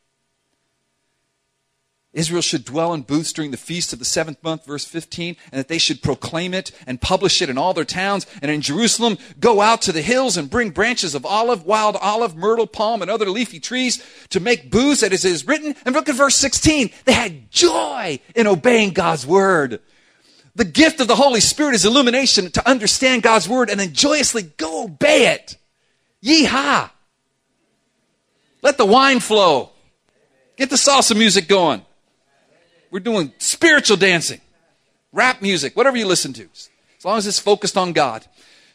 Israel 2.13 2.41
should 2.41 2.65
dwell 2.65 2.93
in 2.93 3.03
booths 3.03 3.31
during 3.31 3.51
the 3.51 3.57
feast 3.57 3.93
of 3.93 3.99
the 3.99 4.05
seventh 4.05 4.43
month, 4.43 4.65
verse 4.65 4.83
15, 4.83 5.37
and 5.51 5.59
that 5.59 5.69
they 5.69 5.77
should 5.77 6.01
proclaim 6.01 6.53
it 6.53 6.71
and 6.85 6.99
publish 6.99 7.41
it 7.41 7.49
in 7.49 7.57
all 7.57 7.73
their 7.73 7.85
towns. 7.85 8.25
And 8.41 8.51
in 8.51 8.59
Jerusalem, 8.59 9.17
go 9.39 9.61
out 9.61 9.81
to 9.83 9.93
the 9.93 10.01
hills 10.01 10.35
and 10.35 10.49
bring 10.49 10.71
branches 10.71 11.15
of 11.15 11.25
olive, 11.25 11.65
wild 11.65 11.95
olive, 12.01 12.35
myrtle, 12.35 12.67
palm, 12.67 13.01
and 13.01 13.09
other 13.09 13.29
leafy 13.29 13.61
trees 13.61 14.03
to 14.29 14.41
make 14.41 14.69
booths, 14.69 15.03
as 15.03 15.23
it 15.23 15.31
is 15.31 15.47
written. 15.47 15.73
And 15.85 15.95
look 15.95 16.09
at 16.09 16.15
verse 16.15 16.35
16. 16.35 16.89
They 17.05 17.13
had 17.13 17.49
joy 17.49 18.19
in 18.35 18.45
obeying 18.45 18.91
God's 18.91 19.25
word. 19.25 19.79
The 20.53 20.65
gift 20.65 20.99
of 20.99 21.07
the 21.07 21.15
Holy 21.15 21.39
Spirit 21.39 21.75
is 21.75 21.85
illumination 21.85 22.51
to 22.51 22.69
understand 22.69 23.23
God's 23.23 23.47
word 23.47 23.69
and 23.69 23.79
then 23.79 23.93
joyously 23.93 24.43
go 24.43 24.83
obey 24.83 25.27
it. 25.27 25.55
Yeehaw. 26.21 26.89
Let 28.61 28.77
the 28.77 28.85
wine 28.85 29.21
flow. 29.21 29.69
Get 30.57 30.69
the 30.69 30.75
salsa 30.75 31.17
music 31.17 31.47
going. 31.47 31.85
We're 32.91 32.99
doing 32.99 33.31
spiritual 33.37 33.95
dancing, 33.95 34.41
rap 35.13 35.41
music, 35.41 35.77
whatever 35.77 35.95
you 35.95 36.05
listen 36.05 36.33
to, 36.33 36.49
as 36.53 37.05
long 37.05 37.17
as 37.17 37.25
it's 37.25 37.39
focused 37.39 37.77
on 37.77 37.93
God. 37.93 38.25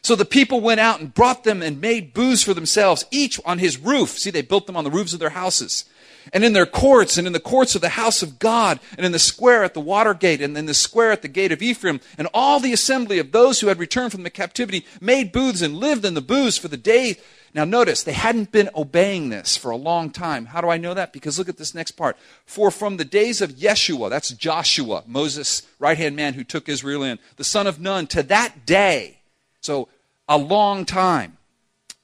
So 0.01 0.15
the 0.15 0.25
people 0.25 0.59
went 0.59 0.79
out 0.79 0.99
and 0.99 1.13
brought 1.13 1.43
them 1.43 1.61
and 1.61 1.79
made 1.79 2.15
booths 2.15 2.41
for 2.41 2.55
themselves, 2.55 3.05
each 3.11 3.39
on 3.45 3.59
his 3.59 3.77
roof. 3.77 4.17
See, 4.17 4.31
they 4.31 4.41
built 4.41 4.65
them 4.65 4.75
on 4.75 4.83
the 4.83 4.89
roofs 4.89 5.13
of 5.13 5.19
their 5.19 5.29
houses. 5.29 5.85
And 6.33 6.43
in 6.43 6.53
their 6.53 6.65
courts, 6.65 7.17
and 7.17 7.27
in 7.27 7.33
the 7.33 7.39
courts 7.39 7.75
of 7.75 7.81
the 7.81 7.89
house 7.89 8.23
of 8.23 8.39
God, 8.39 8.79
and 8.97 9.05
in 9.05 9.11
the 9.11 9.19
square 9.19 9.63
at 9.63 9.73
the 9.73 9.79
water 9.79 10.13
gate, 10.13 10.41
and 10.41 10.57
in 10.57 10.65
the 10.65 10.73
square 10.73 11.11
at 11.11 11.21
the 11.21 11.27
gate 11.27 11.51
of 11.51 11.61
Ephraim, 11.61 12.01
and 12.17 12.27
all 12.33 12.59
the 12.59 12.73
assembly 12.73 13.19
of 13.19 13.31
those 13.31 13.59
who 13.59 13.67
had 13.67 13.79
returned 13.79 14.11
from 14.11 14.23
the 14.23 14.29
captivity 14.29 14.85
made 14.99 15.31
booths 15.31 15.61
and 15.61 15.77
lived 15.77 16.03
in 16.03 16.15
the 16.15 16.21
booths 16.21 16.57
for 16.57 16.67
the 16.67 16.75
day 16.75 17.17
now, 17.57 17.65
notice, 17.65 18.03
they 18.03 18.13
hadn't 18.13 18.51
been 18.51 18.69
obeying 18.75 19.29
this 19.29 19.57
for 19.57 19.71
a 19.71 19.75
long 19.75 20.11
time. 20.11 20.45
How 20.45 20.61
do 20.61 20.69
I 20.69 20.77
know 20.77 20.93
that? 20.93 21.11
Because 21.11 21.39
look 21.39 21.49
at 21.49 21.57
this 21.57 21.73
next 21.73 21.93
part. 21.93 22.15
For 22.45 22.69
from 22.69 22.97
the 22.97 23.03
days 23.03 23.41
of 23.41 23.53
Yeshua, 23.53 24.11
that's 24.11 24.29
Joshua, 24.29 25.03
Moses' 25.07 25.63
right 25.79 25.97
hand 25.97 26.15
man 26.15 26.35
who 26.35 26.43
took 26.43 26.69
Israel 26.69 27.01
in, 27.01 27.17
the 27.37 27.43
son 27.43 27.65
of 27.65 27.79
Nun, 27.79 28.05
to 28.07 28.21
that 28.21 28.67
day, 28.67 29.21
so 29.59 29.89
a 30.29 30.37
long 30.37 30.85
time, 30.85 31.39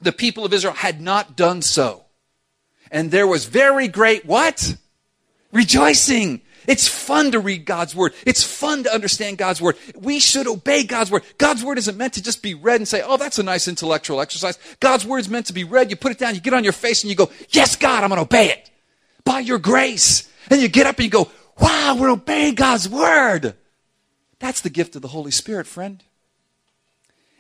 the 0.02 0.12
people 0.12 0.44
of 0.44 0.54
Israel 0.54 0.74
had 0.74 1.00
not 1.00 1.36
done 1.36 1.62
so. 1.62 2.06
And 2.90 3.12
there 3.12 3.28
was 3.28 3.46
very 3.46 3.88
great 3.88 4.26
what? 4.26 4.76
Rejoicing. 5.52 6.42
It's 6.68 6.88
fun 6.88 7.32
to 7.32 7.40
read 7.40 7.66
God's 7.66 7.96
word. 7.96 8.14
It's 8.26 8.44
fun 8.44 8.84
to 8.84 8.94
understand 8.94 9.38
God's 9.38 9.62
word. 9.62 9.78
We 9.96 10.20
should 10.20 10.48
obey 10.48 10.84
God's 10.84 11.12
word. 11.12 11.24
God's 11.38 11.64
word 11.64 11.78
isn't 11.78 11.98
meant 11.98 12.14
to 12.14 12.24
just 12.24 12.42
be 12.42 12.54
read 12.54 12.78
and 12.78 12.88
say, 12.88 13.02
oh, 13.06 13.18
that's 13.18 13.40
a 13.40 13.44
nice 13.44 13.68
intellectual 13.68 14.22
exercise. 14.22 14.58
God's 14.80 15.06
word 15.06 15.20
is 15.20 15.30
meant 15.30 15.48
to 15.48 15.54
be 15.54 15.64
read. 15.64 15.90
You 15.90 15.96
put 15.96 16.12
it 16.12 16.20
down, 16.20 16.36
you 16.36 16.42
get 16.42 16.54
on 16.54 16.64
your 16.64 16.74
face 16.74 17.04
and 17.04 17.10
you 17.10 17.16
go, 17.16 17.32
yes, 17.50 17.76
God, 17.76 18.04
I'm 18.04 18.10
going 18.10 18.18
to 18.18 18.24
obey 18.24 18.50
it 18.50 18.70
by 19.24 19.40
your 19.40 19.60
grace. 19.60 20.30
And 20.50 20.62
you 20.62 20.68
get 20.68 20.88
up 20.88 20.98
and 20.98 21.06
you 21.06 21.12
go, 21.12 21.32
wow, 21.60 21.98
we're 22.00 22.12
obeying 22.12 22.56
God's 22.56 22.90
word. 22.90 23.56
That's 24.40 24.62
the 24.62 24.70
gift 24.70 24.96
of 24.96 25.02
the 25.02 25.08
Holy 25.10 25.32
Spirit, 25.32 25.68
friend. 25.68 26.04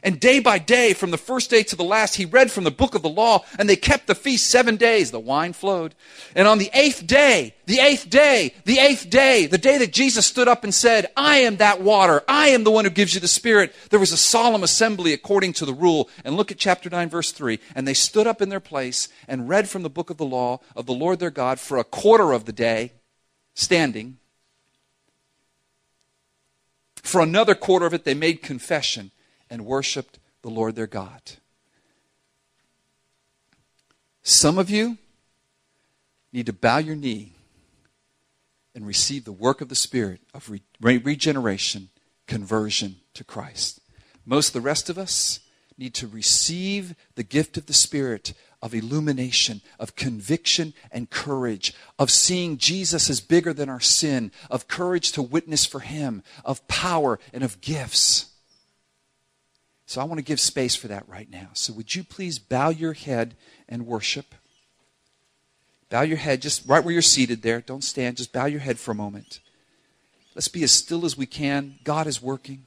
And 0.04 0.20
day 0.20 0.41
by 0.41 0.60
day, 0.60 0.91
from 0.91 1.12
the 1.12 1.18
first 1.18 1.49
day 1.49 1.64
to 1.64 1.78
the 1.78 1.84
last, 1.84 2.16
he 2.16 2.26
read 2.26 2.51
from 2.51 2.66
the 2.66 2.72
book 2.72 2.93
of 2.93 3.01
the 3.01 3.10
law, 3.10 3.45
and 3.58 3.70
they 3.70 3.78
kept 3.78 4.06
the 4.06 4.16
feast 4.16 4.47
seven 4.47 4.76
days. 4.76 5.12
The 5.12 5.20
wine 5.20 5.54
flowed. 5.54 5.95
And 6.36 6.45
on 6.45 6.58
the 6.58 6.70
eighth 6.74 7.08
day, 7.08 7.56
the 7.68 7.80
eighth 7.80 8.10
day, 8.10 8.54
the 8.66 8.80
eighth 8.80 9.10
day, 9.10 9.45
the 9.45 9.58
day 9.58 9.78
that 9.78 9.93
Jesus 9.93 10.26
stood 10.26 10.49
up 10.49 10.66
and 10.66 10.74
said, 10.74 11.10
I 11.16 11.38
am 11.38 11.56
that 11.58 11.82
water. 11.82 12.22
I 12.28 12.49
am 12.49 12.66
the 12.66 12.72
one 12.72 12.84
who 12.84 12.91
gives 12.91 13.16
you 13.16 13.22
the 13.22 13.30
Spirit. 13.30 13.74
There 13.91 13.99
was 13.99 14.12
a 14.12 14.18
solemn 14.18 14.62
assembly 14.62 15.14
according 15.14 15.54
to 15.54 15.66
the 15.66 15.74
rule. 15.74 16.10
And 16.26 16.36
look 16.36 16.51
at 16.51 16.58
chapter 16.58 16.89
9, 16.89 17.08
verse 17.08 17.32
3. 17.32 17.58
And 17.74 17.88
they 17.88 17.93
stood 17.93 18.28
up 18.28 18.41
in 18.41 18.49
their 18.49 18.60
place 18.60 19.08
and 19.26 19.47
read 19.47 19.70
from 19.70 19.84
the 19.84 19.89
book 19.89 20.10
of 20.10 20.18
the 20.18 20.26
law 20.26 20.60
of 20.76 20.86
the 20.86 20.93
Lord 20.93 21.20
their 21.20 21.32
God 21.32 21.62
for 21.62 21.78
a 21.78 21.86
quarter 21.86 22.34
of 22.34 22.43
the 22.43 22.51
day, 22.51 22.91
standing. 23.54 24.18
For 27.04 27.22
another 27.22 27.56
quarter 27.56 27.86
of 27.86 27.93
it, 27.93 28.04
they 28.04 28.14
made 28.14 28.41
confession 28.41 29.12
and 29.54 29.68
worshiped 29.68 30.18
the 30.41 30.49
Lord 30.49 30.76
their 30.76 30.88
God. 30.88 31.22
Some 34.24 34.58
of 34.58 34.72
you 34.72 34.97
need 36.32 36.47
to 36.47 36.54
bow 36.54 36.80
your 36.80 36.95
knee 36.95 37.34
and 38.74 38.88
receive 38.88 39.26
the 39.26 39.32
work 39.32 39.62
of 39.62 39.70
the 39.70 39.76
Spirit 39.76 40.22
of 40.34 40.49
re- 40.49 40.97
regeneration, 40.97 41.89
conversion 42.26 42.95
to 43.14 43.24
Christ. 43.24 43.80
Most 44.26 44.47
of 44.47 44.54
the 44.54 44.62
rest 44.62 44.89
of 44.89 44.97
us 44.97 45.41
need 45.78 45.93
to 45.93 46.08
receive 46.08 46.95
the 47.14 47.22
gift 47.22 47.56
of 47.56 47.68
the 47.68 47.74
Spirit 47.74 48.34
of 48.60 48.74
illumination, 48.74 49.62
of 49.78 49.95
conviction 49.95 50.74
and 50.91 51.12
courage, 51.12 51.76
of 51.99 52.10
seeing 52.10 52.58
Jesus 52.58 53.08
as 53.08 53.20
bigger 53.20 53.54
than 53.54 53.70
our 53.70 53.80
sin, 53.80 54.32
of 54.49 54.68
courage 54.68 55.12
to 55.12 55.22
witness 55.22 55.64
for 55.64 55.82
Him, 55.82 56.24
of 56.43 56.68
power 56.68 57.20
and 57.32 57.43
of 57.43 57.62
gifts. 57.62 58.33
So 59.86 60.02
I 60.02 60.06
want 60.06 60.20
to 60.20 60.24
give 60.24 60.40
space 60.40 60.76
for 60.76 60.88
that 60.88 61.08
right 61.08 61.30
now. 61.30 61.50
So 61.54 61.74
would 61.74 61.94
you 61.94 62.04
please 62.04 62.40
bow 62.40 62.70
your 62.70 62.94
head 62.94 63.36
and 63.68 63.86
worship? 63.86 64.34
Bow 65.90 66.02
your 66.02 66.18
head 66.18 66.42
just 66.42 66.68
right 66.68 66.84
where 66.84 66.94
you're 66.94 67.02
seated 67.02 67.42
there. 67.42 67.62
Don't 67.62 67.84
stand. 67.84 68.18
Just 68.18 68.34
bow 68.34 68.46
your 68.46 68.62
head 68.62 68.80
for 68.80 68.92
a 68.92 68.96
moment. 68.96 69.40
Let's 70.36 70.48
be 70.48 70.64
as 70.64 70.72
still 70.72 71.06
as 71.06 71.18
we 71.18 71.26
can. 71.26 71.76
God 71.84 72.08
is 72.08 72.22
working. 72.22 72.66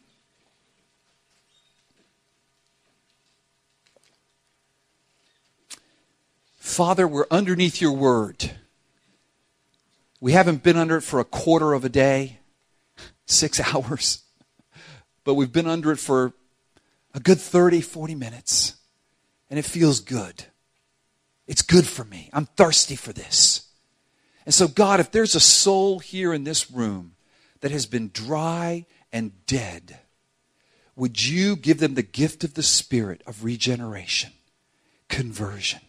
Father, 6.58 7.08
we're 7.08 7.26
underneath 7.30 7.80
your 7.80 7.92
word. 7.92 8.52
We 10.20 10.32
haven't 10.32 10.62
been 10.62 10.76
under 10.76 10.98
it 10.98 11.02
for 11.02 11.20
a 11.20 11.24
quarter 11.24 11.72
of 11.72 11.84
a 11.84 11.88
day, 11.88 12.38
six 13.24 13.60
hours, 13.74 14.22
but 15.24 15.34
we've 15.34 15.52
been 15.52 15.66
under 15.66 15.90
it 15.90 15.98
for 15.98 16.32
a 17.16 17.20
good 17.20 17.40
30, 17.40 17.80
40 17.80 18.14
minutes, 18.14 18.74
and 19.48 19.58
it 19.58 19.64
feels 19.64 20.00
good. 20.00 20.44
It's 21.46 21.62
good 21.62 21.86
for 21.86 22.04
me. 22.04 22.28
I'm 22.32 22.44
thirsty 22.44 22.94
for 22.94 23.12
this. 23.12 23.68
And 24.44 24.54
so, 24.54 24.68
God, 24.68 25.00
if 25.00 25.10
there's 25.10 25.34
a 25.34 25.40
soul 25.40 25.98
here 25.98 26.34
in 26.34 26.44
this 26.44 26.70
room 26.70 27.14
that 27.60 27.70
has 27.70 27.86
been 27.86 28.10
dry 28.12 28.84
and 29.12 29.32
dead, 29.46 29.98
would 30.94 31.24
you 31.24 31.56
give 31.56 31.78
them 31.78 31.94
the 31.94 32.02
gift 32.02 32.44
of 32.44 32.54
the 32.54 32.62
Spirit 32.62 33.22
of 33.26 33.44
regeneration, 33.44 34.32
conversion? 35.08 35.80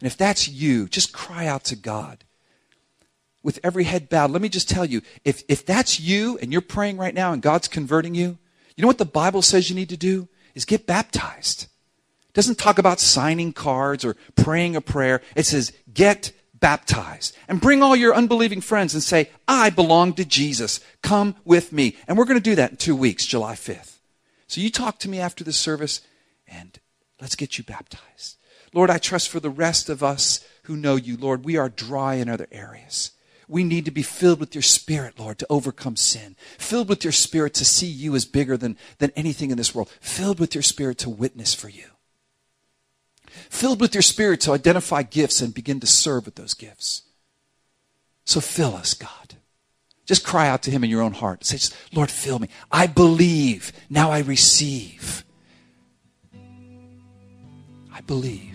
And 0.00 0.06
if 0.06 0.16
that's 0.16 0.48
you, 0.48 0.88
just 0.88 1.12
cry 1.12 1.46
out 1.46 1.64
to 1.64 1.76
God 1.76 2.24
with 3.42 3.58
every 3.64 3.84
head 3.84 4.08
bowed. 4.08 4.30
Let 4.30 4.42
me 4.42 4.48
just 4.48 4.68
tell 4.68 4.84
you 4.84 5.02
if, 5.24 5.42
if 5.48 5.66
that's 5.66 5.98
you 5.98 6.38
and 6.38 6.52
you're 6.52 6.60
praying 6.60 6.96
right 6.96 7.14
now 7.14 7.32
and 7.32 7.42
God's 7.42 7.68
converting 7.68 8.14
you, 8.14 8.38
you 8.76 8.82
know 8.82 8.88
what 8.88 8.98
the 8.98 9.04
Bible 9.04 9.42
says 9.42 9.68
you 9.68 9.76
need 9.76 9.88
to 9.88 9.96
do? 9.96 10.28
Is 10.54 10.64
get 10.64 10.86
baptized. 10.86 11.64
It 12.28 12.34
doesn't 12.34 12.58
talk 12.58 12.78
about 12.78 13.00
signing 13.00 13.52
cards 13.52 14.04
or 14.04 14.16
praying 14.36 14.76
a 14.76 14.80
prayer. 14.80 15.20
It 15.34 15.46
says 15.46 15.72
get 15.92 16.32
baptized 16.64 17.36
and 17.48 17.60
bring 17.60 17.82
all 17.82 17.94
your 17.94 18.14
unbelieving 18.14 18.60
friends 18.60 18.94
and 18.94 19.02
say, 19.02 19.30
I 19.46 19.70
belong 19.70 20.14
to 20.14 20.24
Jesus. 20.24 20.80
Come 21.02 21.36
with 21.44 21.72
me. 21.72 21.96
And 22.08 22.16
we're 22.16 22.24
going 22.24 22.38
to 22.38 22.42
do 22.42 22.54
that 22.54 22.70
in 22.70 22.76
two 22.76 22.96
weeks, 22.96 23.26
July 23.26 23.54
5th. 23.54 23.98
So 24.46 24.60
you 24.60 24.70
talk 24.70 24.98
to 25.00 25.08
me 25.08 25.20
after 25.20 25.44
the 25.44 25.52
service 25.52 26.00
and 26.46 26.78
let's 27.20 27.36
get 27.36 27.58
you 27.58 27.64
baptized. 27.64 28.36
Lord, 28.72 28.90
I 28.90 28.98
trust 28.98 29.28
for 29.28 29.40
the 29.40 29.50
rest 29.50 29.88
of 29.88 30.02
us 30.02 30.44
who 30.64 30.76
know 30.76 30.96
you, 30.96 31.16
Lord, 31.16 31.44
we 31.44 31.56
are 31.56 31.68
dry 31.68 32.14
in 32.14 32.28
other 32.28 32.48
areas. 32.50 33.10
We 33.48 33.64
need 33.64 33.84
to 33.84 33.90
be 33.90 34.02
filled 34.02 34.40
with 34.40 34.54
your 34.54 34.62
spirit, 34.62 35.18
Lord, 35.18 35.38
to 35.38 35.46
overcome 35.50 35.96
sin. 35.96 36.36
Filled 36.58 36.88
with 36.88 37.04
your 37.04 37.12
spirit 37.12 37.54
to 37.54 37.64
see 37.64 37.86
you 37.86 38.14
as 38.14 38.24
bigger 38.24 38.56
than, 38.56 38.76
than 38.98 39.12
anything 39.16 39.50
in 39.50 39.56
this 39.56 39.74
world. 39.74 39.90
Filled 40.00 40.40
with 40.40 40.54
your 40.54 40.62
spirit 40.62 40.98
to 40.98 41.10
witness 41.10 41.54
for 41.54 41.68
you. 41.68 41.86
Filled 43.50 43.80
with 43.80 43.94
your 43.94 44.02
spirit 44.02 44.40
to 44.42 44.52
identify 44.52 45.02
gifts 45.02 45.40
and 45.40 45.52
begin 45.52 45.80
to 45.80 45.86
serve 45.86 46.24
with 46.24 46.36
those 46.36 46.54
gifts. 46.54 47.02
So 48.24 48.40
fill 48.40 48.74
us, 48.74 48.94
God. 48.94 49.36
Just 50.06 50.24
cry 50.24 50.48
out 50.48 50.62
to 50.62 50.70
him 50.70 50.84
in 50.84 50.90
your 50.90 51.02
own 51.02 51.12
heart. 51.12 51.44
Say, 51.44 51.58
Lord, 51.92 52.10
fill 52.10 52.38
me. 52.38 52.48
I 52.70 52.86
believe. 52.86 53.72
Now 53.88 54.10
I 54.10 54.20
receive. 54.20 55.24
I 57.92 58.00
believe. 58.06 58.53